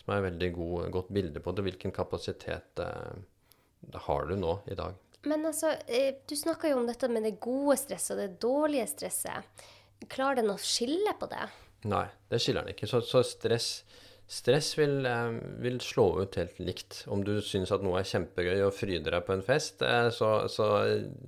som 0.00 0.14
er 0.14 0.22
et 0.22 0.28
veldig 0.30 0.50
god, 0.56 0.86
godt 0.94 1.10
bilde 1.12 1.42
på 1.44 1.52
det. 1.52 1.66
Hvilken 1.66 1.92
kapasitet 1.96 2.80
eh, 2.80 3.18
har 4.06 4.30
du 4.30 4.36
nå 4.40 4.54
i 4.72 4.78
dag? 4.78 4.96
Men 5.28 5.44
altså, 5.50 5.74
eh, 5.90 6.22
du 6.24 6.32
snakka 6.38 6.70
jo 6.72 6.80
om 6.80 6.88
dette 6.88 7.10
med 7.12 7.28
det 7.28 7.36
gode 7.44 7.76
stresset 7.82 8.16
og 8.16 8.22
det 8.22 8.40
dårlige 8.40 8.88
stresset. 8.94 9.64
Klarer 10.08 10.40
den 10.40 10.54
å 10.54 10.60
skille 10.60 11.12
på 11.20 11.28
det? 11.28 11.44
Nei, 11.86 12.06
det 12.28 12.40
skiller 12.42 12.64
den 12.64 12.74
ikke. 12.74 12.88
Så, 12.90 13.00
så 13.06 13.22
stress, 13.26 13.70
stress 14.26 14.72
vil, 14.78 14.98
eh, 15.06 15.38
vil, 15.62 15.80
slå 15.84 16.08
ut 16.22 16.38
helt 16.40 16.58
likt. 16.62 17.04
Om 17.12 17.24
du 17.26 17.36
syns 17.44 17.72
at 17.74 17.84
noe 17.86 18.00
er 18.00 18.08
kjempegøy 18.10 18.64
og 18.66 18.74
fryder 18.74 19.18
deg 19.18 19.26
på 19.26 19.36
en 19.36 19.44
fest, 19.46 19.84
eh, 19.86 20.08
så, 20.14 20.30
så, 20.52 20.70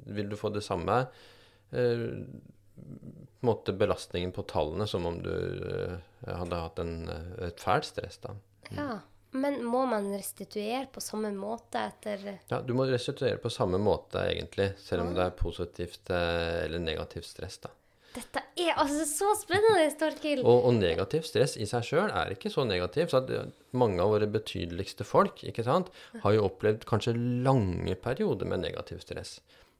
vil 0.06 0.30
du 0.30 0.38
få 0.40 0.50
det 0.54 0.64
samme 0.66 1.04
eh, 1.70 2.08
måte 3.46 3.74
belastningen 3.78 4.34
på 4.34 4.46
tallene 4.50 4.88
som 4.90 5.06
om 5.06 5.20
du 5.22 5.30
hadde 6.26 6.58
hatt 6.58 6.82
en, 6.82 6.96
et 7.46 7.62
fælt 7.62 7.86
stress. 7.86 8.18
da. 8.24 8.34
Ja, 8.74 8.90
Men 9.38 9.60
må 9.62 9.84
man 9.86 10.08
restituere 10.10 10.88
på 10.90 11.02
samme 11.04 11.30
måte 11.36 11.84
etter 11.86 12.24
Ja, 12.50 12.58
du 12.64 12.72
må 12.74 12.88
restituere 12.88 13.38
på 13.38 13.50
samme 13.52 13.78
måte, 13.78 14.24
egentlig, 14.26 14.72
selv 14.82 15.04
om 15.04 15.12
det 15.14 15.26
er 15.28 15.36
positivt 15.38 16.10
eller 16.10 16.82
negativt 16.82 17.28
stress. 17.30 17.60
da. 17.62 17.70
Dette 18.18 18.42
er 18.58 18.78
altså 18.80 19.04
så 19.06 19.28
spennende, 19.38 19.86
Torkil! 19.98 20.40
Og, 20.42 20.64
og 20.66 20.74
negativ 20.78 21.26
stress 21.28 21.54
i 21.60 21.66
seg 21.68 21.84
sjøl 21.86 22.10
er 22.10 22.32
ikke 22.34 22.50
så 22.50 22.64
negativ. 22.66 23.12
så 23.12 23.20
eh, 23.34 23.52
Mange 23.78 24.02
av 24.02 24.14
våre 24.14 24.26
betydeligste 24.32 25.06
folk 25.06 25.44
ikke 25.46 25.64
sant, 25.66 25.92
har 26.24 26.34
jo 26.34 26.48
opplevd 26.48 26.86
kanskje 26.88 27.14
lange 27.46 27.94
perioder 28.02 28.50
med 28.50 28.64
negativ 28.64 29.04
stress. 29.04 29.38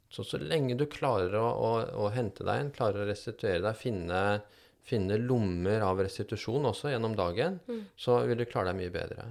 Så 0.09 0.25
så 0.25 0.39
lenge 0.41 0.79
du 0.79 0.87
klarer 0.89 1.35
å, 1.37 1.49
å, 1.51 1.73
å 2.07 2.13
hente 2.15 2.47
deg 2.47 2.63
inn, 2.63 2.73
klarer 2.77 3.05
å 3.05 3.09
restituere 3.11 3.61
deg, 3.65 3.77
finne, 3.77 4.23
finne 4.87 5.19
lommer 5.21 5.85
av 5.85 6.01
restitusjon 6.01 6.71
også 6.71 6.95
gjennom 6.95 7.17
dagen, 7.19 7.59
mm. 7.69 7.83
så 7.99 8.23
vil 8.29 8.41
du 8.41 8.47
klare 8.49 8.71
deg 8.71 8.81
mye 8.81 8.95
bedre. 8.95 9.29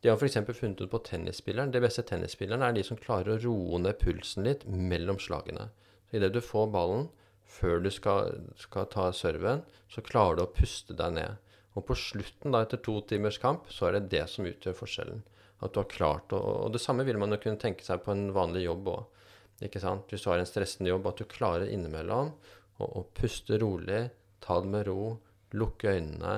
De 0.00 0.08
har 0.08 0.16
f.eks. 0.16 0.38
funnet 0.56 0.80
ut 0.80 0.92
på 0.92 1.02
tennisspilleren. 1.04 1.72
De 1.74 1.82
beste 1.82 2.06
tennisspillerne 2.08 2.70
er 2.70 2.78
de 2.78 2.84
som 2.86 2.96
klarer 2.96 3.34
å 3.34 3.40
roe 3.42 3.80
ned 3.82 3.98
pulsen 4.00 4.46
litt 4.46 4.64
mellom 4.64 5.20
slagene. 5.20 5.68
Så 6.08 6.16
Idet 6.16 6.32
du 6.32 6.40
får 6.40 6.70
ballen, 6.72 7.10
før 7.50 7.82
du 7.82 7.90
skal, 7.92 8.36
skal, 8.60 8.88
ta 8.92 9.10
serven, 9.16 9.64
så 9.90 10.04
klarer 10.06 10.38
du 10.38 10.44
å 10.44 10.52
puste 10.54 10.94
deg 10.96 11.16
ned. 11.16 11.50
Og 11.78 11.86
på 11.86 11.96
slutten, 11.98 12.54
da, 12.54 12.62
etter 12.64 12.80
to 12.82 12.96
timers 13.10 13.38
kamp, 13.42 13.68
så 13.72 13.88
er 13.88 13.98
det 13.98 14.10
det 14.14 14.24
som 14.30 14.46
utgjør 14.48 14.76
forskjellen. 14.78 15.22
At 15.60 15.74
du 15.74 15.82
har 15.82 15.90
klart 15.90 16.32
å, 16.32 16.40
Og 16.64 16.72
det 16.74 16.80
samme 16.82 17.04
vil 17.04 17.18
man 17.20 17.34
jo 17.34 17.40
kunne 17.42 17.60
tenke 17.60 17.84
seg 17.84 18.02
på 18.04 18.14
en 18.14 18.30
vanlig 18.34 18.64
jobb 18.64 18.88
òg. 18.94 19.26
Ikke 19.66 19.82
sant? 19.82 20.08
Hvis 20.08 20.24
du 20.24 20.30
har 20.30 20.40
en 20.40 20.48
stressende 20.48 20.90
jobb, 20.90 21.10
at 21.10 21.20
du 21.20 21.28
klarer 21.28 21.68
innimellom 21.68 22.32
å, 22.80 22.86
å 22.86 23.04
puste 23.16 23.58
rolig, 23.60 24.06
ta 24.40 24.56
det 24.62 24.72
med 24.72 24.86
ro, 24.88 25.12
lukke 25.52 25.92
øynene, 25.98 26.36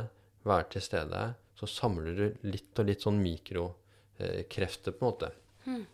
være 0.48 0.68
til 0.74 0.84
stede. 0.84 1.22
Så 1.58 1.68
samler 1.70 2.18
du 2.18 2.48
litt 2.48 2.78
og 2.80 2.88
litt 2.88 3.04
sånn 3.04 3.20
mikrokrefter, 3.22 4.96
på 4.96 5.04
en 5.04 5.12
måte, 5.12 5.30
mm. 5.68 5.84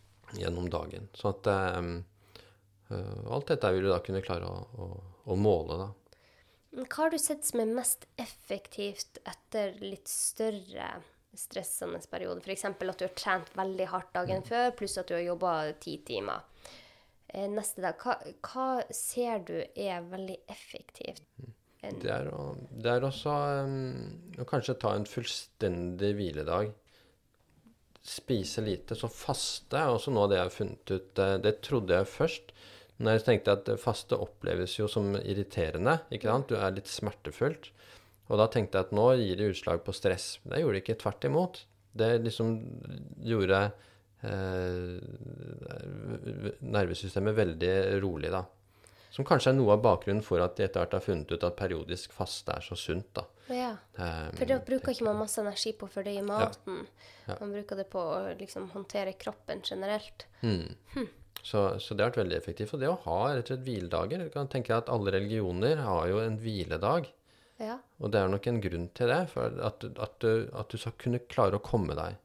gjennom 0.41 0.71
dagen. 0.73 1.11
Så 1.12 1.35
at 1.35 1.51
uh, 1.53 1.83
Alt 2.89 3.51
dette 3.53 3.72
vil 3.74 3.84
du 3.84 3.91
da 3.93 3.99
kunne 4.05 4.24
klare 4.24 4.49
å, 4.49 4.61
å, 4.80 4.89
å 5.28 5.36
måle, 5.36 5.76
da. 5.80 5.89
Hva 6.78 7.05
har 7.05 7.12
du 7.12 7.18
sett 7.20 7.47
som 7.49 7.62
er 7.62 7.70
mest 7.72 8.05
effektivt 8.20 9.20
etter 9.28 9.76
litt 9.80 10.09
større 10.09 10.99
stressende 11.36 12.01
periode? 12.11 12.43
F.eks. 12.45 12.66
at 12.68 12.80
du 12.80 13.07
har 13.07 13.14
trent 13.16 13.55
veldig 13.57 13.86
hardt 13.93 14.12
dagen 14.16 14.43
mm. 14.45 14.49
før, 14.49 14.74
pluss 14.76 14.99
at 15.01 15.09
du 15.09 15.16
har 15.16 15.24
jobba 15.24 15.55
ti 15.80 15.97
timer. 16.07 16.45
Eh, 17.28 17.49
neste 17.53 17.84
dag. 17.84 17.97
Hva, 18.01 18.18
hva, 18.45 18.68
ser 18.95 19.41
du 19.49 19.57
er 19.61 20.05
veldig 20.09 20.39
effektivt? 20.49 21.24
Det 21.78 22.11
er, 22.11 22.28
å, 22.34 22.53
det 22.74 22.91
er 22.91 23.05
også 23.07 23.32
um, 23.64 24.36
å 24.41 24.47
kanskje 24.49 24.76
ta 24.82 24.93
en 24.97 25.07
fullstendig 25.09 26.11
hviledag. 26.18 26.72
Spise 28.03 28.64
lite. 28.64 28.97
Så 28.99 29.11
faste 29.12 29.78
er 29.78 29.93
også 29.93 30.12
noe 30.12 30.26
av 30.26 30.32
det 30.32 30.41
jeg 30.41 30.49
har 30.49 30.57
funnet 30.57 30.95
ut. 30.95 31.12
Det, 31.16 31.28
det 31.45 31.55
trodde 31.64 32.01
jeg 32.01 32.11
først. 32.11 32.53
Når 32.99 33.16
jeg 33.16 33.24
tenkte 33.26 33.55
at 33.55 33.68
faste 33.78 34.18
oppleves 34.18 34.78
jo 34.78 34.88
som 34.90 35.12
irriterende. 35.20 36.01
ikke 36.11 36.30
sant? 36.30 36.49
Du 36.51 36.59
er 36.59 36.74
litt 36.74 36.90
smertefullt. 36.90 37.70
Og 38.28 38.40
da 38.40 38.49
tenkte 38.53 38.78
jeg 38.78 38.88
at 38.88 38.96
nå 38.96 39.05
gir 39.20 39.38
det 39.38 39.53
utslag 39.55 39.84
på 39.86 39.94
stress. 39.96 40.38
Det 40.44 40.61
gjorde 40.61 40.78
det 40.78 40.82
ikke. 40.82 40.99
Tvert 41.05 41.28
imot. 41.30 41.61
Det 41.99 42.11
liksom 42.26 42.57
gjorde 43.24 43.68
Eh, 44.22 44.99
nervesystemet 46.61 47.34
veldig 47.34 48.01
rolig, 48.03 48.30
da. 48.34 48.44
Som 49.14 49.26
kanskje 49.26 49.53
er 49.53 49.57
noe 49.57 49.76
av 49.76 49.82
bakgrunnen 49.82 50.24
for 50.26 50.42
at 50.42 50.57
de 50.59 50.66
etter 50.66 50.82
hvert 50.82 50.96
har 50.99 51.03
funnet 51.03 51.30
ut 51.32 51.44
at 51.46 51.57
periodisk 51.59 52.12
faste 52.14 52.55
er 52.55 52.64
så 52.66 52.76
sunt. 52.78 53.09
da. 53.14 53.24
Ja, 53.49 53.70
um, 53.96 54.34
For 54.36 54.44
da 54.51 54.59
bruker 54.61 54.92
ikke 54.92 55.07
man 55.07 55.22
masse 55.22 55.40
energi 55.40 55.72
på 55.78 55.88
å 55.88 55.92
fordøye 55.92 56.24
maten. 56.26 56.82
Ja. 56.82 57.07
Ja. 57.30 57.38
Man 57.40 57.55
bruker 57.55 57.78
det 57.78 57.86
på 57.92 58.03
å 58.03 58.18
liksom, 58.38 58.68
håndtere 58.74 59.14
kroppen 59.20 59.62
generelt. 59.64 60.26
Mm. 60.42 60.74
Hm. 60.94 61.09
Så, 61.43 61.78
så, 61.80 61.95
det 61.95 62.03
har 62.03 62.11
vært 62.11 62.22
veldig 62.24 62.36
effektivt. 62.39 62.74
Og 62.74 62.82
det 62.82 62.91
å 62.91 62.99
ha 63.05 63.18
rett 63.30 63.47
og 63.47 63.53
slett 63.53 63.66
hviledager 63.66 64.24
Du 64.24 64.30
kan 64.34 64.51
tenke 64.51 64.72
deg 64.72 64.82
at 64.82 64.93
alle 64.93 65.14
religioner 65.14 65.80
har 65.86 66.09
jo 66.11 66.22
en 66.22 66.39
hviledag. 66.43 67.11
Ja. 67.62 67.78
Og 67.99 68.12
det 68.14 68.20
er 68.20 68.32
nok 68.32 68.47
en 68.51 68.62
grunn 68.62 68.89
til 68.99 69.12
det. 69.12 69.20
For 69.32 69.61
at, 69.68 69.86
at, 69.86 70.18
du, 70.24 70.49
at 70.53 70.72
du 70.72 70.80
skal 70.80 70.97
kunne 71.01 71.22
klare 71.30 71.59
å 71.59 71.64
komme 71.64 71.97
deg 71.99 72.18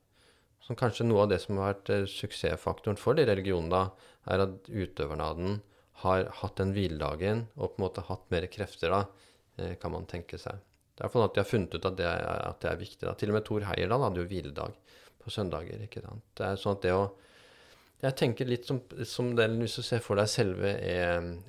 som 0.64 0.78
kanskje 0.80 1.06
noe 1.08 1.26
av 1.26 1.32
det 1.32 1.42
som 1.44 1.60
har 1.60 1.74
vært 1.74 1.92
eh, 1.92 2.06
suksessfaktoren 2.10 3.00
for 3.00 3.18
de 3.18 3.26
religionene, 3.28 3.72
da, 3.74 4.12
er 4.32 4.46
at 4.46 4.70
utøverne 4.70 5.26
av 5.28 5.40
den 5.40 5.58
har 6.04 6.30
hatt 6.40 6.60
den 6.60 6.72
hviledagen 6.76 7.48
og 7.58 7.74
på 7.74 7.80
en 7.80 7.86
måte 7.86 8.06
hatt 8.08 8.24
mer 8.32 8.48
krefter, 8.52 8.94
da, 8.94 9.02
eh, 9.60 9.74
kan 9.82 9.94
man 9.96 10.08
tenke 10.10 10.40
seg. 10.40 10.62
Det 10.94 11.02
er 11.02 11.08
iallfall 11.10 11.26
at 11.26 11.36
de 11.36 11.42
har 11.42 11.50
funnet 11.50 11.76
ut 11.76 11.90
at 11.90 11.98
det 12.00 12.08
er, 12.08 12.24
at 12.48 12.62
det 12.64 12.70
er 12.70 12.80
viktig. 12.80 13.04
Da. 13.04 13.16
Til 13.18 13.34
og 13.34 13.40
med 13.40 13.46
Thor 13.48 13.68
Heyerdahl 13.68 14.06
hadde 14.06 14.22
jo 14.22 14.30
hviledag 14.30 14.76
på 15.24 15.34
søndager. 15.34 15.84
ikke 15.84 16.04
sant? 16.06 16.24
Det 16.38 16.46
er 16.48 16.60
sånn 16.62 16.78
at 16.78 16.86
det 16.86 16.94
å 16.96 17.08
Jeg 18.04 18.18
tenker 18.20 18.50
litt 18.50 18.68
som, 18.68 18.82
som 19.08 19.32
det, 19.38 19.48
hvis 19.62 19.78
du 19.80 19.86
ser 19.86 20.02
for 20.04 20.20
deg 20.20 20.28
selve 20.32 20.74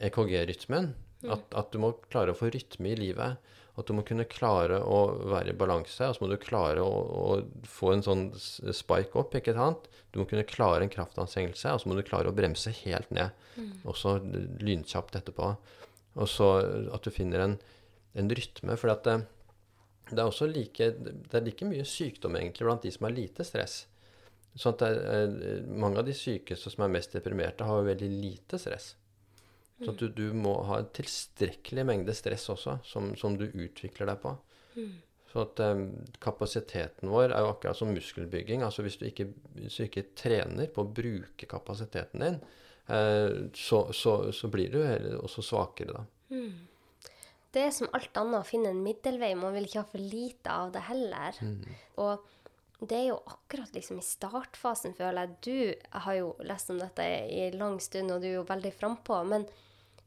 EKG-rytmen. 0.07 0.93
E 0.95 1.27
mm. 1.27 1.33
At, 1.35 1.49
at, 1.57 1.73
du 1.73 1.81
må 1.83 1.95
klare 2.13 2.35
å 2.35 2.39
få 2.39 2.51
rytme 2.55 2.93
i 2.93 2.99
livet. 2.99 3.41
At 3.75 3.89
du 3.89 3.97
må 3.97 4.05
kunne 4.07 4.27
klare 4.31 4.79
å 4.87 4.99
være 5.33 5.51
i 5.51 5.57
balanse, 5.59 6.07
og 6.07 6.15
så 6.15 6.23
må 6.23 6.29
du 6.31 6.37
klare 6.39 6.83
å, 6.85 6.91
å 6.95 7.67
få 7.67 7.91
en 7.97 8.05
sånn 8.07 8.25
spike 8.39 9.19
opp. 9.19 9.35
ikke 9.35 9.57
sant? 9.57 9.89
Du 10.15 10.21
må 10.21 10.29
kunne 10.31 10.47
klare 10.47 10.87
en 10.87 10.93
kraftanstrengelse, 10.93 11.73
og 11.75 11.83
så 11.83 11.91
må 11.91 11.99
du 11.99 12.05
klare 12.07 12.31
å 12.31 12.37
bremse 12.37 12.71
helt 12.85 13.11
ned. 13.15 13.35
Mm. 13.59 13.73
Også 13.91 14.21
lynkjapt 14.63 15.19
etterpå. 15.19 15.57
Og 16.15 16.31
så 16.31 16.51
at 16.95 17.03
du 17.03 17.11
finner 17.11 17.43
en, 17.49 17.57
en 18.15 18.31
rytme. 18.31 18.79
For 18.79 18.95
det, 18.95 19.17
det, 20.13 20.21
er 20.21 20.29
også 20.29 20.47
like, 20.53 20.93
det 21.03 21.35
er 21.35 21.49
like 21.49 21.67
mye 21.67 21.89
sykdom 21.89 22.39
egentlig 22.39 22.69
blant 22.69 22.87
de 22.87 22.95
som 22.95 23.09
har 23.09 23.17
lite 23.19 23.47
stress. 23.49 23.81
Sånn 24.55 24.77
at 24.77 24.85
er, 24.87 25.33
mange 25.67 25.99
av 25.99 26.07
de 26.07 26.15
sykeste 26.15 26.71
som 26.71 26.85
er 26.87 26.93
mest 26.95 27.17
deprimerte, 27.17 27.67
har 27.67 27.81
jo 27.81 27.89
veldig 27.89 28.11
lite 28.13 28.61
stress. 28.63 28.93
Så 29.83 29.93
du, 29.99 30.07
du, 30.09 30.29
må 30.37 30.55
ha 30.69 30.79
en 30.81 30.93
tilstrekkelig 30.95 31.85
mengde 31.87 32.15
stress 32.17 32.47
også, 32.53 32.79
som, 32.87 33.11
som 33.19 33.35
du 33.39 33.49
utvikler 33.49 34.13
deg 34.13 34.21
på. 34.23 34.35
Mm. 34.79 34.93
Så 35.33 35.43
at 35.43 35.63
um, 35.67 35.89
kapasiteten 36.23 37.11
vår 37.11 37.33
er 37.35 37.43
jo 37.43 37.51
akkurat 37.51 37.79
som 37.79 37.91
muskelbygging. 37.91 38.63
Altså 38.63 38.85
hvis 38.87 39.01
du 39.01 39.09
ikke, 39.09 39.27
hvis 39.57 39.81
du 39.81 39.89
ikke 39.89 40.07
trener 40.15 40.71
på 40.71 40.85
å 40.85 40.93
bruke 40.95 41.49
kapasiteten 41.51 42.23
din, 42.23 42.39
uh, 42.87 43.51
så, 43.59 43.89
så, 43.91 44.15
så, 44.31 44.53
blir 44.53 44.71
du 44.71 44.79
også 45.19 45.43
svakere 45.43 45.99
da. 45.99 46.05
Mm. 46.31 47.11
Det 47.55 47.67
er 47.67 47.75
som 47.75 47.91
alt 47.95 48.15
annet 48.19 48.41
å 48.41 48.47
finne 48.47 48.71
en 48.71 48.83
middelvei. 48.83 49.35
Man 49.39 49.59
vil 49.59 49.67
ikke 49.67 49.83
ha 49.83 49.91
for 49.91 50.03
lite 50.15 50.55
av 50.55 50.71
det 50.75 50.87
heller. 50.87 51.43
Mm. 51.43 51.75
Og 52.03 52.31
det 52.91 52.97
er 52.99 53.09
jo 53.13 53.21
akkurat 53.31 53.75
liksom 53.77 54.01
i 54.01 54.07
startfasen, 54.07 54.97
føler 54.97 55.27
jeg. 55.27 55.37
Du 55.47 56.01
har 56.05 56.17
jo 56.19 56.33
lest 56.47 56.73
om 56.73 56.81
dette 56.81 57.05
i 57.05 57.51
lang 57.55 57.79
stund, 57.83 58.13
og 58.13 58.23
du 58.23 58.31
er 58.31 58.39
jo 58.39 58.49
veldig 58.49 58.73
frampå. 58.75 59.21
Men 59.31 59.47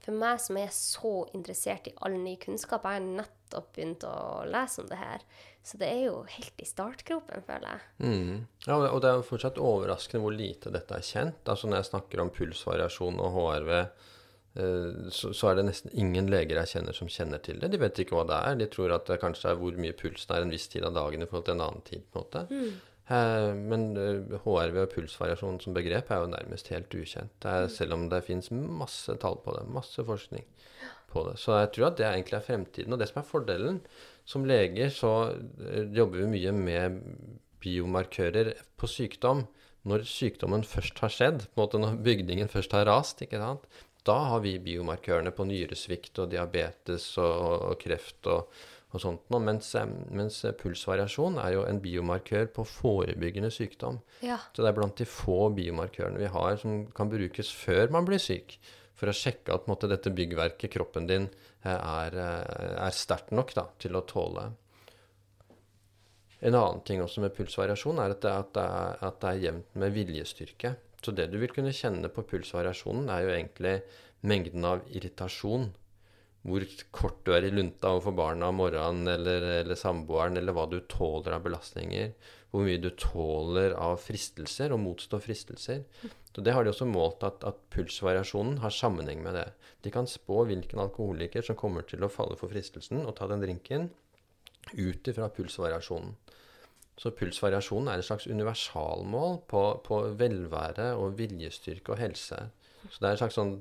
for 0.04 0.16
meg 0.16 0.42
som 0.44 0.60
er 0.60 0.74
så 0.74 1.14
interessert 1.36 1.90
i 1.90 1.96
all 2.06 2.18
ny 2.20 2.38
kunnskap, 2.42 2.86
jeg 2.88 3.00
har 3.02 3.08
nettopp 3.22 3.72
begynt 3.76 4.06
å 4.08 4.18
lese 4.48 4.84
om 4.84 4.90
det 4.92 5.00
her. 5.00 5.24
Så 5.68 5.80
det 5.82 5.90
er 5.92 6.06
jo 6.06 6.22
helt 6.32 6.62
i 6.64 6.68
startgropen, 6.68 7.44
føler 7.44 7.74
jeg. 7.74 7.88
Mm. 8.00 8.36
Ja, 8.68 8.78
og 8.88 9.02
det 9.04 9.10
er 9.10 9.18
jo 9.20 9.26
fortsatt 9.28 9.60
overraskende 9.60 10.24
hvor 10.24 10.36
lite 10.36 10.72
dette 10.72 10.96
er 10.96 11.04
kjent. 11.04 11.42
Altså 11.44 11.68
Når 11.68 11.82
jeg 11.82 11.90
snakker 11.90 12.24
om 12.24 12.32
pulsvariasjon 12.32 13.20
og 13.20 13.36
HRV, 13.36 13.74
så, 14.58 15.30
så, 15.38 15.52
er 15.52 15.60
det 15.60 15.68
nesten 15.68 15.92
ingen 15.94 16.30
leger 16.34 16.58
jeg 16.64 16.72
kjenner 16.72 16.96
som 16.98 17.10
kjenner 17.12 17.42
til 17.46 17.60
det. 17.62 17.70
De 17.74 17.80
vet 17.82 18.00
ikke 18.02 18.18
hva 18.18 18.24
det 18.30 18.38
er. 18.38 18.60
De 18.62 18.68
tror 18.74 18.96
at 18.96 19.10
det 19.10 19.20
kanskje 19.22 19.52
er 19.52 19.60
hvor 19.60 19.78
mye 19.78 19.96
pulsen 19.98 20.34
er 20.34 20.46
en 20.46 20.54
viss 20.54 20.66
tid 20.72 20.88
av 20.88 20.96
dagen 20.98 21.22
i 21.22 21.28
forhold 21.30 21.46
til 21.50 21.58
en 21.58 21.66
annen 21.68 21.84
tid. 21.86 22.06
på 22.10 22.18
en 22.18 22.26
måte. 22.26 22.46
Mm. 22.50 22.72
Eh, 23.08 23.54
men 23.56 23.86
eh, 23.96 24.36
HRV 24.44 24.82
og 24.82 24.92
pulsvariasjon 24.92 25.62
som 25.64 25.76
begrep 25.76 26.12
er 26.12 26.24
jo 26.24 26.32
nærmest 26.34 26.72
helt 26.74 26.92
ukjent. 26.92 27.48
Er, 27.48 27.70
selv 27.72 27.96
om 27.96 28.08
det 28.12 28.26
fins 28.28 28.52
masse 28.52 29.16
tall 29.22 29.40
på 29.44 29.56
det. 29.56 29.64
Masse 29.72 30.04
forskning 30.08 30.44
på 31.12 31.24
det. 31.30 31.38
Så 31.40 31.56
jeg 31.56 31.72
tror 31.76 31.92
at 31.92 32.00
det 32.02 32.08
egentlig 32.10 32.40
er 32.40 32.48
fremtiden. 32.50 32.96
Og 32.96 33.00
det 33.00 33.10
som 33.12 33.22
er 33.22 33.32
fordelen 33.32 33.82
Som 34.28 34.44
leger 34.44 34.90
så 34.92 35.12
eh, 35.32 35.86
jobber 35.96 36.26
vi 36.26 36.34
mye 36.34 36.52
med 36.52 36.98
biomarkører 37.64 38.58
på 38.76 38.90
sykdom. 38.92 39.46
Når 39.88 40.04
sykdommen 40.04 40.66
først 40.68 41.00
har 41.00 41.14
skjedd, 41.14 41.46
på 41.48 41.56
en 41.56 41.62
måte 41.62 41.80
når 41.80 42.02
bygningen 42.04 42.50
først 42.52 42.74
har 42.76 42.90
rast, 42.90 43.22
ikke 43.24 43.40
sant? 43.40 43.64
Da 44.08 44.18
har 44.32 44.42
vi 44.46 44.56
biomarkørene 44.64 45.34
på 45.36 45.46
nyresvikt 45.50 46.24
og 46.24 46.32
diabetes 46.32 47.10
og, 47.22 47.70
og 47.72 47.78
kreft 47.82 48.30
og, 48.32 48.58
og 48.94 49.04
sånt 49.04 49.28
noe. 49.34 49.44
Mens, 49.44 49.74
mens, 50.16 50.40
pulsvariasjon 50.62 51.40
er 51.44 51.58
jo 51.58 51.66
en 51.68 51.82
biomarkør 51.84 52.50
på 52.56 52.66
forebyggende 52.72 53.52
sykdom. 53.54 54.00
Ja. 54.26 54.40
Så 54.54 54.64
det 54.64 54.72
er 54.72 54.78
blant 54.80 55.00
de 55.00 55.08
få 55.10 55.50
biomarkørene 55.58 56.22
vi 56.22 56.32
har 56.34 56.60
som 56.62 56.86
kan 56.98 57.12
brukes 57.12 57.52
før 57.54 57.92
man 57.94 58.08
blir 58.08 58.22
syk. 58.24 58.58
For 58.98 59.12
å 59.12 59.16
sjekke 59.16 59.54
at 59.54 59.68
måtte, 59.70 59.90
dette 59.92 60.10
byggverket, 60.10 60.72
kroppen 60.74 61.06
din, 61.10 61.28
eh, 61.62 61.76
er, 61.76 62.16
eh, 62.18 62.72
er 62.88 62.96
sterkt 62.96 63.36
nok 63.36 63.54
da, 63.54 63.68
til 63.78 63.94
å 63.94 64.06
tåle. 64.10 64.48
En 66.40 66.54
annen 66.54 66.82
ting 66.86 67.02
også 67.02 67.22
med 67.22 67.34
pulsvariasjon 67.34 68.00
er 68.02 68.14
at 68.14 68.22
det, 68.22 68.32
at 68.32 68.52
det 68.54 68.64
er, 68.64 68.98
at 69.08 69.22
det 69.22 69.30
er 69.30 69.44
jevnt 69.48 69.80
med 69.82 69.94
viljestyrke. 69.94 70.76
Så 71.08 71.14
det 71.16 71.30
du 71.32 71.38
vil 71.40 71.54
kunne 71.56 71.72
kjenne 71.72 72.10
på 72.12 72.26
pulsvariasjonen, 72.28 73.08
er 73.08 73.22
jo 73.24 73.30
egentlig 73.32 73.76
mengden 74.28 74.66
av 74.68 74.82
irritasjon 74.92 75.70
hvor 76.48 76.64
kort 76.96 77.22
du 77.28 77.32
er 77.36 77.48
i 77.48 77.52
lunta 77.52 77.90
overfor 77.94 78.16
barna 78.16 78.50
om 78.52 78.60
morgenen 78.62 79.08
eller, 79.12 79.44
eller, 79.62 79.76
samboeren, 79.80 80.38
eller 80.40 80.56
hva 80.56 80.66
du 80.70 80.78
tåler 80.92 81.36
av 81.36 81.44
belastninger. 81.44 82.12
Hvor 82.52 82.64
mye 82.64 82.80
du 82.80 82.90
tåler 83.00 83.76
av 83.76 83.98
fristelser, 84.00 84.72
og 84.72 84.80
motstå 84.84 85.20
fristelser. 85.24 85.84
Så 86.32 86.44
Det 86.44 86.54
har 86.54 86.64
de 86.64 86.72
også 86.72 86.88
målt 86.88 87.24
at, 87.28 87.44
at, 87.48 87.60
pulsvariasjonen 87.74 88.60
har 88.64 88.76
sammenheng 88.76 89.24
med 89.24 89.36
det. 89.36 89.48
De 89.84 89.92
kan 89.92 90.08
spå 90.08 90.44
hvilken 90.48 90.84
alkoholiker 90.84 91.44
som 91.44 91.60
kommer 91.60 91.88
til 91.88 92.04
å 92.04 92.12
falle 92.12 92.40
for 92.40 92.52
fristelsen 92.52 93.04
og 93.04 93.16
ta 93.18 93.28
den 93.32 93.44
drinken, 93.44 93.90
ut 94.76 95.08
ifra 95.08 95.32
pulsvariasjonen. 95.32 96.16
Så 96.98 97.12
pulsvariasjonen 97.14 97.92
er 97.92 98.02
et 98.02 98.08
slags 98.08 98.26
universalmål 98.26 99.42
på, 99.50 99.64
på 99.86 100.00
velvære 100.18 100.94
og 100.98 101.18
viljestyrke 101.20 101.94
og 101.94 102.02
helse. 102.02 102.48
Så 102.90 103.02
det 103.02 103.10
er 103.10 103.18
et 103.18 103.22
slags 103.22 103.38
sånn 103.38 103.58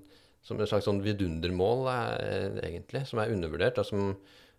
som 0.47 0.61
et 0.63 0.71
slags 0.71 0.87
sånn 0.87 1.03
vidundermål, 1.03 1.89
er, 1.91 2.59
egentlig, 2.67 3.03
som 3.09 3.19
er 3.19 3.33
undervurdert. 3.35 3.81
Og, 3.83 3.89
som, 3.89 4.13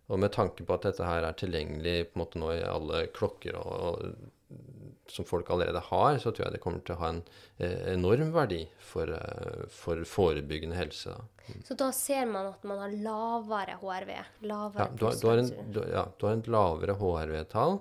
og, 0.07 0.17
med 0.19 0.34
tanke 0.36 0.65
på 0.67 0.75
at 0.75 0.89
dette 0.89 1.05
her 1.07 1.23
er 1.23 1.38
tilgjengelig 1.39 2.09
på 2.09 2.17
en 2.17 2.23
måte 2.25 2.41
nå 2.41 2.51
i 2.57 2.65
alle 2.67 3.05
klokker 3.15 3.55
og, 3.61 3.78
og, 3.88 4.57
som 5.07 5.23
folk 5.28 5.47
allerede 5.53 5.80
har, 5.88 6.17
så 6.19 6.34
tror 6.34 6.47
jeg 6.47 6.57
det 6.57 6.63
kommer 6.63 6.84
til 6.84 6.97
å 6.97 6.99
ha 6.99 7.11
en 7.13 7.21
eh, 7.63 7.93
enorm 7.93 8.34
verdi 8.36 8.65
for, 8.84 9.07
eh, 9.15 9.61
for 9.71 10.03
forebyggende 10.07 10.75
helse. 10.75 11.15
Da. 11.15 11.47
Mm. 11.47 11.61
Så 11.69 11.78
da 11.80 11.88
ser 11.95 12.28
man 12.28 12.49
at 12.51 12.65
man 12.67 12.82
har 12.84 12.95
lavere 13.07 13.78
HRV? 13.80 14.11
Lavere 14.51 14.84
ja, 14.84 14.89
du 14.91 15.05
har, 15.07 15.15
du 15.21 15.30
har 15.32 15.43
en, 15.45 15.53
du, 15.71 15.80
ja, 15.93 16.03
du 16.11 16.28
har 16.28 16.36
en 16.36 16.43
lavere 16.57 16.97
HRV-tall. 16.99 17.80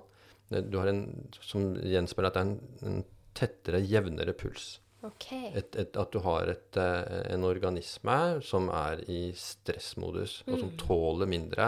Du 0.49 0.77
har 0.79 0.89
en 0.91 1.05
som 1.43 1.73
gjenspeiler 1.75 2.31
at 2.31 2.37
det 2.37 2.43
er 2.43 2.49
en, 2.49 2.59
en 2.87 3.01
tettere, 3.37 3.81
jevnere 3.83 4.35
puls. 4.37 4.77
Okay. 5.05 5.51
Et, 5.55 5.75
et, 5.77 5.97
at 5.99 6.13
du 6.13 6.19
har 6.25 6.49
et, 6.49 6.79
eh, 6.81 7.19
en 7.35 7.45
organisme 7.47 8.17
som 8.43 8.71
er 8.73 9.03
i 9.11 9.27
stressmodus, 9.37 10.39
og 10.47 10.55
som 10.55 10.71
mm. 10.71 10.79
tåler 10.81 11.29
mindre, 11.29 11.67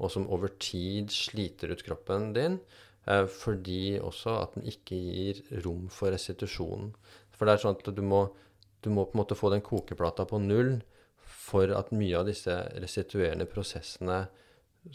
og 0.00 0.12
som 0.12 0.28
over 0.32 0.54
tid 0.62 1.10
sliter 1.12 1.74
ut 1.74 1.82
kroppen 1.84 2.30
din. 2.36 2.60
Eh, 3.08 3.26
fordi 3.26 3.98
også 3.98 4.36
at 4.42 4.54
den 4.56 4.68
ikke 4.70 5.00
gir 5.00 5.42
rom 5.64 5.88
for 5.92 6.12
restitusjon. 6.14 6.92
For 7.34 7.48
det 7.48 7.56
er 7.56 7.64
sånn 7.64 7.78
at 7.78 7.90
du 7.96 8.04
må, 8.04 8.26
du 8.84 8.90
må 8.92 9.06
på 9.08 9.16
en 9.16 9.22
måte 9.24 9.38
få 9.38 9.50
den 9.52 9.64
kokeplata 9.64 10.28
på 10.28 10.40
null 10.42 10.78
for 11.30 11.72
at 11.74 11.92
mye 11.94 12.20
av 12.20 12.28
disse 12.28 12.54
restituerende 12.80 13.48
prosessene 13.50 14.26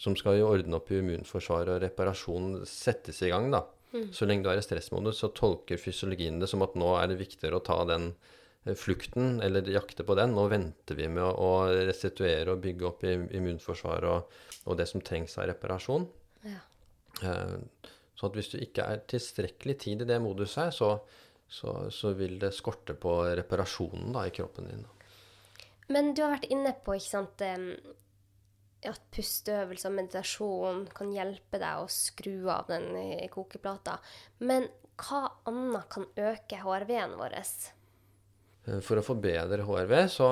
som 0.01 0.15
skal 0.17 0.41
ordne 0.43 0.79
opp 0.79 0.89
i 0.91 0.99
immunforsvar 0.99 1.69
og 1.75 1.81
reparasjon, 1.83 2.63
settes 2.69 3.21
i 3.25 3.31
gang. 3.31 3.51
da. 3.53 3.63
Mm. 3.93 4.09
Så 4.13 4.27
lenge 4.27 4.43
du 4.43 4.51
er 4.51 4.59
i 4.59 4.65
stressmodus, 4.65 5.21
så 5.21 5.31
tolker 5.36 5.79
fysiologien 5.79 6.39
det 6.41 6.49
som 6.51 6.63
at 6.65 6.75
nå 6.79 6.95
er 6.99 7.11
det 7.11 7.19
viktigere 7.21 7.59
å 7.59 7.65
ta 7.65 7.77
den 7.88 8.09
eh, 8.65 8.75
flukten, 8.75 9.39
eller 9.45 9.67
jakte 9.71 10.03
på 10.07 10.17
den. 10.19 10.36
Nå 10.36 10.47
venter 10.51 10.99
vi 10.99 11.07
med 11.11 11.23
å, 11.23 11.51
restituere 11.88 12.55
og 12.55 12.63
bygge 12.65 12.89
opp 12.89 13.05
immunforsvar 13.07 14.09
og, 14.11 14.39
og 14.65 14.79
det 14.79 14.89
som 14.91 15.03
trengs 15.05 15.38
av 15.39 15.51
reparasjon. 15.53 16.09
Ja. 16.49 16.63
Eh, 17.21 17.93
så 18.15 18.29
at 18.29 18.39
hvis 18.39 18.51
du 18.53 18.59
ikke 18.63 18.88
er 18.89 19.05
tilstrekkelig 19.11 19.77
tid 19.86 20.03
i 20.03 20.09
det 20.09 20.19
moduset, 20.23 20.73
så, 20.75 20.95
så, 21.47 21.77
så 21.91 22.13
vil 22.17 22.39
det 22.41 22.55
skorte 22.55 22.95
på 22.99 23.19
reparasjonen 23.38 24.15
da, 24.15 24.25
i 24.27 24.36
kroppen 24.36 24.71
din. 24.71 24.86
Men 25.91 26.15
du 26.17 26.23
har 26.23 26.33
vært 26.33 26.49
inne 26.49 26.71
på 26.81 26.95
ikke 26.97 27.11
sant, 27.11 27.43
at 28.89 29.03
pusteøvelser 29.15 29.93
meditasjon 29.93 30.86
kan 30.95 31.13
hjelpe 31.13 31.59
deg 31.61 31.83
å 31.83 31.91
skru 31.91 32.49
av 32.53 32.69
den 32.71 32.91
kokeplata. 33.33 33.99
Men 34.45 34.67
hva 35.01 35.25
annet 35.49 35.89
kan 35.91 36.07
øke 36.15 36.59
HRV-en 36.61 37.17
vår? 37.19 37.36
Eh, 37.36 38.79
for 38.86 38.99
å 38.99 39.05
forbedre 39.05 39.65
HRV, 39.67 39.95
så 40.11 40.31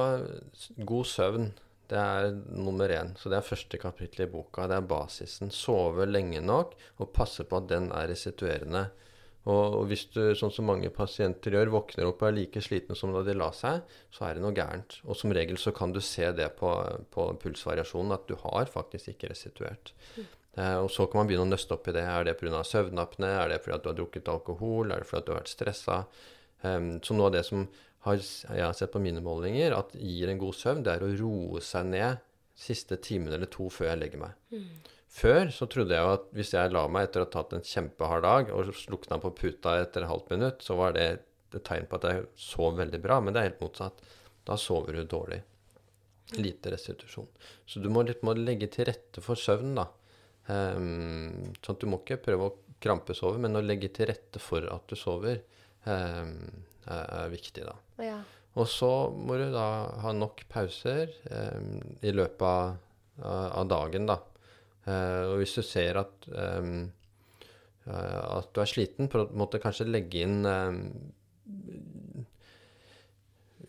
god 0.77 1.09
søvn. 1.09 1.51
Det 1.93 1.99
er 1.99 2.29
nummer 2.55 2.89
én. 2.89 3.11
Så 3.19 3.29
det 3.29 3.37
er 3.37 3.45
første 3.45 3.77
kapittel 3.77 4.25
i 4.25 4.31
boka. 4.31 4.65
Det 4.71 4.77
er 4.79 4.87
basisen. 4.87 5.51
Sove 5.53 6.07
lenge 6.07 6.39
nok 6.41 6.77
og 7.03 7.11
passe 7.13 7.43
på 7.45 7.59
at 7.59 7.67
den 7.69 7.91
er 7.93 8.07
restituerende. 8.09 8.87
Og, 9.43 9.77
og 9.79 9.81
hvis 9.89 10.05
du, 10.13 10.21
sånn 10.39 10.53
som 10.55 10.69
mange 10.69 10.87
pasienter 10.93 11.57
gjør, 11.57 11.73
våkner 11.73 12.07
opp 12.07 12.21
og 12.23 12.29
er 12.29 12.37
like 12.37 12.61
slitne 12.63 12.95
som 12.95 13.11
da 13.11 13.25
de 13.27 13.35
la 13.35 13.49
seg, 13.55 13.81
så 14.13 14.27
er 14.27 14.37
det 14.37 14.43
noe 14.45 14.55
gærent. 14.55 15.01
Og 15.03 15.19
som 15.19 15.33
regel 15.35 15.59
så 15.59 15.73
kan 15.75 15.91
du 15.91 15.99
se 16.03 16.29
det 16.37 16.47
på, 16.61 16.71
på 17.11 17.27
pulsvariasjonen, 17.41 18.15
at 18.15 18.29
du 18.29 18.37
har 18.45 18.71
faktisk 18.71 19.11
ikke 19.11 19.33
restituert. 19.33 19.91
Mm. 20.15 20.29
Eh, 20.53 20.77
og 20.77 20.91
så 20.93 21.09
kan 21.09 21.21
man 21.21 21.31
begynne 21.31 21.47
å 21.47 21.51
nøste 21.51 21.75
opp 21.75 21.89
i 21.89 21.95
det. 21.95 22.05
Er 22.07 22.29
det 22.29 22.37
pga. 22.39 22.63
søvnapne? 22.67 23.33
Er 23.41 23.51
det 23.51 23.63
fordi 23.65 23.75
at 23.75 23.83
du 23.83 23.91
har 23.91 23.99
drukket 23.99 24.31
alkohol? 24.31 24.93
Er 24.93 25.03
det 25.03 25.09
fordi 25.09 25.23
at 25.23 25.27
du 25.27 25.33
har 25.33 25.41
vært 25.41 25.55
stressa? 25.55 26.03
Um, 26.63 26.93
så 27.03 27.15
noe 27.17 27.27
av 27.27 27.35
det 27.35 27.43
som 27.43 27.65
har, 28.05 28.19
jeg 28.19 28.63
har 28.63 28.75
sett 28.77 28.93
på 28.93 29.01
mine 29.03 29.23
målinger, 29.23 29.75
at 29.75 29.95
gir 29.99 30.31
en 30.31 30.39
god 30.39 30.55
søvn, 30.55 30.83
det 30.85 30.93
er 30.93 31.03
å 31.03 31.11
roe 31.19 31.63
seg 31.63 31.89
ned 31.91 32.23
siste 32.55 32.99
timen 33.03 33.33
eller 33.33 33.49
to 33.51 33.67
før 33.73 33.89
jeg 33.89 34.01
legger 34.03 34.21
meg. 34.21 34.35
Mm. 34.53 34.93
Før 35.13 35.51
så 35.53 35.67
trodde 35.69 35.93
jeg 35.93 36.01
jo 36.01 36.15
at 36.15 36.25
hvis 36.33 36.55
jeg 36.55 36.73
la 36.73 36.87
meg 36.89 37.07
etter 37.07 37.21
å 37.21 37.27
ha 37.27 37.31
tatt 37.35 37.53
en 37.53 37.65
kjempehard 37.67 38.25
dag 38.25 38.49
og 38.55 38.71
slukna 38.73 39.19
på 39.21 39.29
puta 39.37 39.75
etter 39.83 40.05
et 40.05 40.09
halvt 40.09 40.31
minutt, 40.33 40.65
så 40.65 40.77
var 40.79 40.95
det 40.97 41.05
et 41.11 41.59
tegn 41.67 41.85
på 41.89 41.99
at 41.99 42.07
jeg 42.09 42.23
sov 42.39 42.79
veldig 42.79 43.01
bra. 43.03 43.19
Men 43.21 43.35
det 43.35 43.41
er 43.41 43.51
helt 43.51 43.61
motsatt. 43.61 44.01
Da 44.47 44.57
sover 44.57 44.97
du 44.97 45.03
dårlig. 45.05 45.43
Lite 46.39 46.73
restitusjon. 46.73 47.29
Så 47.69 47.83
du 47.83 47.91
må, 47.93 48.01
litt, 48.07 48.23
må 48.25 48.33
legge 48.33 48.71
til 48.73 48.89
rette 48.89 49.21
for 49.21 49.37
søvn, 49.37 49.75
da. 49.77 49.85
Um, 50.49 51.53
sånn 51.61 51.77
at 51.77 51.83
du 51.83 51.87
må 51.91 52.01
ikke 52.01 52.19
prøve 52.25 52.49
å 52.49 52.55
krampesove, 52.83 53.37
men 53.43 53.55
å 53.55 53.63
legge 53.63 53.93
til 53.93 54.09
rette 54.09 54.41
for 54.43 54.65
at 54.67 54.89
du 54.89 54.97
sover, 54.99 55.43
um, 55.85 56.33
er, 56.87 57.05
er, 57.05 57.29
viktig, 57.31 57.69
da. 57.69 57.77
Ja. 58.01 58.17
Og 58.57 58.65
så 58.69 58.91
må 59.13 59.37
du 59.37 59.45
da 59.53 59.67
ha 60.03 60.11
nok 60.17 60.41
pauser 60.49 61.13
um, 61.29 61.77
i 62.01 62.11
løpet 62.11 62.49
av, 62.49 62.81
av 63.21 63.69
dagen, 63.69 64.09
da. 64.09 64.17
Uh, 64.83 65.31
og 65.31 65.39
hvis 65.39 65.55
du 65.55 65.63
ser 65.63 65.99
at, 66.01 66.27
um, 66.27 66.89
uh, 67.87 68.39
at 68.39 68.49
du 68.51 68.59
er 68.63 68.69
sliten, 68.69 69.07
på 69.11 69.21
en 69.23 69.37
måte 69.39 69.61
kanskje 69.63 69.87
legge 69.87 70.25
inn 70.25 70.43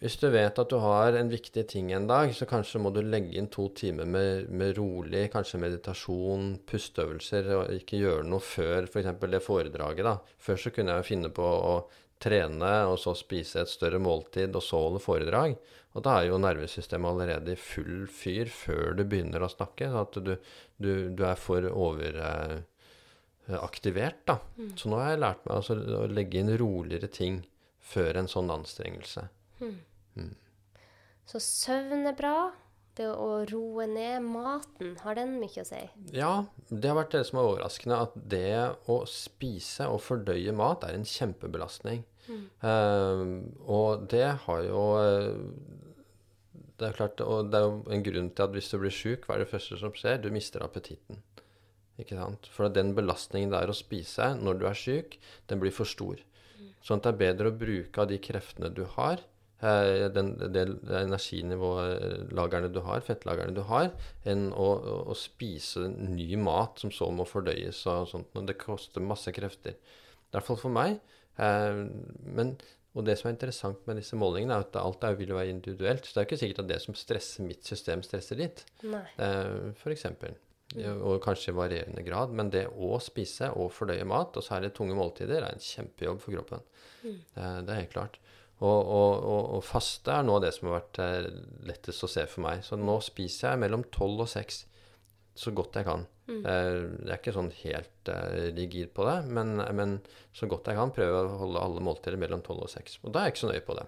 Hvis 0.01 0.19
du 0.21 0.27
vet 0.35 0.59
at 0.59 0.69
du 0.69 0.77
har 0.83 1.15
en 1.17 1.31
viktig 1.31 1.63
ting 1.71 1.93
en 1.95 2.09
dag, 2.11 2.33
så 2.35 2.49
kanskje 2.51 2.81
må 2.83 2.91
du 2.93 2.99
legge 3.01 3.39
inn 3.39 3.47
to 3.49 3.69
timer 3.79 4.05
med, 4.11 4.51
med 4.51 4.75
rolig, 4.77 5.31
kanskje 5.33 5.63
meditasjon, 5.63 6.59
pusteøvelser, 6.69 7.49
og 7.57 7.71
ikke 7.79 8.03
gjøre 8.03 8.27
noe 8.29 8.43
før 8.43 8.91
f.eks. 8.91 9.15
For 9.23 9.33
det 9.33 9.41
foredraget. 9.47 10.05
da. 10.05 10.19
Før 10.37 10.61
så 10.61 10.75
kunne 10.75 10.93
jeg 10.93 11.05
jo 11.05 11.11
finne 11.15 11.31
på 11.33 11.47
å 11.47 11.77
trene, 12.23 12.73
og 12.89 12.99
så 13.03 13.15
spise 13.19 13.61
et 13.63 13.71
større 13.71 13.99
måltid, 14.03 14.57
og 14.57 14.63
så 14.65 14.77
holde 14.87 15.01
foredrag. 15.03 15.57
Og 15.95 16.03
da 16.03 16.11
er 16.19 16.25
jo 16.29 16.43
nervesystemet 16.43 17.11
allerede 17.11 17.53
i 17.55 17.61
full 17.61 18.07
fyr 18.11 18.49
før 18.51 18.95
du 18.99 19.05
begynner 19.07 19.43
å 19.45 19.53
snakke. 19.53 19.87
At 20.01 20.13
du, 20.19 20.37
du, 20.83 20.93
du 21.15 21.23
er 21.27 21.37
for 21.39 21.63
overaktivert, 21.71 24.27
da. 24.27 24.39
Mm. 24.59 24.77
Så 24.81 24.89
nå 24.91 24.97
har 24.99 25.11
jeg 25.13 25.23
lært 25.23 25.45
meg 25.47 25.57
altså, 25.61 25.75
å 26.03 26.05
legge 26.11 26.39
inn 26.41 26.59
roligere 26.59 27.09
ting 27.13 27.35
før 27.85 28.17
en 28.19 28.29
sånn 28.31 28.51
anstrengelse. 28.51 29.29
Mm. 29.61 29.79
Mm. 30.19 30.35
Så 31.31 31.39
søvn 31.41 32.07
er 32.11 32.17
bra. 32.19 32.51
Det 32.95 33.09
å 33.11 33.43
roe 33.51 33.87
ned 33.91 34.23
maten, 34.23 34.93
har 35.03 35.17
den 35.19 35.37
mye 35.41 35.65
å 35.65 35.67
si? 35.67 35.81
Ja, 36.15 36.33
det 36.71 36.91
har 36.91 36.99
vært 37.01 37.17
det 37.17 37.25
som 37.27 37.41
er 37.41 37.49
overraskende. 37.49 38.01
At 38.07 38.15
det 38.15 38.55
å 38.91 39.01
spise 39.11 39.89
og 39.91 40.03
fordøye 40.05 40.55
mat 40.55 40.87
er 40.87 40.95
en 40.95 41.09
kjempebelastning. 41.09 42.05
Mm. 42.29 42.45
Uh, 42.63 43.25
og 43.69 44.07
det 44.09 44.29
har 44.47 44.63
jo 44.65 44.85
uh, 44.97 45.35
Det 46.79 46.87
er 46.89 46.97
klart, 46.97 47.21
og 47.21 47.51
det 47.53 47.59
er 47.59 47.67
jo 47.67 47.75
en 47.93 48.05
grunn 48.07 48.31
til 48.33 48.47
at 48.47 48.55
hvis 48.55 48.71
du 48.73 48.79
blir 48.81 48.95
sjuk, 48.95 49.27
hva 49.27 49.37
er 49.37 49.45
det 49.45 49.51
første 49.51 49.77
som 49.81 49.93
skjer? 49.95 50.23
Du 50.23 50.31
mister 50.35 50.65
appetitten. 50.65 51.21
Ikke 52.01 52.19
sant? 52.19 52.49
For 52.51 52.71
den 52.73 52.95
belastningen 52.97 53.53
det 53.53 53.61
er 53.61 53.71
å 53.71 53.77
spise 53.77 54.33
når 54.39 54.63
du 54.63 54.65
er 54.71 54.79
syk, 54.79 55.19
den 55.51 55.61
blir 55.63 55.75
for 55.75 55.87
stor. 55.87 56.23
Sånn 56.85 57.01
at 57.01 57.07
det 57.07 57.13
er 57.15 57.21
bedre 57.23 57.51
å 57.51 57.59
bruke 57.59 58.03
av 58.03 58.11
de 58.11 58.19
kreftene 58.21 58.71
du 58.75 58.83
har, 58.97 59.23
eh, 59.23 59.34
den, 59.65 60.35
det, 60.53 60.65
det 60.85 61.01
energinivået, 61.01 62.33
lagrene 62.37 62.69
du 62.73 62.81
har, 62.85 63.05
fettlagrene 63.07 63.55
du 63.57 63.63
har, 63.69 63.91
enn 64.29 64.51
å, 64.53 64.69
å, 65.09 65.17
spise 65.17 65.87
ny 65.89 66.35
mat 66.37 66.83
som 66.83 66.93
så 66.93 67.09
må 67.15 67.27
fordøyes 67.29 67.85
og 67.91 68.09
sånt. 68.11 68.33
Og 68.37 68.49
det 68.49 68.59
koster 68.61 69.05
masse 69.05 69.33
krefter. 69.33 69.77
I 69.77 70.37
hvert 70.37 70.49
fall 70.49 70.61
for 70.61 70.75
meg. 70.75 70.99
Eh, 71.41 71.85
men, 72.37 72.55
og 72.95 73.07
det 73.09 73.17
som 73.19 73.31
er 73.31 73.37
interessant 73.37 73.87
med 73.89 73.99
disse 73.99 74.19
målingene, 74.19 74.57
er 74.59 74.67
at 74.67 74.81
alt 74.81 75.07
er, 75.07 75.17
vil 75.19 75.35
være 75.35 75.55
individuelt. 75.55 76.07
Så 76.07 76.17
det 76.17 76.23
er 76.23 76.29
ikke 76.29 76.41
sikkert 76.43 76.65
at 76.65 76.73
det 76.73 76.81
som 76.85 76.99
stresser 76.99 77.47
mitt 77.47 77.67
system, 77.67 78.05
stresser 78.07 78.41
ditt. 78.41 78.65
Eh, 78.85 79.71
for 79.81 79.95
eksempel. 79.95 80.37
Og 80.75 81.21
kanskje 81.23 81.53
i 81.53 81.57
varierende 81.57 82.03
grad. 82.07 82.35
Men 82.35 82.51
det 82.51 82.67
å 82.69 82.99
spise 83.03 83.53
og 83.55 83.73
fordøye 83.75 84.07
mat, 84.09 84.37
og 84.37 84.47
særlig 84.47 84.73
tunge 84.75 84.97
måltider, 84.99 85.43
er 85.43 85.55
en 85.55 85.63
kjempejobb 85.63 86.23
for 86.23 86.37
kroppen. 86.37 86.65
Eh, 87.05 87.59
det 87.65 87.71
er 87.71 87.83
helt 87.85 87.95
klart. 87.95 88.21
Og, 88.65 88.91
og, 88.97 89.41
og, 89.59 89.63
faste 89.67 90.15
er 90.15 90.31
av 90.31 90.41
det 90.41 90.55
som 90.57 90.71
har 90.71 90.79
vært 90.79 91.01
eh, 91.03 91.27
lettest 91.69 92.07
å 92.07 92.11
se 92.11 92.25
for 92.31 92.47
meg. 92.47 92.63
Så 92.65 92.79
nå 92.81 92.97
spiser 93.05 93.51
jeg 93.51 93.63
mellom 93.65 93.85
tolv 93.93 94.25
og 94.25 94.31
seks 94.31 94.65
så 95.35 95.51
godt 95.51 95.77
jeg 95.81 95.87
kan. 95.89 96.05
Mm. 96.25 96.41
jeg 96.47 97.11
er 97.11 97.19
ikke 97.19 97.35
sånn 97.37 97.51
helt 97.59 98.09
eh, 98.09 98.47
rigid 98.57 98.95
på 98.97 99.05
det, 99.05 99.17
men, 99.35 99.59
men 99.77 99.99
så 100.33 100.47
godt 100.49 100.71
jeg 100.71 100.79
kan 100.79 100.95
prøve 100.95 101.19
å 101.21 101.35
holde 101.43 101.65
alle 101.67 101.83
måltider 101.85 102.17
mellom 102.23 102.41
tolv 102.47 102.65
og 102.65 102.73
seks. 102.73 102.97
Og 103.03 103.13
da 103.13 103.21
er 103.21 103.29
jeg 103.29 103.35
ikke 103.35 103.43
så 103.43 103.51
nøye 103.51 103.67
på 103.67 103.77
det. 103.77 103.85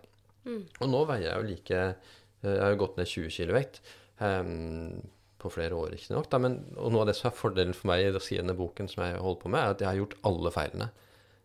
Og 0.81 0.91
nå 0.91 1.03
veier 1.09 1.29
jeg 1.31 1.37
jo 1.39 1.49
like 1.51 1.79
eh, 1.83 2.17
Jeg 2.45 2.63
har 2.63 2.75
jo 2.75 2.83
gått 2.85 2.99
ned 3.01 3.11
20 3.11 3.33
kg 3.35 3.55
vekt. 3.57 3.81
Um, 4.17 5.05
på 5.37 5.51
flere 5.53 5.77
år, 5.77 5.95
ikke 5.97 6.15
nok. 6.15 6.31
Og 6.81 6.93
noe 6.93 7.03
av 7.03 7.11
det 7.11 7.17
som 7.19 7.29
er 7.29 7.37
fordelen 7.37 7.77
for 7.77 7.91
meg 7.91 8.03
i 8.03 8.09
å 8.09 8.21
skrive 8.23 8.43
denne 8.43 8.57
boken, 8.57 8.89
som 8.89 9.03
jeg 9.05 9.19
holder 9.21 9.41
på 9.43 9.51
med, 9.53 9.61
er 9.61 9.75
at 9.75 9.83
jeg 9.83 9.91
har 9.91 9.99
gjort 10.01 10.17
alle 10.31 10.53
feilene. 10.55 10.87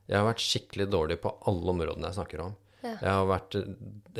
Jeg 0.07 0.17
har 0.17 0.27
vært 0.27 0.43
skikkelig 0.43 0.87
dårlig 0.91 1.17
på 1.23 1.33
alle 1.49 1.73
områdene 1.73 2.09
jeg 2.09 2.17
snakker 2.17 2.45
om. 2.45 2.55
Ja. 2.81 2.91
Jeg 2.97 3.11
har 3.13 3.27
vært 3.29 3.55
eh, 3.59 3.67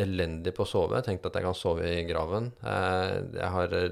elendig 0.04 0.54
på 0.58 0.64
å 0.66 0.70
sove. 0.70 1.00
Jeg 1.00 1.08
tenkte 1.08 1.32
at 1.32 1.38
jeg 1.40 1.48
kan 1.48 1.58
sove 1.58 1.88
i 1.90 2.04
graven. 2.06 2.52
Eh, 2.62 3.16
Jeg 3.40 3.50
har 3.56 3.74
eh, 3.74 3.90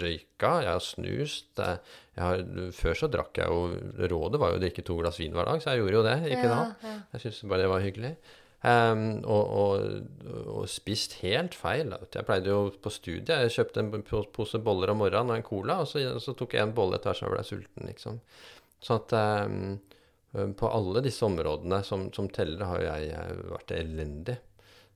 røyka, 0.00 0.52
jeg 0.64 0.72
har 0.72 0.82
snust. 0.84 1.52
Jeg 1.60 2.24
har, 2.24 2.42
før 2.74 2.98
så 2.98 3.10
drakk 3.12 3.38
jeg 3.38 3.46
jo 3.52 4.08
Rådet 4.10 4.40
var 4.42 4.54
jo 4.54 4.58
å 4.58 4.62
drikke 4.64 4.84
to 4.88 4.96
glass 4.98 5.20
vin 5.20 5.36
hver 5.36 5.46
dag, 5.50 5.60
så 5.62 5.74
jeg 5.76 5.84
gjorde 5.84 5.98
jo 6.00 6.04
det. 6.08 6.16
Ikke 6.32 6.48
Ja, 6.48 6.54
da. 6.56 6.66
ja. 6.88 6.94
Jeg 7.14 7.26
syntes 7.26 7.44
bare 7.52 7.64
det 7.66 7.72
var 7.74 7.84
hyggelig. 7.84 8.12
Um, 8.58 9.02
og, 9.22 9.50
og, 9.54 10.32
og 10.50 10.64
spist 10.66 11.12
helt 11.20 11.54
feil. 11.54 11.92
Jeg 12.10 12.26
pleide 12.26 12.50
jo 12.50 12.72
på 12.82 12.90
studiet 12.90 13.44
Jeg 13.44 13.52
kjøpte 13.54 13.84
en 13.84 14.02
pose 14.34 14.58
boller 14.66 14.90
om 14.90 14.98
morgenen 15.04 15.30
og 15.30 15.38
en 15.38 15.46
cola, 15.46 15.76
og 15.84 15.86
så, 15.86 16.02
så 16.18 16.34
tok 16.34 16.56
jeg 16.56 16.64
en 16.66 16.74
bolle 16.74 16.98
etter 16.98 17.12
hvert 17.12 17.20
som 17.20 17.28
jeg 17.28 17.36
ble 17.36 17.44
sulten. 17.46 17.86
liksom. 17.92 18.18
Sånn 18.82 18.98
at 19.04 19.14
ehm, 19.20 19.62
på 20.32 20.68
alle 20.68 21.00
disse 21.04 21.24
områdene 21.24 21.80
som, 21.86 22.08
som 22.12 22.28
teller, 22.28 22.66
har 22.68 22.82
jeg 22.84 23.38
vært 23.48 23.72
elendig. 23.78 24.36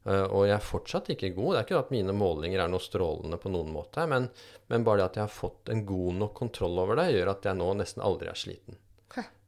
Eh, 0.04 0.24
og 0.24 0.46
jeg 0.48 0.56
er 0.56 0.66
fortsatt 0.66 1.10
ikke 1.14 1.32
god. 1.36 1.52
Det 1.52 1.58
er 1.60 1.66
ikke 1.68 1.82
at 1.84 1.92
mine 1.94 2.14
målinger 2.16 2.64
er 2.64 2.70
noe 2.72 2.82
strålende 2.82 3.38
på 3.40 3.52
noen 3.52 3.72
måte, 3.74 4.06
men, 4.10 4.28
men 4.72 4.86
bare 4.86 5.02
det 5.02 5.10
at 5.10 5.18
jeg 5.20 5.28
har 5.28 5.34
fått 5.34 5.72
en 5.72 5.84
god 5.88 6.22
nok 6.22 6.38
kontroll 6.38 6.80
over 6.82 6.98
det, 6.98 7.12
gjør 7.14 7.34
at 7.34 7.46
jeg 7.48 7.58
nå 7.58 7.68
nesten 7.78 8.04
aldri 8.04 8.32
er 8.32 8.38
sliten. 8.38 8.78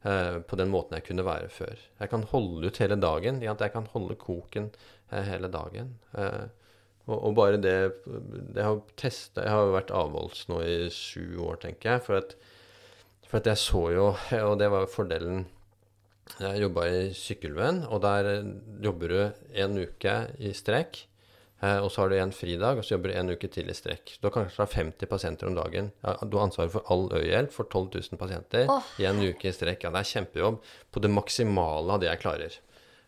Eh, 0.05 0.35
på 0.45 0.57
den 0.59 0.69
måten 0.69 0.93
jeg 0.99 1.07
kunne 1.07 1.25
være 1.25 1.49
før. 1.49 1.79
Jeg 1.97 2.11
kan 2.11 2.27
holde 2.29 2.69
ut 2.69 2.77
hele 2.77 2.97
dagen. 3.01 3.39
Jeg 3.41 3.71
kan 3.73 3.87
holde 3.89 4.13
koken 4.21 4.67
eh, 5.09 5.23
hele 5.25 5.49
dagen. 5.49 5.95
Og, 7.05 7.15
og 7.15 7.33
bare 7.37 7.57
det 7.61 7.73
Jeg 8.55 8.63
har 8.65 8.79
testa 8.97 9.43
Jeg 9.45 9.53
har 9.53 9.65
jo 9.67 9.73
vært 9.75 9.91
avholds 9.93 10.47
nå 10.49 10.59
i 10.61 10.75
sju 10.93 11.41
år, 11.41 11.57
tenker 11.63 11.95
jeg. 11.95 12.03
For 12.05 12.19
at, 12.21 12.37
for 13.25 13.41
at 13.41 13.49
jeg 13.49 13.61
så 13.61 13.81
jo 13.93 14.05
Og 14.45 14.55
det 14.61 14.69
var 14.73 14.85
jo 14.85 14.93
fordelen 14.93 15.43
Jeg 16.35 16.61
jobba 16.63 16.87
i 16.89 17.01
Sykkylven, 17.15 17.83
og 17.87 18.01
der 18.03 18.29
eh, 18.31 18.47
jobber 18.83 19.11
du 19.11 19.19
en 19.61 19.77
uke 19.85 20.15
i 20.41 20.51
strekk. 20.57 21.05
Eh, 21.63 21.79
og 21.79 21.87
så 21.93 22.03
har 22.03 22.11
du 22.11 22.17
en 22.17 22.33
fridag, 22.35 22.79
og 22.79 22.85
så 22.85 22.95
jobber 22.95 23.13
du 23.13 23.19
en 23.19 23.31
uke 23.31 23.49
til 23.51 23.69
i 23.71 23.75
strekk. 23.77 24.17
Du 24.19 24.27
har 24.27 24.33
kanskje 24.35 24.63
ha 24.63 24.67
50 24.71 25.11
pasienter 25.11 25.49
om 25.49 25.57
dagen. 25.57 25.91
Du 26.25 26.37
har 26.37 26.47
ansvaret 26.47 26.73
for 26.73 26.85
all 26.91 27.07
øyehjelp 27.15 27.53
for 27.55 27.69
12 27.69 28.01
000 28.11 28.21
pasienter 28.21 28.71
oh. 28.71 28.93
i 28.99 29.07
en 29.09 29.21
uke 29.21 29.49
i 29.49 29.55
strekk. 29.55 29.85
Ja, 29.85 29.93
det 29.95 30.01
er 30.01 30.11
kjempejobb 30.11 30.61
på 30.91 31.03
det 31.03 31.13
maksimale 31.13 31.95
av 31.95 32.03
det 32.03 32.09
jeg 32.11 32.23
klarer. 32.25 32.57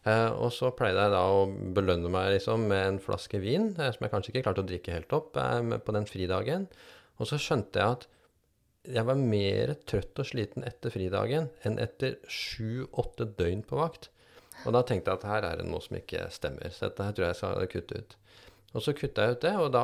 Eh, 0.08 0.30
og 0.38 0.54
så 0.56 0.72
pleide 0.78 1.08
jeg 1.08 1.16
da 1.18 1.24
å 1.34 1.48
belønne 1.76 2.12
meg 2.14 2.36
liksom 2.38 2.70
med 2.72 2.84
en 2.94 3.02
flaske 3.04 3.42
vin, 3.44 3.74
som 3.76 4.06
jeg 4.06 4.14
kanskje 4.14 4.34
ikke 4.34 4.46
klarte 4.48 4.64
å 4.64 4.70
drikke 4.70 4.96
helt 4.96 5.18
opp 5.18 5.34
på 5.36 5.98
den 5.98 6.08
fridagen. 6.08 6.70
Og 7.18 7.28
så 7.28 7.42
skjønte 7.42 7.82
jeg 7.82 7.98
at 7.98 8.08
jeg 8.88 9.08
var 9.08 9.20
mer 9.20 9.74
trøtt 9.90 10.22
og 10.22 10.30
sliten 10.30 10.66
etter 10.68 10.94
fridagen 10.94 11.50
enn 11.68 11.80
etter 11.82 12.18
sju-åtte 12.32 13.28
døgn 13.40 13.66
på 13.68 13.80
vakt. 13.80 14.10
Og 14.66 14.74
da 14.74 14.82
tenkte 14.86 15.12
jeg 15.12 15.20
at 15.20 15.28
her 15.30 15.48
er 15.48 15.60
det 15.60 15.68
noe 15.68 15.84
som 15.84 16.00
ikke 16.00 16.28
stemmer, 16.34 16.72
så 16.74 16.88
dette 16.88 17.06
her 17.06 17.16
tror 17.16 17.28
jeg 17.28 17.36
jeg 17.36 17.42
skal 17.42 17.70
kutte 17.74 18.00
ut. 18.02 18.16
Og 18.76 18.84
så 18.84 18.94
kutta 18.94 19.24
jeg 19.24 19.38
ut 19.38 19.44
det, 19.46 19.54
og 19.58 19.70
da, 19.74 19.84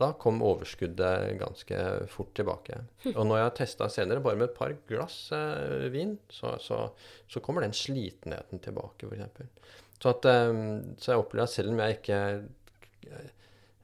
da 0.00 0.10
kom 0.20 0.42
overskuddet 0.46 1.34
ganske 1.40 1.78
fort 2.12 2.30
tilbake. 2.36 2.78
Og 3.12 3.24
når 3.26 3.40
jeg 3.40 3.46
har 3.48 3.56
testa 3.58 3.88
senere, 3.92 4.22
bare 4.24 4.38
med 4.38 4.50
et 4.50 4.56
par 4.56 4.74
glass 4.88 5.16
eh, 5.34 5.88
vin, 5.92 6.14
så, 6.32 6.54
så, 6.62 6.86
så 7.30 7.42
kommer 7.44 7.66
den 7.66 7.74
slitenheten 7.76 8.62
tilbake, 8.64 9.10
f.eks. 9.10 9.72
Så, 9.98 10.12
at, 10.12 10.28
eh, 10.30 10.52
så 11.00 11.14
jeg 11.14 11.24
opplever 11.24 11.48
at 11.48 11.56
selv 11.56 11.74
om 11.74 11.82
jeg 11.82 11.98
ikke 11.98 12.20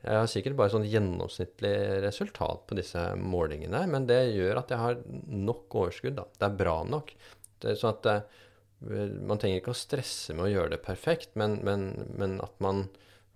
Jeg 0.00 0.16
har 0.16 0.28
sikkert 0.32 0.56
bare 0.56 0.72
sånn 0.72 0.88
gjennomsnittlig 0.88 1.74
resultat 2.06 2.62
på 2.68 2.76
disse 2.78 3.02
målingene, 3.20 3.82
men 3.90 4.06
det 4.08 4.22
gjør 4.32 4.62
at 4.62 4.72
jeg 4.72 4.80
har 4.80 5.02
nok 5.28 5.76
overskudd. 5.82 6.16
da. 6.16 6.24
Det 6.38 6.48
er 6.48 6.56
bra 6.62 6.78
nok. 6.88 7.12
Det 7.60 7.74
er 7.74 7.76
sånn 7.80 7.98
at 7.98 8.08
eh, 8.14 8.40
man 9.20 9.40
trenger 9.40 9.60
ikke 9.60 9.74
å 9.74 9.82
stresse 9.82 10.36
med 10.36 10.46
å 10.46 10.52
gjøre 10.54 10.74
det 10.76 10.82
perfekt, 10.86 11.36
men, 11.40 11.58
men, 11.66 11.90
men 12.16 12.38
at 12.40 12.56
man 12.64 12.86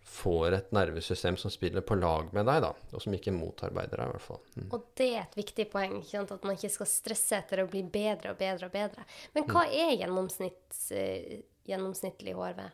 får 0.05 0.53
et 0.53 0.73
nervesystem 0.77 1.37
som 1.41 1.51
spiller 1.53 1.85
på 1.85 1.97
lag 1.97 2.29
med 2.37 2.47
deg, 2.49 2.61
da, 2.65 2.73
og 2.93 3.03
som 3.03 3.15
ikke 3.17 3.33
motarbeider 3.35 4.01
deg, 4.01 4.09
i 4.09 4.15
hvert 4.15 4.25
fall. 4.25 4.41
Mm. 4.55 4.67
Og 4.77 4.89
det 5.01 5.09
er 5.11 5.23
et 5.23 5.39
viktig 5.39 5.67
poeng, 5.73 5.97
at 6.05 6.35
man 6.45 6.57
ikke 6.57 6.73
skal 6.73 6.91
stresse 6.91 7.41
etter 7.41 7.65
å 7.65 7.69
bli 7.71 7.83
bedre 7.89 8.35
og 8.35 8.41
bedre 8.41 8.69
og 8.69 8.75
bedre. 8.75 9.07
Men 9.37 9.49
hva 9.49 9.65
er 9.69 9.95
gjennomsnitts, 9.97 10.83
eh, 10.97 11.41
gjennomsnittlig 11.69 12.37
HRV? 12.37 12.67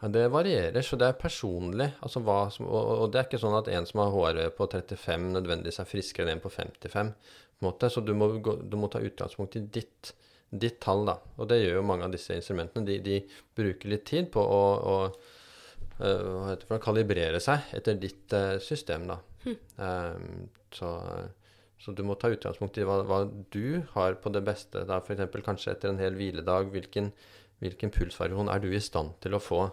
Ja, 0.00 0.08
det 0.12 0.26
varierer, 0.28 0.82
så 0.84 0.98
det 1.00 1.08
er 1.08 1.16
personlig. 1.16 1.88
Altså 2.04 2.20
som, 2.52 2.68
og, 2.68 2.90
og 3.00 3.12
det 3.12 3.20
er 3.20 3.28
ikke 3.30 3.40
sånn 3.40 3.56
at 3.56 3.70
en 3.72 3.86
som 3.88 4.02
har 4.02 4.12
HRV 4.12 4.50
på 4.58 4.68
35 4.74 5.30
nødvendigvis 5.38 5.80
er 5.80 5.88
friskere 5.88 6.28
enn 6.28 6.36
en 6.36 6.42
på 6.44 6.52
55. 6.52 7.12
på 7.60 7.70
en 7.72 7.90
Så 7.90 8.02
du 8.04 8.12
må, 8.14 8.28
gå, 8.44 8.58
du 8.60 8.76
må 8.76 8.90
ta 8.92 9.00
utgangspunkt 9.00 9.56
i 9.56 9.64
ditt, 9.64 10.12
ditt 10.50 10.76
tall, 10.84 11.06
da. 11.08 11.16
Og 11.40 11.48
det 11.48 11.62
gjør 11.62 11.78
jo 11.78 11.86
mange 11.88 12.04
av 12.04 12.12
disse 12.12 12.36
instrumentene. 12.36 12.84
De, 12.84 12.98
de 13.00 13.22
bruker 13.56 13.88
litt 13.88 14.04
tid 14.04 14.28
på 14.34 14.44
å, 14.44 14.60
å 14.76 14.98
eh, 15.06 16.20
hva 16.20 16.50
heter 16.50 16.68
det, 16.68 16.76
å 16.76 16.84
kalibrere 16.90 17.40
seg 17.40 17.72
etter 17.80 17.96
ditt 18.04 18.36
eh, 18.36 18.58
system, 18.60 19.08
da. 19.08 19.18
Um, 19.46 20.48
så, 20.74 20.90
så 21.80 21.92
du 21.96 22.02
må 22.04 22.18
ta 22.20 22.28
utgangspunkt 22.34 22.76
i 22.76 22.84
hva, 22.84 22.98
hva 23.08 23.22
du 23.24 23.80
har 23.94 24.20
på 24.20 24.34
det 24.34 24.44
beste. 24.44 24.84
da 24.84 25.00
F.eks. 25.00 25.40
kanskje 25.40 25.72
etter 25.72 25.94
en 25.94 26.04
hel 26.04 26.20
hviledag. 26.20 26.68
Hvilken, 26.76 27.12
hvilken 27.64 27.96
pulsvariasjon 27.96 28.52
er 28.52 28.60
du 28.60 28.68
i 28.74 28.84
stand 28.84 29.16
til 29.24 29.40
å 29.40 29.40
få? 29.40 29.64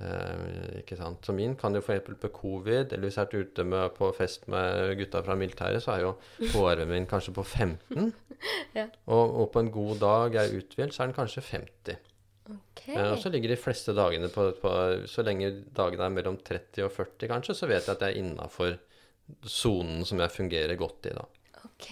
Eh, 0.00 0.80
ikke 0.80 0.96
sant? 0.96 1.20
Så 1.26 1.34
min 1.36 1.54
kan 1.60 1.74
jo 1.76 1.82
f.eks. 1.84 2.06
på 2.22 2.30
covid, 2.32 2.92
eller 2.94 3.04
hvis 3.04 3.18
jeg 3.18 3.26
har 3.26 3.28
vært 3.28 3.50
ute 3.50 3.64
med, 3.68 3.90
på 3.98 4.08
fest 4.16 4.46
med 4.48 4.94
gutta 4.96 5.20
fra 5.26 5.36
militæret, 5.36 5.82
så 5.84 5.92
er 5.92 6.06
jo 6.06 6.12
HRV-en 6.54 6.94
min 6.94 7.08
kanskje 7.10 7.36
på 7.36 7.46
15. 7.46 8.10
Ja. 8.72 8.86
og, 9.12 9.34
og 9.36 9.50
på 9.52 9.60
en 9.60 9.66
god 9.68 9.98
dag 10.00 10.32
jeg 10.32 10.48
er 10.48 10.62
uthvilt, 10.62 10.94
så 10.96 11.02
er 11.02 11.10
den 11.10 11.16
kanskje 11.18 11.42
50. 11.44 11.98
Okay. 12.48 12.94
Eh, 12.94 13.10
og 13.10 13.18
så 13.20 13.28
ligger 13.28 13.52
de 13.52 13.58
fleste 13.60 13.92
dagene 13.92 14.30
på, 14.32 14.46
på 14.62 14.70
Så 15.10 15.20
lenge 15.26 15.50
dagene 15.76 16.06
er 16.06 16.14
mellom 16.14 16.38
30 16.40 16.86
og 16.86 16.94
40, 16.94 17.28
kanskje, 17.34 17.58
så 17.58 17.68
vet 17.68 17.84
jeg 17.84 17.98
at 17.98 18.06
jeg 18.06 18.14
er 18.14 18.22
innafor 18.22 18.78
sonen 19.44 20.06
som 20.08 20.22
jeg 20.24 20.32
fungerer 20.32 20.80
godt 20.80 21.10
i, 21.10 21.14
da. 21.18 21.26
Ok. 21.64 21.88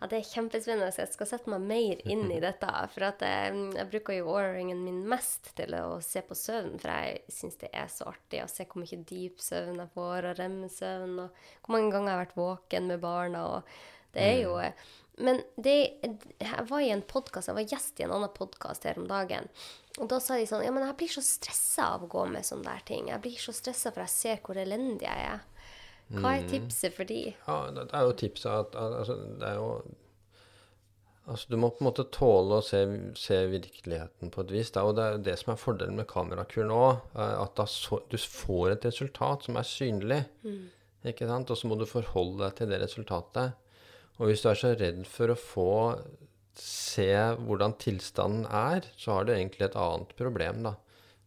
Ja, 0.00 0.08
det 0.10 0.18
er 0.18 0.28
kjempespennende. 0.28 0.92
Jeg 0.94 1.12
skal 1.12 1.28
sette 1.30 1.50
meg 1.52 1.64
mer 1.66 2.02
inn 2.06 2.26
i 2.30 2.40
dette. 2.46 2.70
For 2.94 3.06
jeg, 3.06 3.64
jeg 3.76 3.90
bruker 3.92 4.18
jo 4.18 4.32
åringen 4.34 4.84
min 4.86 5.02
mest 5.10 5.52
til 5.58 5.74
å 5.78 6.00
se 6.04 6.22
på 6.26 6.38
søvn. 6.38 6.76
For 6.80 6.92
jeg 6.92 7.22
syns 7.34 7.60
det 7.62 7.72
er 7.74 7.90
så 7.92 8.10
artig 8.12 8.44
å 8.44 8.50
se 8.50 8.68
hvor 8.68 8.84
mye 8.84 9.02
dyp 9.10 9.42
søvn 9.42 9.82
jeg 9.82 9.94
får, 9.96 10.30
og 10.30 10.40
remmesøvn, 10.40 11.16
og 11.24 11.44
hvor 11.64 11.76
mange 11.76 11.94
ganger 11.94 12.12
jeg 12.12 12.18
har 12.18 12.24
vært 12.26 12.40
våken 12.40 12.90
med 12.92 13.02
barna. 13.04 13.46
og 13.56 14.10
det 14.14 14.26
er 14.26 14.42
jo... 14.44 14.56
Men 15.20 15.42
det, 15.60 16.00
jeg 16.40 16.62
var 16.70 16.80
i 16.80 16.92
en 16.94 17.02
podcast, 17.04 17.50
jeg 17.50 17.56
var 17.58 17.66
gjest 17.68 17.98
i 18.00 18.06
en 18.06 18.14
annen 18.16 18.32
podkast 18.32 18.86
her 18.88 18.96
om 18.96 19.04
dagen. 19.10 19.50
Og 20.00 20.08
da 20.08 20.16
sa 20.22 20.38
de 20.38 20.46
sånn 20.48 20.62
Ja, 20.64 20.72
men 20.72 20.86
jeg 20.86 20.96
blir 20.96 21.12
så 21.12 21.22
stressa 21.24 21.90
av 21.96 22.06
å 22.06 22.08
gå 22.10 22.22
med 22.30 22.46
sånne 22.46 22.70
der 22.70 22.86
ting. 22.88 23.10
Jeg 23.10 23.20
blir 23.20 23.36
så 23.42 23.52
stressa 23.52 23.92
for 23.92 24.06
jeg 24.06 24.14
ser 24.14 24.40
hvor 24.46 24.60
elendig 24.60 25.04
jeg 25.04 25.26
er. 25.34 25.42
Hva 26.10 26.36
er 26.36 26.46
tipset 26.50 26.94
for 26.96 27.06
de? 27.06 27.30
Ja, 27.46 27.58
det 27.70 27.86
det 27.90 27.98
er 27.98 28.06
jo 28.08 28.14
tipset 28.18 28.50
at 28.50 28.74
altså, 28.74 29.14
Det 29.38 29.46
er 29.46 29.58
jo 29.60 29.68
Altså, 31.30 31.46
du 31.52 31.56
må 31.60 31.68
på 31.70 31.84
en 31.84 31.86
måte 31.86 32.08
tåle 32.10 32.56
å 32.58 32.64
se, 32.64 32.80
se 33.14 33.36
virkeligheten 33.52 34.32
på 34.34 34.42
et 34.42 34.50
vis. 34.50 34.72
Det 34.74 34.80
er 34.80 34.88
jo 34.88 35.18
det 35.22 35.36
som 35.38 35.52
er 35.52 35.60
fordelen 35.60 36.00
med 36.00 36.08
kamerakur 36.10 36.64
nå. 36.66 36.80
er 37.14 37.36
At 37.38 37.60
så, 37.70 38.00
du 38.10 38.16
får 38.18 38.72
et 38.72 38.86
resultat 38.88 39.46
som 39.46 39.58
er 39.60 39.68
synlig. 39.68 40.18
Ikke 41.06 41.28
sant? 41.30 41.52
Og 41.52 41.60
så 41.60 41.70
må 41.70 41.78
du 41.78 41.86
forholde 41.86 42.40
deg 42.42 42.56
til 42.58 42.72
det 42.72 42.80
resultatet. 42.82 43.54
Og 44.18 44.26
hvis 44.26 44.42
du 44.42 44.48
er 44.50 44.58
så 44.58 44.72
redd 44.74 45.04
for 45.06 45.30
å 45.30 45.38
få 45.38 45.68
se 46.58 47.12
hvordan 47.46 47.76
tilstanden 47.80 48.48
er, 48.50 48.90
så 48.98 49.14
har 49.16 49.28
du 49.28 49.32
egentlig 49.36 49.68
et 49.68 49.78
annet 49.78 50.10
problem, 50.18 50.64
da. 50.66 50.74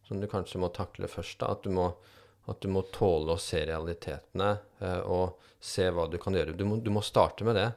Som 0.04 0.20
du 0.20 0.28
kanskje 0.28 0.60
må 0.60 0.68
takle 0.76 1.08
først. 1.08 1.40
da, 1.40 1.54
At 1.56 1.64
du 1.64 1.72
må, 1.74 1.94
at 2.52 2.60
du 2.62 2.70
må 2.72 2.84
tåle 2.94 3.36
å 3.36 3.42
se 3.42 3.64
realitetene 3.68 4.50
eh, 4.84 5.02
og 5.08 5.40
se 5.64 5.88
hva 5.96 6.10
du 6.12 6.20
kan 6.22 6.36
gjøre. 6.36 6.56
Du 6.60 6.66
må, 6.68 6.80
du 6.84 6.92
må, 6.92 7.04
starte 7.06 7.48
med 7.48 7.56
det. 7.60 7.70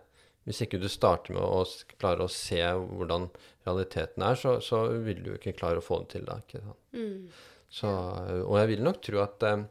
Hvis 0.46 0.62
ikke 0.62 0.80
du 0.82 0.88
starter 0.90 1.34
med 1.34 1.42
å 1.42 1.62
klare 1.98 2.26
å 2.26 2.30
se 2.30 2.62
hvordan 2.62 3.28
realiteten 3.66 4.22
er, 4.26 4.38
så, 4.38 4.56
så 4.62 4.86
vil 5.02 5.22
du 5.24 5.32
ikke 5.34 5.56
klare 5.58 5.82
å 5.82 5.84
få 5.84 6.00
det 6.02 6.16
til 6.16 6.26
da. 6.26 6.38
Mm. 6.94 7.28
Så, 7.70 7.90
og 8.42 8.56
jeg 8.60 8.72
vil 8.72 8.84
nok 8.86 9.00
tro 9.02 9.22
at 9.22 9.46
eh, 9.46 9.64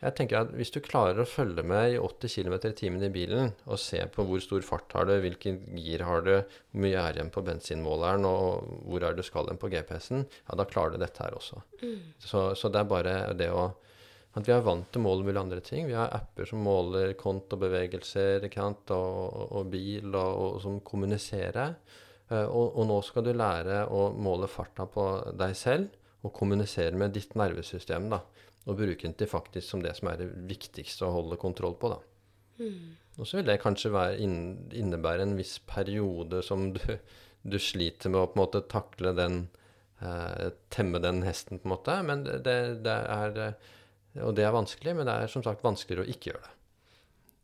jeg 0.00 0.16
tenker 0.16 0.38
at 0.38 0.52
Hvis 0.56 0.72
du 0.72 0.80
klarer 0.80 1.20
å 1.20 1.28
følge 1.28 1.62
med 1.66 1.94
i 1.94 1.98
80 2.00 2.32
km 2.32 2.54
i 2.56 2.76
timen 2.76 3.02
i 3.04 3.12
bilen 3.12 3.52
og 3.66 3.80
se 3.82 4.00
på 4.14 4.24
hvor 4.26 4.40
stor 4.40 4.64
fart 4.64 4.94
har 4.96 5.10
du, 5.10 5.12
hvilken 5.20 5.60
gir 5.76 6.06
har 6.08 6.24
du, 6.24 6.32
hvor 6.40 6.84
mye 6.86 7.02
er 7.02 7.18
igjen 7.18 7.32
på 7.34 7.44
bensinmåleren 7.44 8.24
og 8.28 8.70
hvor 8.88 9.04
er 9.04 9.18
du 9.18 9.22
skal 9.26 9.50
hen 9.50 9.60
på 9.60 9.68
GPS-en, 9.72 10.24
ja, 10.24 10.56
da 10.56 10.66
klarer 10.68 10.96
du 10.96 11.04
dette 11.04 11.20
her 11.20 11.36
også. 11.36 11.60
Mm. 11.82 11.98
Så, 12.16 12.46
så, 12.56 12.72
det 12.72 12.80
er 12.80 12.88
bare 12.94 13.14
det 13.36 13.50
å 13.52 13.68
at 14.38 14.46
vi 14.46 14.54
er 14.54 14.62
vant 14.62 14.86
til 14.92 15.02
å 15.02 15.06
måle 15.08 15.26
mulige 15.26 15.42
andre 15.42 15.62
ting. 15.66 15.88
Vi 15.88 15.96
har 15.98 16.12
apper 16.14 16.46
som 16.46 16.62
måler 16.62 17.16
kontobevegelser 17.18 18.46
og, 18.46 18.92
og, 19.50 19.64
bil, 19.72 20.12
og, 20.14 20.34
og, 20.44 20.60
som 20.62 20.78
kommuniserer. 20.86 21.74
Uh, 22.30 22.46
og, 22.46 22.76
og 22.78 22.86
nå 22.86 23.00
skal 23.02 23.26
du 23.26 23.32
lære 23.34 23.88
å 23.90 24.12
måle 24.14 24.46
farta 24.46 24.86
på 24.86 25.06
deg 25.34 25.56
selv 25.58 25.96
og 26.22 26.34
kommunisere 26.36 26.94
med 26.94 27.16
ditt 27.16 27.34
nervesystem. 27.34 28.06
da 28.12 28.20
og 28.68 28.76
bruke 28.76 29.06
den 29.06 29.16
til 29.16 29.30
faktisk 29.30 29.66
som 29.66 29.82
det 29.84 29.94
som 29.98 30.10
er 30.10 30.20
det 30.20 30.30
viktigste 30.50 31.06
å 31.06 31.14
holde 31.14 31.40
kontroll 31.40 31.76
på. 31.80 31.92
da. 31.94 32.00
Mm. 32.60 32.96
Og 33.18 33.26
så 33.26 33.38
vil 33.38 33.48
det 33.48 33.60
kanskje 33.62 34.04
innebære 34.20 35.26
en 35.26 35.36
viss 35.38 35.58
periode 35.68 36.42
som 36.46 36.70
du, 36.76 36.82
du, 37.42 37.58
sliter 37.58 38.12
med 38.12 38.20
å 38.20 38.28
på 38.28 38.38
en 38.38 38.42
måte 38.44 38.64
takle 38.70 39.14
den 39.16 39.42
eh, 40.00 40.50
Temme 40.72 41.00
den 41.02 41.24
hesten, 41.26 41.60
på 41.60 41.68
en 41.68 41.74
måte. 41.74 41.96
Men 42.06 42.24
det, 42.28 42.56
det, 42.84 42.96
er 42.96 43.40
eh, 43.46 43.70
Og 44.18 44.32
det 44.34 44.46
er 44.46 44.54
vanskelig, 44.54 44.96
men 44.96 45.06
det 45.06 45.14
er 45.14 45.30
som 45.30 45.44
sagt 45.46 45.62
vanskeligere 45.64 46.06
å 46.06 46.10
ikke 46.10 46.32
gjøre 46.32 46.46
det. 46.46 46.56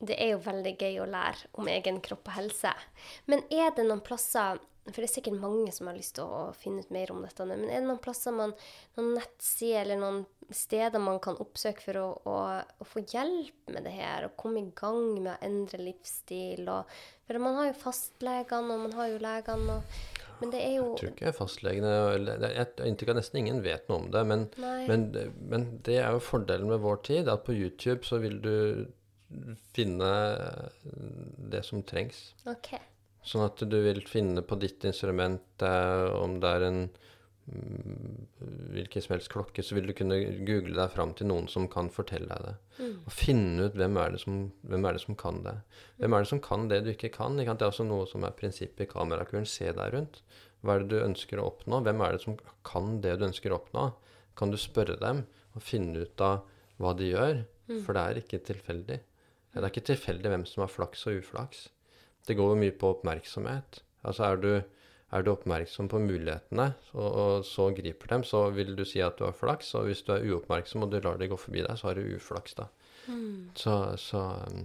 Det 0.07 0.17
er 0.21 0.35
jo 0.35 0.41
veldig 0.45 0.73
gøy 0.77 0.99
å 1.01 1.09
lære 1.09 1.53
om 1.57 1.69
egen 1.73 2.03
kropp 2.05 2.27
og 2.29 2.37
helse. 2.37 2.73
Men 3.31 3.45
er 3.49 3.71
det 3.77 3.87
noen 3.87 4.03
plasser 4.05 4.59
for 4.87 5.03
det 5.03 5.09
er 5.09 5.15
sikkert 5.17 5.41
mange 5.43 5.73
som 5.75 5.89
har 5.91 5.97
lyst 5.99 6.15
til 6.19 6.31
å 6.31 6.53
finne 6.55 6.85
ut 6.85 6.93
mer 6.95 7.11
om 7.11 7.25
dette. 7.25 7.45
Men 7.49 7.65
er 7.67 7.81
det 7.81 7.89
noen 7.89 8.03
plasser 8.03 8.35
man, 8.35 8.53
noen 8.95 9.17
nettsider 9.17 9.81
eller 9.83 9.99
noen 9.99 10.21
steder 10.55 11.03
man 11.03 11.19
kan 11.23 11.39
oppsøke 11.43 11.83
for 11.83 11.99
å, 11.99 12.05
å, 12.23 12.37
å, 12.63 12.87
få 12.87 13.03
hjelp 13.03 13.73
med 13.75 13.83
det 13.89 13.97
her? 13.97 14.29
Og 14.29 14.37
komme 14.39 14.63
i 14.63 14.71
gang 14.79 15.17
med 15.17 15.33
å 15.33 15.41
endre 15.49 15.83
livsstil? 15.89 16.63
Og, 16.71 16.95
for 17.27 17.43
man 17.43 17.59
har 17.59 17.73
jo 17.73 17.81
fastlegene, 17.81 18.77
og 18.77 18.87
man 18.87 18.95
har 19.01 19.11
jo 19.11 19.19
legene. 19.25 19.81
Men 20.41 20.53
det 20.53 20.61
er 20.63 20.75
jo 20.77 20.89
Jeg 20.91 20.99
tror 21.01 21.13
ikke 21.15 21.33
fastlegene 21.37 21.93
Jeg 21.93 22.51
har 22.59 22.85
inntrykk 22.89 23.13
av 23.13 23.19
nesten 23.21 23.41
ingen 23.41 23.63
vet 23.65 23.87
noe 23.89 24.03
om 24.03 24.11
det. 24.13 24.23
Men, 24.29 24.45
men, 24.61 25.07
men, 25.53 25.67
det 25.87 26.01
er 26.03 26.17
jo 26.17 26.23
fordelen 26.25 26.69
med 26.71 26.83
vår 26.85 27.01
tid, 27.09 27.31
at 27.33 27.47
på 27.47 27.57
YouTube 27.57 28.05
så 28.07 28.21
vil 28.23 28.39
du 28.45 28.57
finne 29.75 30.11
det 31.53 31.65
som 31.67 31.83
trengs. 31.87 32.31
Okay. 32.47 32.83
Sånn 33.27 33.47
at 33.47 33.63
du 33.67 33.79
vil 33.83 34.05
finne 34.07 34.45
på 34.47 34.59
ditt 34.63 34.85
instrument 34.87 35.65
eh, 35.67 36.07
om 36.15 36.39
det 36.43 36.53
er 36.53 36.67
en 36.69 36.83
hvilken 37.47 39.03
som 39.03 39.13
helst 39.15 39.31
klokke, 39.31 39.63
så 39.63 39.77
vil 39.77 39.87
du 39.87 39.95
kunne 39.97 40.19
google 40.47 40.75
deg 40.75 40.91
fram 40.91 41.13
til 41.15 41.29
noen 41.31 41.47
som 41.51 41.69
kan 41.71 41.89
fortelle 41.95 42.27
deg 42.27 42.43
det. 42.49 42.55
Mm. 42.81 42.97
Og 43.07 43.15
finne 43.15 43.69
ut 43.69 43.79
hvem 43.79 44.01
er, 44.03 44.17
som, 44.19 44.41
hvem 44.67 44.89
er, 44.89 44.97
det 44.97 45.05
som, 45.05 45.19
kan 45.19 45.39
det. 45.45 45.55
Hvem 46.01 46.17
er 46.17 46.25
det 46.25 46.31
som 46.33 46.43
kan 46.43 46.67
det 46.73 46.81
du 46.85 46.91
ikke 46.93 47.13
kan? 47.15 47.39
ikke 47.39 47.55
Det 47.55 47.69
er 47.69 47.75
også 47.75 47.87
noe 47.87 48.09
som 48.11 48.27
er 48.27 48.35
prinsippet 48.39 48.87
i 48.87 48.91
kamerakuren. 48.91 49.47
Se 49.49 49.71
deg 49.71 49.95
rundt. 49.95 50.21
Hva 50.61 50.75
er 50.75 50.83
det 50.83 50.91
du 50.91 51.05
ønsker 51.05 51.39
å 51.39 51.47
oppnå? 51.53 51.81
Hvem 51.87 52.03
er 52.03 52.17
det 52.17 52.25
som 52.25 52.39
kan 52.67 52.99
det 53.05 53.15
du 53.21 53.27
ønsker 53.29 53.55
å 53.55 53.61
oppnå? 53.61 53.87
Kan 54.37 54.53
du 54.53 54.59
spørre 54.61 54.99
dem 55.01 55.23
og 55.55 55.65
finne 55.65 56.03
ut 56.03 56.25
av 56.25 56.43
hva 56.83 56.97
de 56.99 57.13
gjør? 57.13 57.45
Mm. 57.71 57.81
For 57.87 57.95
det 57.95 58.03
er 58.03 58.23
ikke 58.23 58.43
tilfeldig. 58.51 59.01
Det 59.55 59.63
er 59.63 59.71
ikke 59.71 59.89
tilfeldig 59.89 60.33
hvem 60.35 60.45
som 60.51 60.67
har 60.67 60.73
flaks 60.73 61.07
og 61.09 61.23
uflaks. 61.23 61.69
Det 62.27 62.35
går 62.37 62.53
jo 62.53 62.61
mye 62.61 62.75
på 62.75 62.91
oppmerksomhet. 62.97 63.81
Altså 64.07 64.27
er 64.27 64.43
du, 64.43 64.51
er 65.15 65.23
du 65.23 65.31
oppmerksom 65.31 65.89
på 65.91 66.01
mulighetene 66.03 66.67
og, 66.93 67.07
og, 67.07 67.35
så 67.47 67.69
griper 67.75 68.11
dem, 68.11 68.25
så 68.27 68.49
vil 68.55 68.75
du 68.79 68.83
si 68.89 69.03
at 69.05 69.19
du 69.19 69.27
har 69.29 69.37
flaks. 69.37 69.75
Og 69.79 69.87
hvis 69.91 70.03
du 70.07 70.13
er 70.17 70.25
uoppmerksom 70.27 70.83
og 70.83 70.91
du 70.91 70.99
lar 70.99 71.21
det 71.21 71.31
gå 71.31 71.39
forbi 71.39 71.63
deg, 71.63 71.79
så 71.79 71.91
har 71.91 71.99
du 71.99 72.17
uflaks, 72.17 72.57
da. 72.59 72.67
Mm. 73.07 73.53
Så, 73.55 73.77
så 74.03 74.23
um, 74.51 74.65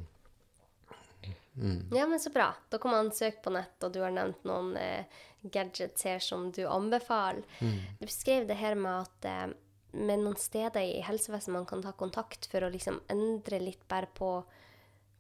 mm. 1.53 1.81
Ja, 1.93 2.07
men 2.09 2.19
så 2.19 2.33
bra. 2.33 2.49
Da 2.73 2.81
kan 2.81 2.95
man 2.95 3.11
søke 3.13 3.43
på 3.45 3.53
nett, 3.53 3.77
og 3.85 3.93
du 3.93 4.01
har 4.01 4.15
nevnt 4.15 4.41
noen 4.49 4.73
eh, 4.81 5.21
gadgets 5.41 6.09
her 6.09 6.23
som 6.23 6.49
du 6.55 6.63
anbefaler. 6.65 7.45
Mm. 7.61 7.77
Du 7.99 8.07
beskrev 8.07 8.49
det 8.49 8.57
her 8.57 8.79
med 8.79 9.05
at 9.05 9.29
eh, 9.29 9.45
med 9.91 10.23
noen 10.23 10.39
steder 10.39 10.81
i 10.87 11.05
helsevesenet 11.05 11.59
man 11.59 11.69
kan 11.69 11.85
ta 11.85 11.93
kontakt 11.93 12.47
for 12.49 12.63
å 12.63 12.71
liksom 12.73 13.01
endre 13.11 13.61
litt 13.61 13.85
bare 13.91 14.09
på 14.17 14.39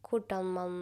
hvordan 0.07 0.47
man 0.55 0.77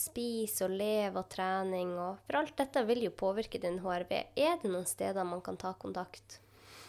spiser 0.00 0.68
og 0.68 0.78
lev 0.78 1.18
og 1.20 1.28
trening 1.32 1.92
og 1.98 2.22
For 2.26 2.40
alt 2.40 2.56
dette 2.58 2.84
vil 2.88 3.04
jo 3.06 3.12
påvirke 3.14 3.60
din 3.62 3.80
HRV. 3.84 4.12
Er 4.36 4.58
det 4.62 4.70
noen 4.70 4.88
steder 4.88 5.26
man 5.28 5.42
kan 5.44 5.58
ta 5.60 5.74
kontakt? 5.78 6.40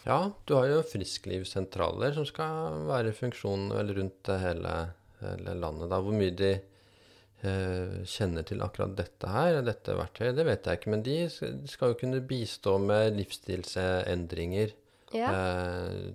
Ja, 0.06 0.30
du 0.46 0.54
har 0.54 0.68
jo 0.70 0.84
frisklivssentraler 0.86 2.14
som 2.14 2.26
skal 2.28 2.84
være 2.86 3.10
i 3.10 3.16
funksjon 3.16 3.72
rundt 3.74 4.30
hele, 4.38 4.74
hele 5.18 5.54
landet. 5.58 5.90
Da. 5.90 5.98
Hvor 5.98 6.14
mye 6.14 6.34
de 6.38 6.52
eh, 6.54 7.96
kjenner 8.06 8.46
til 8.46 8.62
akkurat 8.62 8.94
dette 8.98 9.32
her, 9.32 9.58
dette 9.66 9.96
verktøyet, 9.98 10.36
det 10.38 10.46
vet 10.46 10.68
jeg 10.68 10.78
ikke. 10.78 10.92
Men 10.94 11.02
de 11.06 11.16
skal 11.72 11.92
jo 11.92 11.98
kunne 12.04 12.22
bistå 12.22 12.76
med 12.82 13.18
livsstilsendringer. 13.18 14.76
Ja. 15.16 15.32
Eh, 15.34 16.14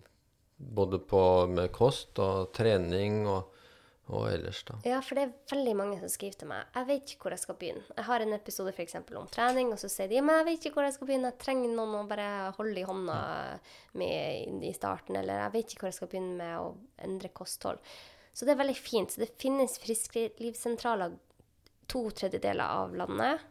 både 0.62 1.02
på, 1.12 1.24
med 1.52 1.72
kost 1.76 2.20
og 2.24 2.54
trening 2.56 3.26
og 3.28 3.51
og 4.12 4.28
ellers, 4.28 4.62
da? 4.68 4.78
Ja, 4.88 5.00
for 5.06 5.18
det 5.18 5.24
er 5.24 5.34
veldig 5.54 5.74
mange 5.80 6.00
som 6.02 6.12
skriver 6.12 6.42
til 6.42 6.50
meg. 6.52 6.68
Jeg 6.76 6.88
vet 6.90 7.14
ikke 7.14 7.26
hvor 7.26 7.36
jeg 7.36 7.44
skal 7.44 7.58
begynne. 7.62 7.84
Jeg 7.96 8.08
har 8.10 8.26
en 8.26 8.36
episode 8.36 8.74
f.eks. 8.76 8.98
om 9.00 9.30
trening, 9.32 9.72
og 9.72 9.80
så 9.82 9.90
sier 9.92 10.12
de 10.12 10.22
men 10.22 10.42
jeg 10.42 10.48
vet 10.50 10.68
ikke 10.68 10.80
hvor 10.80 10.88
jeg 10.88 10.96
skal 10.98 11.10
begynne. 11.10 11.32
Jeg 11.32 11.44
trenger 11.46 11.76
noen 11.78 11.98
å 12.02 12.06
bare 12.10 12.30
holde 12.58 12.82
i 12.82 12.88
hånda 12.88 13.20
med 14.02 14.66
i 14.68 14.74
starten. 14.76 15.20
Eller 15.22 15.46
jeg 15.46 15.56
vet 15.56 15.76
ikke 15.76 15.86
hvor 15.86 15.92
jeg 15.94 16.00
skal 16.02 16.12
begynne 16.12 16.38
med 16.42 16.58
å 16.60 16.74
endre 17.08 17.32
kosthold. 17.36 17.80
Så 18.34 18.48
det 18.48 18.56
er 18.56 18.62
veldig 18.64 18.78
fint. 18.80 19.14
Så 19.14 19.24
det 19.24 19.32
finnes 19.42 19.80
frisklivssentraler 19.84 21.18
to 21.92 22.06
tredjedeler 22.16 22.68
av 22.84 22.96
landet. 22.96 23.48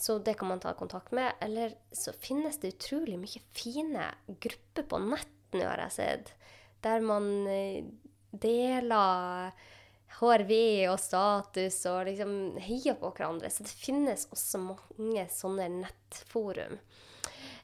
Så 0.00 0.18
det 0.24 0.34
kan 0.40 0.48
man 0.48 0.60
ta 0.62 0.72
kontakt 0.74 1.12
med. 1.12 1.32
Eller 1.40 1.74
så 1.92 2.14
finnes 2.16 2.58
det 2.60 2.74
utrolig 2.76 3.18
mye 3.20 3.42
fine 3.54 4.06
grupper 4.26 4.86
på 4.88 5.02
nett 5.10 5.36
nå, 5.52 5.64
har 5.66 5.82
jeg 5.88 5.96
sett. 5.96 6.30
Der 6.84 7.02
man 7.04 7.26
eh, 7.50 7.84
deler 8.30 9.52
HRV 10.18 10.52
og 10.90 10.98
status 11.00 11.78
og 11.90 12.04
liksom 12.08 12.34
heier 12.60 12.98
på 13.00 13.12
hverandre. 13.14 13.50
Så 13.52 13.64
det 13.66 13.74
finnes 13.74 14.26
også 14.32 14.60
mange 14.64 15.26
sånne 15.32 15.68
nettforum. 15.80 16.78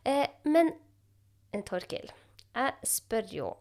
Eh, 0.07 0.27
men 0.47 0.73
eh, 1.51 1.63
Torkil, 1.67 2.13
jeg 2.57 2.75
spør 2.87 3.33
jo 3.35 3.53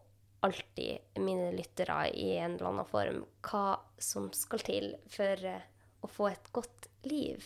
alltid 0.46 1.20
mine 1.20 1.50
lyttere 1.56 2.06
i 2.14 2.36
en 2.36 2.54
eller 2.54 2.70
annen 2.70 2.88
form 2.88 3.22
hva 3.48 3.78
som 3.98 4.28
skal 4.36 4.62
til 4.66 4.92
for 5.10 5.46
eh, 5.50 5.64
å 6.00 6.10
få 6.10 6.30
et 6.30 6.52
godt 6.54 6.90
liv. 7.08 7.42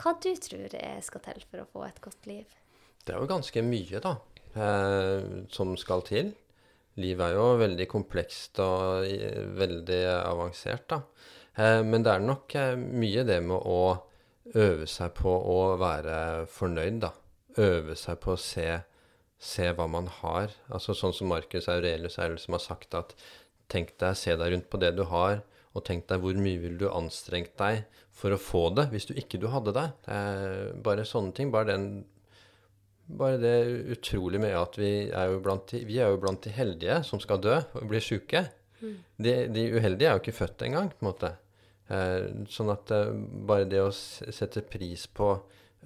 Hva 0.00 0.16
du 0.18 0.32
tror 0.40 0.74
jeg 0.74 1.06
skal 1.06 1.24
til 1.28 1.44
for 1.46 1.62
å 1.62 1.68
få 1.70 1.86
et 1.86 2.02
godt 2.02 2.26
liv? 2.30 2.58
Det 3.04 3.14
er 3.14 3.22
jo 3.22 3.30
ganske 3.30 3.62
mye, 3.64 4.00
da, 4.02 4.14
eh, 4.54 5.44
som 5.52 5.76
skal 5.80 6.04
til. 6.08 6.34
Livet 7.00 7.26
er 7.26 7.38
jo 7.38 7.48
veldig 7.60 7.86
komplekst 7.90 8.60
og 8.64 9.06
veldig 9.58 10.00
avansert, 10.20 10.86
da. 10.92 11.02
Eh, 11.56 11.80
men 11.86 12.04
det 12.04 12.14
er 12.14 12.24
nok 12.24 12.54
eh, 12.58 12.76
mye 12.76 13.24
det 13.28 13.40
med 13.44 13.58
å 13.58 13.80
øve 14.54 14.86
seg 14.90 15.12
på 15.18 15.30
å 15.30 15.58
være 15.80 16.46
fornøyd, 16.50 17.00
da. 17.04 17.12
Øve 17.60 17.96
seg 17.98 18.20
på 18.22 18.34
å 18.34 18.40
se, 18.40 18.68
se 19.38 19.70
hva 19.76 19.86
man 19.90 20.10
har. 20.20 20.54
Altså 20.70 20.94
sånn 20.96 21.14
som 21.16 21.30
Marcus 21.32 21.68
Aurelius 21.70 22.18
er 22.22 22.36
som 22.40 22.56
har 22.56 22.64
sagt 22.64 22.96
at 22.98 23.16
tenk 23.70 23.96
deg, 24.02 24.18
se 24.18 24.34
deg 24.36 24.54
rundt 24.54 24.70
på 24.70 24.80
det 24.82 24.94
du 24.98 25.04
har, 25.10 25.42
og 25.70 25.84
tenk 25.86 26.08
deg 26.10 26.22
hvor 26.22 26.38
mye 26.42 26.58
vil 26.62 26.78
du 26.80 26.88
anstrengt 26.90 27.52
deg 27.60 27.84
for 28.20 28.34
å 28.34 28.40
få 28.42 28.64
det 28.74 28.88
hvis 28.90 29.06
du 29.06 29.12
ikke 29.18 29.38
du 29.38 29.46
hadde 29.52 29.74
det. 29.76 29.86
det 30.06 30.80
bare 30.82 31.06
sånne 31.06 31.34
ting. 31.36 31.52
Bare 31.54 31.70
den 31.70 31.86
bare 33.18 33.38
det 33.42 33.54
utrolig 33.96 34.40
med 34.42 34.56
at 34.56 34.78
vi 34.78 34.92
er 35.08 35.32
jo 35.32 35.40
blant 35.44 35.66
de, 35.72 35.82
vi 35.88 35.98
jo 36.00 36.18
blant 36.20 36.42
de 36.44 36.52
heldige 36.54 37.00
som 37.06 37.22
skal 37.22 37.42
dø 37.42 37.56
og 37.58 37.86
bli 37.90 38.00
sjuke. 38.04 38.44
Mm. 38.80 38.96
De, 39.20 39.34
de, 39.54 39.64
uheldige 39.76 40.08
er 40.10 40.16
jo 40.16 40.22
ikke 40.22 40.36
født 40.38 40.66
engang, 40.68 40.90
på 40.92 41.04
en 41.04 41.10
måte. 41.10 41.32
Eh, 41.90 42.28
sånn 42.52 42.72
at 42.72 42.92
eh, 42.96 43.12
bare 43.48 43.68
det 43.68 43.82
å 43.82 43.90
sette 43.92 44.62
pris 44.64 45.06
på 45.10 45.32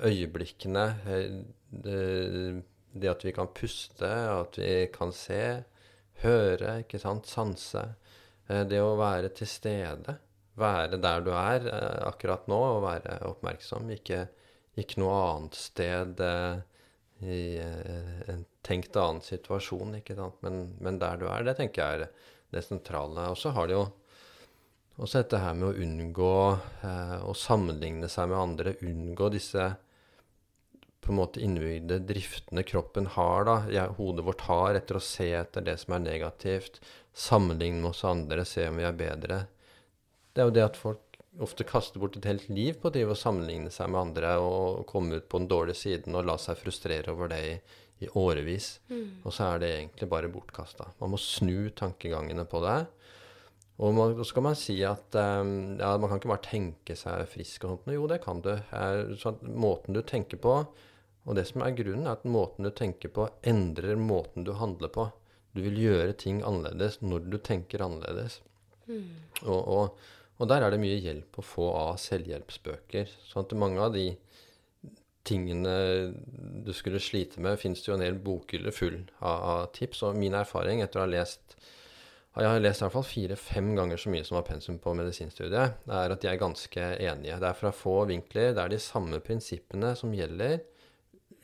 øyeblikkene, 0.05 0.85
eh, 1.11 1.41
det, 1.71 2.03
det, 2.93 3.11
at 3.11 3.25
vi 3.27 3.35
kan 3.35 3.51
puste, 3.57 4.11
at 4.11 4.61
vi 4.61 4.85
kan 4.95 5.15
se, 5.17 5.43
høre, 6.23 6.79
ikke 6.85 7.01
sant, 7.03 7.27
sanse, 7.31 7.89
eh, 8.47 8.63
det 8.69 8.83
å 8.85 8.95
være 9.01 9.33
til 9.35 9.51
stede 9.51 10.19
være 10.61 11.01
der 11.03 11.25
du 11.25 11.33
er 11.35 11.67
eh, 11.71 12.01
akkurat 12.09 12.47
nå, 12.51 12.61
og 12.77 12.85
være 12.87 13.19
oppmerksom. 13.29 13.91
Ikke, 13.95 14.27
ikke 14.79 15.01
noe 15.03 15.17
annet 15.33 15.59
sted 15.59 16.23
eh, 16.23 16.63
i 17.23 17.59
eh, 17.63 18.31
en 18.33 18.45
tenkt 18.67 18.97
annen 18.97 19.23
situasjon, 19.23 19.99
ikke 20.01 20.17
sant. 20.19 20.41
Men, 20.45 20.75
men, 20.81 20.99
der 21.03 21.21
du 21.21 21.29
er, 21.31 21.45
det 21.47 21.57
tenker 21.61 21.83
jeg 21.83 22.01
er 22.01 22.09
det 22.55 22.65
sentrale. 22.67 23.29
Og 23.31 23.39
så 23.39 23.55
har 23.55 23.71
det 23.71 23.79
jo 23.79 23.85
også 24.97 25.23
dette 25.23 25.41
her 25.43 25.57
med 25.59 25.71
å 25.71 25.87
unngå 25.87 26.35
eh, 26.87 27.17
å 27.27 27.35
sammenligne 27.39 28.11
seg 28.11 28.31
med 28.31 28.41
andre, 28.41 28.77
unngå 28.83 29.31
disse 29.35 29.73
på 31.05 31.13
en 31.13 31.19
måte 31.19 31.43
innebygde 31.45 31.99
driftene 32.09 32.63
kroppen 32.65 33.11
har, 33.13 33.45
da, 33.45 33.57
jeg, 33.69 33.97
hodet 33.99 34.25
vårt 34.25 34.47
har, 34.47 34.79
etter 34.79 34.97
å 34.97 35.05
se 35.05 35.27
etter 35.37 35.65
det 35.67 35.77
som 35.83 35.99
er 35.99 36.07
negativt, 36.07 36.79
sammenligne 37.13 37.83
med 37.83 37.91
oss 37.91 38.07
andre, 38.09 38.47
se 38.49 38.65
om 38.71 38.81
vi 38.81 38.87
er 38.89 38.97
bedre. 38.97 39.43
Det 40.33 40.41
er 40.41 40.49
jo 40.49 40.55
det 40.57 40.65
at 40.65 40.79
folk 40.81 41.14
ofte 41.43 41.67
kaster 41.67 42.03
bort 42.03 42.17
et 42.19 42.29
helt 42.29 42.49
liv 42.49 42.77
på 42.81 42.93
å 42.93 43.17
sammenligne 43.19 43.73
seg 43.75 43.91
med 43.91 44.01
andre 44.01 44.37
og 44.43 44.85
komme 44.91 45.19
ut 45.19 45.29
på 45.29 45.41
den 45.43 45.51
dårlige 45.51 45.81
siden 45.81 46.15
og 46.15 46.29
la 46.29 46.37
seg 46.39 46.61
frustrere 46.61 47.15
over 47.15 47.33
det 47.33 47.41
i, 47.47 47.55
i 48.07 48.11
årevis. 48.19 48.79
Mm. 48.91 49.25
Og 49.25 49.35
så 49.35 49.49
er 49.49 49.63
det 49.63 49.73
egentlig 49.79 50.11
bare 50.13 50.31
bortkasta. 50.31 50.93
Man 51.01 51.15
må 51.15 51.21
snu 51.21 51.71
tankegangene 51.75 52.47
på 52.51 52.63
det. 52.65 52.79
Og 53.83 53.95
man, 53.97 54.15
så 54.21 54.29
skal 54.29 54.45
man 54.47 54.59
si 54.59 54.77
at 54.87 55.17
um, 55.19 55.75
ja, 55.81 55.97
man 55.99 56.07
kan 56.07 56.21
ikke 56.21 56.31
bare 56.31 56.47
tenke 56.47 56.95
seg 56.99 57.27
frisk 57.31 57.67
og 57.67 57.73
sånt. 57.73 57.95
Jo, 57.97 58.07
det 58.11 58.21
kan 58.23 58.43
du. 58.45 58.53
Så 59.19 59.35
måten 59.43 59.97
du 59.97 60.03
tenker 60.07 60.39
på, 60.39 60.61
og 61.25 61.39
det 61.39 61.47
som 61.49 61.65
er 61.65 61.75
grunnen, 61.75 62.07
er 62.07 62.19
at 62.19 62.27
måten 62.29 62.69
du 62.69 62.71
tenker 62.71 63.11
på, 63.15 63.27
endrer 63.43 63.99
måten 63.99 64.47
du 64.47 64.53
handler 64.61 64.93
på. 64.95 65.09
Du 65.55 65.63
vil 65.65 65.79
gjøre 65.79 66.15
ting 66.19 66.43
annerledes 66.47 67.01
når 67.03 67.27
du 67.33 67.39
tenker 67.43 67.83
annerledes. 67.83 68.41
Mm. 68.87 69.09
Og, 69.47 69.61
og, 69.61 70.05
og, 70.39 70.49
der 70.51 70.65
er 70.65 70.75
det 70.75 70.81
mye 70.83 70.99
hjelp 70.99 71.39
å 71.39 71.47
få 71.47 71.69
av 71.79 71.97
selvhjelpsbøker. 72.03 73.11
sånn 73.29 73.47
at 73.47 73.55
mange 73.59 73.83
av 73.83 73.95
de 73.95 74.09
tingene 75.25 75.75
du 76.65 76.73
skulle 76.77 77.01
slite 77.01 77.41
med, 77.41 77.59
fins 77.61 77.81
det 77.81 77.89
jo 77.91 77.97
en 77.97 78.05
hel 78.05 78.19
bokhylle 78.21 78.73
full 78.75 78.99
av, 79.21 79.39
av, 79.39 79.63
tips. 79.77 80.03
Og 80.05 80.19
min 80.19 80.37
erfaring 80.37 80.83
etter 80.85 81.01
å 81.01 81.07
ha 81.07 81.13
lest 81.13 81.57
jeg 82.35 82.51
har 82.51 82.59
lest 82.59 82.81
i 82.81 82.83
hvert 82.83 82.97
fall 82.97 83.07
fire-fem 83.07 83.69
ganger 83.79 84.01
så 84.01 84.11
mye 84.11 84.25
som 84.27 84.35
var 84.35 84.47
pensum 84.49 84.81
på 84.83 84.91
medisinstudiet, 84.99 85.85
er 85.87 86.11
at 86.11 86.23
de 86.25 86.27
er 86.27 86.41
ganske 86.41 86.87
enige. 86.99 87.37
Det 87.39 87.47
er 87.47 87.61
fra 87.61 87.71
få 87.71 88.01
vinkler. 88.11 88.49
Det 88.57 88.65
er 88.65 88.73
de 88.73 88.81
samme 88.83 89.21
prinsippene 89.23 89.93
som 89.95 90.11
gjelder 90.19 90.57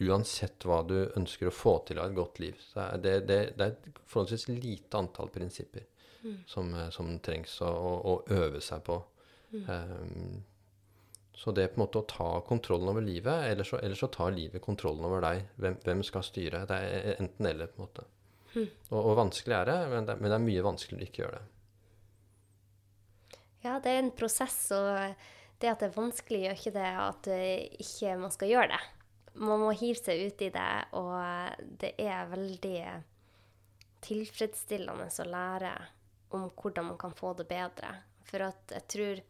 uansett 0.02 0.66
hva 0.66 0.80
du 0.82 0.96
ønsker 1.14 1.46
å 1.46 1.54
få 1.54 1.76
til 1.86 2.00
av 2.02 2.10
et 2.10 2.16
godt 2.16 2.42
liv. 2.42 2.58
Så 2.72 2.88
det, 3.04 3.20
det, 3.28 3.38
det 3.54 3.68
er 3.68 3.76
et 3.76 4.02
forholdsvis 4.10 4.48
lite 4.50 4.98
antall 4.98 5.30
prinsipper 5.30 5.86
mm. 6.22 6.38
som, 6.46 6.74
eh, 6.74 6.88
som, 6.94 7.10
trengs 7.18 7.60
å, 7.64 7.70
å, 7.70 8.14
øve 8.36 8.62
seg 8.64 8.84
på. 8.86 9.00
Mm. 9.52 9.64
Um, 9.66 10.42
så 11.40 11.54
det 11.56 11.64
er 11.64 11.72
på 11.72 11.80
en 11.80 11.84
måte 11.86 12.02
å 12.02 12.08
ta 12.08 12.30
kontrollen 12.44 12.90
over 12.92 13.04
livet, 13.04 13.46
eller 13.48 13.64
så, 13.64 13.78
eller 13.80 13.96
så 13.96 14.10
tar 14.12 14.34
livet 14.36 14.62
kontrollen 14.62 15.06
over 15.08 15.24
deg. 15.24 15.46
Hvem, 15.56 15.78
hvem, 15.86 16.02
skal 16.04 16.26
styre? 16.26 16.66
Det 16.68 16.76
er 16.76 17.14
enten 17.16 17.48
eller, 17.48 17.70
på 17.70 17.80
en 17.80 17.86
måte. 17.86 18.06
Mm. 18.52 18.66
Og, 18.90 18.98
og, 18.98 19.14
vanskelig 19.16 19.56
er 19.56 19.68
det 19.70 19.78
men, 19.92 20.06
det, 20.08 20.16
men 20.18 20.32
det 20.32 20.36
er 20.36 20.44
mye 20.44 20.66
vanskeligere 20.66 21.06
å 21.06 21.10
ikke 21.10 21.22
gjøre 21.22 21.38
det. 21.38 21.48
Ja, 23.60 23.76
det 23.80 23.92
er 23.92 24.00
en 24.02 24.14
prosess, 24.16 24.58
og 24.72 24.88
det 25.60 25.68
at 25.68 25.82
det 25.82 25.90
er 25.90 25.96
vanskelig, 25.96 26.42
gjør 26.44 26.58
ikke 26.58 26.74
det 26.76 26.90
at 27.04 27.30
eh, 27.32 27.66
ikke 27.84 28.16
man 28.20 28.32
skal 28.32 28.52
gjøre 28.52 28.72
det. 28.72 28.82
Man 29.40 29.62
må 29.62 29.70
hive 29.76 30.00
seg 30.00 30.26
ut 30.26 30.42
i 30.42 30.50
det, 30.52 30.70
og 30.98 31.66
det 31.80 31.92
er 32.02 32.30
veldig 32.32 32.78
tilfredsstillende 34.04 35.08
å 35.08 35.28
lære 35.28 35.72
om 36.36 36.48
hvordan 36.50 36.92
man 36.92 36.98
kan 37.00 37.14
få 37.16 37.32
det 37.38 37.48
bedre. 37.50 37.94
For 38.28 38.46
at 38.46 38.74
jeg 38.74 38.86
tror 38.94 39.22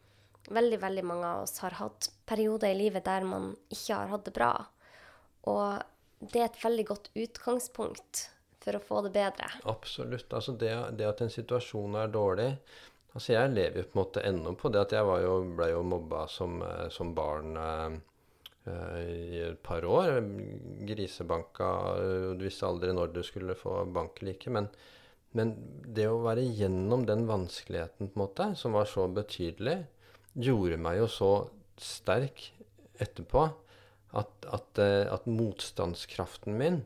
veldig, 0.51 0.81
veldig 0.81 1.05
mange 1.05 1.29
av 1.29 1.45
oss 1.45 1.61
har 1.63 1.77
hatt 1.79 2.11
perioder 2.29 2.73
i 2.73 2.77
livet 2.77 3.05
der 3.05 3.25
man 3.27 3.53
ikke 3.69 3.97
har 3.97 4.13
hatt 4.13 4.27
det 4.27 4.35
bra. 4.35 4.51
Og 5.49 5.81
det 6.21 6.43
er 6.43 6.49
et 6.49 6.63
veldig 6.63 6.85
godt 6.91 7.09
utgangspunkt 7.17 8.27
for 8.61 8.77
å 8.77 8.83
få 8.85 9.01
det 9.07 9.15
bedre. 9.15 9.49
Absolutt. 9.69 10.29
Altså 10.37 10.53
det, 10.53 10.71
det 10.99 11.09
at 11.09 11.23
en 11.25 11.33
situasjon 11.33 11.97
er 11.97 12.13
dårlig 12.13 12.51
Altså 13.11 13.33
jeg 13.33 13.51
lever 13.51 13.81
jo 13.81 13.87
på 13.89 13.97
en 13.97 13.99
måte 13.99 14.23
ennå 14.23 14.53
på 14.55 14.69
det 14.71 14.85
at 14.85 14.93
jeg 14.95 15.23
jo, 15.25 15.33
ble 15.57 15.67
jo 15.73 15.81
mobba 15.83 16.23
som, 16.31 16.61
eh, 16.63 16.85
som 16.95 17.11
barn 17.15 17.57
eh, 17.59 17.97
eh, 18.71 18.99
i 19.01 19.41
et 19.49 19.59
par 19.63 19.83
år. 19.83 20.21
Grisebanka 20.87 21.71
Du 22.39 22.45
visste 22.45 22.69
aldri 22.69 22.93
når 22.95 23.11
du 23.11 23.19
skulle 23.27 23.57
få 23.59 23.81
bank 23.91 24.23
eller. 24.23 24.47
Men, 24.55 24.69
men 25.37 25.55
det 25.95 26.07
å 26.11 26.21
være 26.25 26.43
gjennom 26.43 27.05
den 27.07 27.25
vanskeligheten 27.29 28.11
på 28.11 28.17
en 28.17 28.23
måte, 28.23 28.47
som 28.59 28.75
var 28.75 28.89
så 28.89 29.07
betydelig, 29.11 29.77
gjorde 30.35 30.79
meg 30.79 30.99
jo 31.01 31.09
så 31.11 31.31
sterk 31.81 32.49
etterpå 33.01 33.45
at, 34.17 34.33
at, 34.51 34.81
eh, 34.81 35.05
at 35.11 35.27
motstandskraften 35.29 36.57
min 36.59 36.81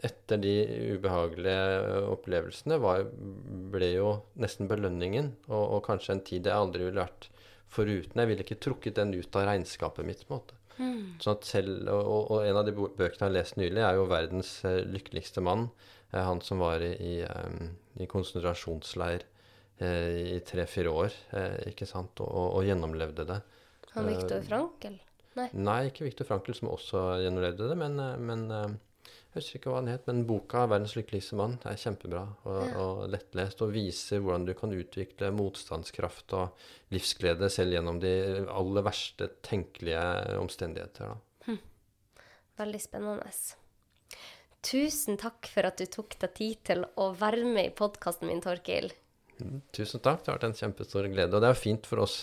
etter 0.00 0.40
de 0.40 0.54
ubehagelige 0.94 2.04
opplevelsene 2.08 2.78
var, 2.80 3.04
ble 3.72 3.90
jo 3.92 4.12
nesten 4.40 4.70
belønningen, 4.70 5.34
og, 5.50 5.60
og, 5.60 5.82
kanskje 5.84 6.16
en 6.16 6.24
tid 6.24 6.48
jeg 6.48 6.56
aldri 6.56 6.86
ville 6.86 7.02
vært 7.02 7.28
foruten. 7.70 8.22
Jeg 8.22 8.30
ville 8.30 8.46
ikke 8.46 8.62
trukket 8.64 8.96
den 8.96 9.12
ut 9.12 9.36
av 9.36 9.46
regnskapet 9.50 10.08
mitt. 10.08 10.24
på 10.24 10.32
en 10.32 10.40
måte. 10.40 10.56
Mm. 10.80 11.02
Sånn 11.20 11.42
selv, 11.44 11.90
og, 11.92 12.30
og, 12.32 12.38
en 12.48 12.60
av 12.62 12.64
de 12.64 12.72
bøkene 12.72 13.18
jeg 13.18 13.26
har 13.26 13.36
lest 13.36 13.60
nylig, 13.60 13.82
er 13.84 13.98
jo 13.98 14.08
'Verdens 14.08 14.54
eh, 14.64 14.80
lykkeligste 14.88 15.44
mann'. 15.44 15.68
Han 16.12 16.40
som 16.42 16.58
var 16.58 16.82
i, 16.82 16.94
i, 16.94 17.14
i 18.02 18.06
konsentrasjonsleir 18.10 19.26
Eh, 19.80 20.36
i 20.36 20.40
tre-fire 20.44 20.90
år, 20.92 21.14
eh, 21.32 21.70
ikke 21.70 21.86
sant, 21.88 22.20
og, 22.20 22.58
og, 22.58 22.66
gjennomlevde 22.68 23.24
det. 23.24 23.38
Han 23.94 24.10
Viktor 24.10 24.36
eh, 24.36 24.44
Frankel? 24.44 24.98
Nei. 25.38 25.46
Nei, 25.56 25.78
ikke 25.88 26.04
Viktor 26.04 26.28
Frankel, 26.28 26.56
som 26.58 26.68
også 26.68 27.04
gjennomlevde 27.22 27.70
det, 27.70 27.76
men, 27.80 27.96
men 28.20 28.42
jeg 28.50 29.38
husker 29.38 29.56
ikke 29.56 29.72
hva 29.72 29.78
han 29.78 29.88
het, 29.88 30.04
men 30.10 30.26
boka 30.28 30.66
'Verdens 30.66 30.96
lykkeligste 30.98 31.38
mann' 31.38 31.56
er 31.64 31.78
kjempebra 31.80 32.26
og, 32.42 32.58
ja. 32.58 32.74
og, 32.82 33.00
lettlest 33.14 33.64
og 33.64 33.72
viser 33.72 34.20
hvordan 34.20 34.44
du 34.50 34.52
kan 34.58 34.74
utvikle 34.76 35.32
motstandskraft 35.32 36.36
og 36.36 36.66
livsglede 36.92 37.48
selv 37.48 37.78
gjennom 37.78 38.02
de 38.02 38.12
aller 38.52 38.84
verste 38.84 39.30
tenkelige 39.46 40.04
omstendigheter. 40.42 41.16
Hm. 41.46 41.62
Veldig 42.60 42.84
spennende. 42.84 43.32
Tusen 44.60 45.16
takk 45.20 45.48
for 45.48 45.64
at 45.64 45.80
du 45.80 45.86
tok 45.88 46.18
deg 46.20 46.32
tid 46.36 46.64
til 46.68 46.82
å 47.00 47.10
være 47.16 47.46
med 47.48 47.70
i 47.70 47.76
podkasten 47.76 48.28
min, 48.28 48.42
Torkil. 48.44 48.90
Tusen 49.72 50.02
takk. 50.04 50.20
Det 50.20 50.30
har 50.30 50.36
vært 50.36 50.48
en 50.50 50.58
kjempestor 50.58 51.06
glede. 51.08 51.36
Og 51.36 51.44
det 51.44 51.52
er 51.52 51.58
fint 51.58 51.86
for 51.88 52.02
oss, 52.04 52.16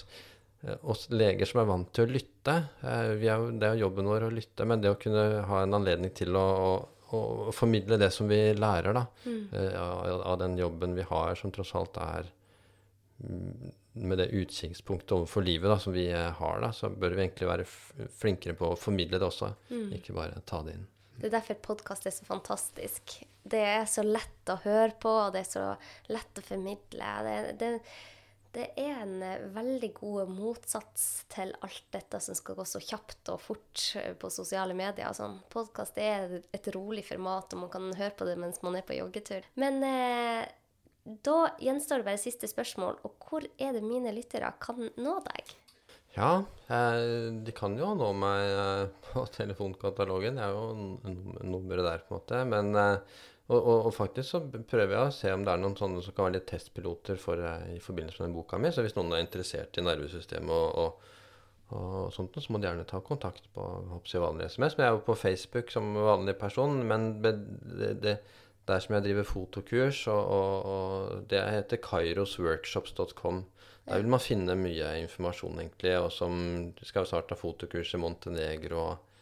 eh, 0.61 0.77
oss 0.83 1.07
leger 1.09 1.49
som 1.49 1.63
er 1.63 1.69
vant 1.71 1.89
til 1.93 2.05
å 2.05 2.13
lytte. 2.13 2.55
Eh, 2.83 3.15
er, 3.25 3.47
det 3.57 3.71
er 3.71 3.81
jobben 3.81 4.09
vår 4.09 4.27
å 4.27 4.33
lytte, 4.33 4.67
men 4.69 4.83
det 4.83 4.93
å 4.93 4.99
kunne 5.01 5.25
ha 5.49 5.63
en 5.63 5.73
anledning 5.79 6.13
til 6.13 6.38
å, 6.38 6.45
å, 6.69 7.21
å 7.49 7.55
formidle 7.55 7.97
det 7.97 8.11
som 8.13 8.29
vi 8.29 8.53
lærer 8.53 8.93
da, 8.93 9.07
mm. 9.25 9.41
Eh, 9.51 9.73
av, 9.81 10.21
av, 10.21 10.38
den 10.43 10.57
jobben 10.61 10.93
vi 10.97 11.07
har, 11.09 11.33
som 11.39 11.53
tross 11.55 11.73
alt 11.79 11.97
er 12.03 12.29
mm, 13.23 13.71
med 13.97 14.21
det 14.21 14.29
utsiktspunktet 14.29 15.15
overfor 15.17 15.41
livet 15.41 15.73
da, 15.73 15.79
som 15.81 15.95
vi 15.95 16.05
har, 16.13 16.61
da, 16.61 16.69
så 16.69 16.91
bør 16.93 17.17
vi 17.17 17.25
egentlig 17.25 17.49
være 17.49 17.65
flinkere 18.21 18.53
på 18.59 18.69
å 18.69 18.77
formidle 18.77 19.17
det 19.17 19.25
også, 19.25 19.49
mm. 19.71 19.89
ikke 19.97 20.13
bare 20.13 20.45
ta 20.45 20.61
det 20.67 20.77
inn. 20.77 20.85
Det 21.18 21.32
er 21.32 21.39
derfor 21.39 21.57
podkast 21.74 22.05
er 22.05 22.13
så 22.13 22.28
fantastisk. 22.28 23.15
Det 23.47 23.63
er 23.63 23.88
så 23.89 24.03
lett 24.05 24.51
å 24.53 24.59
høre 24.61 24.93
på, 25.01 25.09
og 25.09 25.34
det 25.34 25.41
er 25.45 25.49
så 25.49 25.63
lett 26.13 26.38
å 26.38 26.43
formidle. 26.45 27.07
Det, 27.26 27.55
det, 27.57 27.70
det 28.53 28.68
er 28.78 28.99
en 29.01 29.15
veldig 29.55 29.89
god 29.97 30.30
motsats 30.30 31.07
til 31.34 31.55
alt 31.65 31.88
dette 31.95 32.22
som 32.22 32.38
skal 32.38 32.59
gå 32.59 32.68
så 32.70 32.84
kjapt 32.84 33.34
og 33.34 33.41
fort 33.41 33.88
på 34.22 34.32
sosiale 34.34 34.78
medier. 34.78 35.09
Sånn. 35.18 35.39
Podkast 35.53 35.97
er 36.01 36.39
et 36.53 36.70
rolig 36.76 37.07
format, 37.09 37.49
og 37.53 37.65
man 37.65 37.74
kan 37.74 37.89
høre 37.97 38.13
på 38.20 38.30
det 38.30 38.38
mens 38.38 38.61
man 38.65 38.78
er 38.78 38.86
på 38.86 38.99
joggetur. 38.99 39.47
Men 39.57 39.82
eh, 39.88 40.45
da 41.26 41.38
gjenstår 41.63 42.03
det 42.03 42.11
bare 42.11 42.22
siste 42.22 42.49
spørsmål. 42.51 43.01
Og 43.07 43.18
hvor 43.26 43.47
er 43.57 43.74
det 43.74 43.82
mine 43.86 44.13
lyttere 44.13 44.53
kan 44.61 44.91
nå 45.01 45.18
deg? 45.32 45.57
Ja, 46.18 46.43
det 46.68 47.41
de 47.45 47.53
kan 47.55 47.78
jo 47.78 47.93
nå 47.95 48.11
meg 48.18 48.43
eh, 48.49 48.84
på 49.07 49.24
telefonkatalogen. 49.36 50.39
Det 50.39 50.45
er 50.45 50.55
jo 50.55 50.93
nummeret 51.45 51.86
der, 51.86 52.05
på 52.05 52.15
en 52.15 52.22
måte. 52.22 52.39
Men, 52.49 52.72
eh, 52.76 53.26
og, 53.47 53.59
og, 53.59 53.76
og, 53.76 53.91
faktisk 53.95 54.34
så 54.34 54.41
prøver 54.49 54.95
jeg 54.95 55.03
å 55.03 55.13
se 55.15 55.32
om 55.32 55.45
det 55.45 55.53
er 55.53 55.61
noen 55.61 55.78
sånne 55.80 56.01
som 56.03 56.15
kan 56.15 56.28
være 56.28 56.39
litt 56.39 56.49
testpiloter 56.49 57.22
for, 57.22 57.43
i 57.72 57.78
forbindelse 57.84 58.20
med 58.20 58.32
den 58.32 58.39
boka 58.39 58.59
mi. 58.59 58.74
Så 58.74 58.84
hvis 58.84 58.97
noen 58.97 59.13
er 59.15 59.24
interessert 59.24 59.78
i 59.78 59.86
nervesystemet 59.86 60.82
og, 60.82 61.05
og, 61.70 62.01
sånt, 62.15 62.36
så 62.41 62.51
må 62.51 62.59
de 62.59 62.68
gjerne 62.68 62.88
ta 62.89 62.99
kontakt 63.05 63.47
på 63.55 63.70
jeg, 64.01 64.24
vanlig 64.24 64.49
SMS. 64.49 64.76
Men 64.76 64.88
jeg 64.88 64.89
er 64.89 64.97
jo 64.97 65.05
på 65.07 65.20
Facebook 65.22 65.72
som 65.72 65.93
vanlig 65.95 66.36
person. 66.41 66.82
Men 66.89 67.07
det, 67.24 67.38
det, 68.03 68.18
det 68.68 68.76
er 68.76 68.84
som 68.84 68.97
jeg 68.97 69.05
driver 69.05 69.30
fotokurs, 69.30 70.01
og, 70.11 71.24
det 71.32 71.45
heter 71.53 71.80
kairosworkshops.com. 71.86 73.45
Der 73.88 74.01
vil 74.01 74.11
man 74.11 74.19
finne 74.19 74.55
mye 74.59 74.93
informasjon, 75.03 75.61
egentlig. 75.63 75.93
Og 76.01 76.09
som 76.11 76.39
du 76.75 76.81
skal 76.88 77.07
snart 77.07 77.31
ha 77.31 77.38
fotokurs 77.39 77.93
i 77.95 77.99
Montenegro 78.01 78.81
og, 78.83 79.21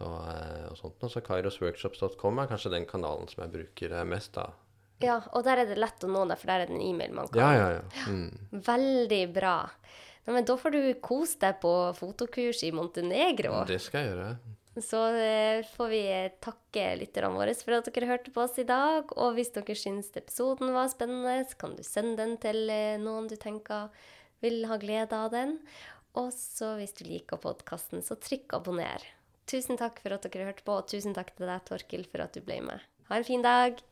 og, 0.00 0.20
eh, 0.32 0.62
og 0.70 0.78
sånt. 0.80 1.04
Så 1.12 1.20
kairosworkshops.com 1.26 2.40
er 2.40 2.48
kanskje 2.52 2.72
den 2.72 2.88
kanalen 2.88 3.28
som 3.28 3.44
jeg 3.44 3.52
bruker 3.58 3.98
mest, 4.08 4.32
da. 4.38 4.48
Ja, 5.04 5.18
og 5.36 5.44
der 5.44 5.60
er 5.60 5.68
det 5.68 5.76
lett 5.76 6.04
å 6.06 6.08
nå 6.08 6.24
deg, 6.30 6.40
for 6.40 6.48
der 6.48 6.64
er 6.64 6.70
det 6.70 6.78
en 6.78 6.84
e-mail 6.84 7.12
man 7.12 7.28
kan 7.28 7.42
Ja, 7.42 7.50
ja, 7.52 7.66
ja. 7.76 8.04
Mm. 8.08 8.60
Veldig 8.64 9.22
bra. 9.34 9.56
Nei, 10.24 10.38
men 10.38 10.46
da 10.48 10.56
får 10.58 10.72
du 10.72 10.80
kose 11.04 11.36
deg 11.42 11.58
på 11.62 11.72
fotokurs 11.98 12.64
i 12.64 12.72
Montenegro. 12.74 13.60
Det 13.68 13.78
skal 13.84 14.02
jeg 14.02 14.14
gjøre. 14.14 14.30
Så 14.82 15.00
eh, 15.16 15.64
får 15.76 15.88
vi 15.88 16.02
takke 16.44 16.88
lytterne 17.00 17.32
våre 17.36 17.54
for 17.56 17.78
at 17.78 17.88
dere 17.88 18.10
hørte 18.10 18.32
på 18.34 18.44
oss 18.44 18.58
i 18.60 18.66
dag. 18.68 19.08
Og 19.16 19.36
hvis 19.38 19.54
dere 19.54 19.76
syns 19.78 20.12
episoden 20.18 20.74
var 20.76 20.90
spennende, 20.92 21.38
så 21.48 21.58
kan 21.62 21.76
du 21.78 21.82
sende 21.86 22.18
den 22.20 22.36
til 22.42 22.68
eh, 22.72 23.00
noen 23.00 23.30
du 23.30 23.36
tenker 23.40 23.88
vil 24.44 24.66
ha 24.68 24.76
glede 24.80 25.16
av 25.16 25.32
den. 25.32 25.58
Og 26.16 26.32
så 26.36 26.74
hvis 26.80 26.96
du 26.96 27.04
liker 27.08 27.40
podkasten, 27.40 28.04
så 28.04 28.18
trykk 28.20 28.58
abonner. 28.60 29.04
Tusen 29.46 29.78
takk 29.80 30.00
for 30.02 30.16
at 30.16 30.26
dere 30.26 30.48
hørte 30.50 30.66
på, 30.66 30.80
og 30.80 30.88
tusen 30.90 31.14
takk 31.16 31.34
til 31.36 31.48
deg, 31.48 31.62
Torkil, 31.68 32.08
for 32.10 32.24
at 32.24 32.34
du 32.36 32.42
ble 32.44 32.60
med. 32.66 32.88
Ha 33.10 33.20
en 33.20 33.28
fin 33.28 33.44
dag. 33.44 33.84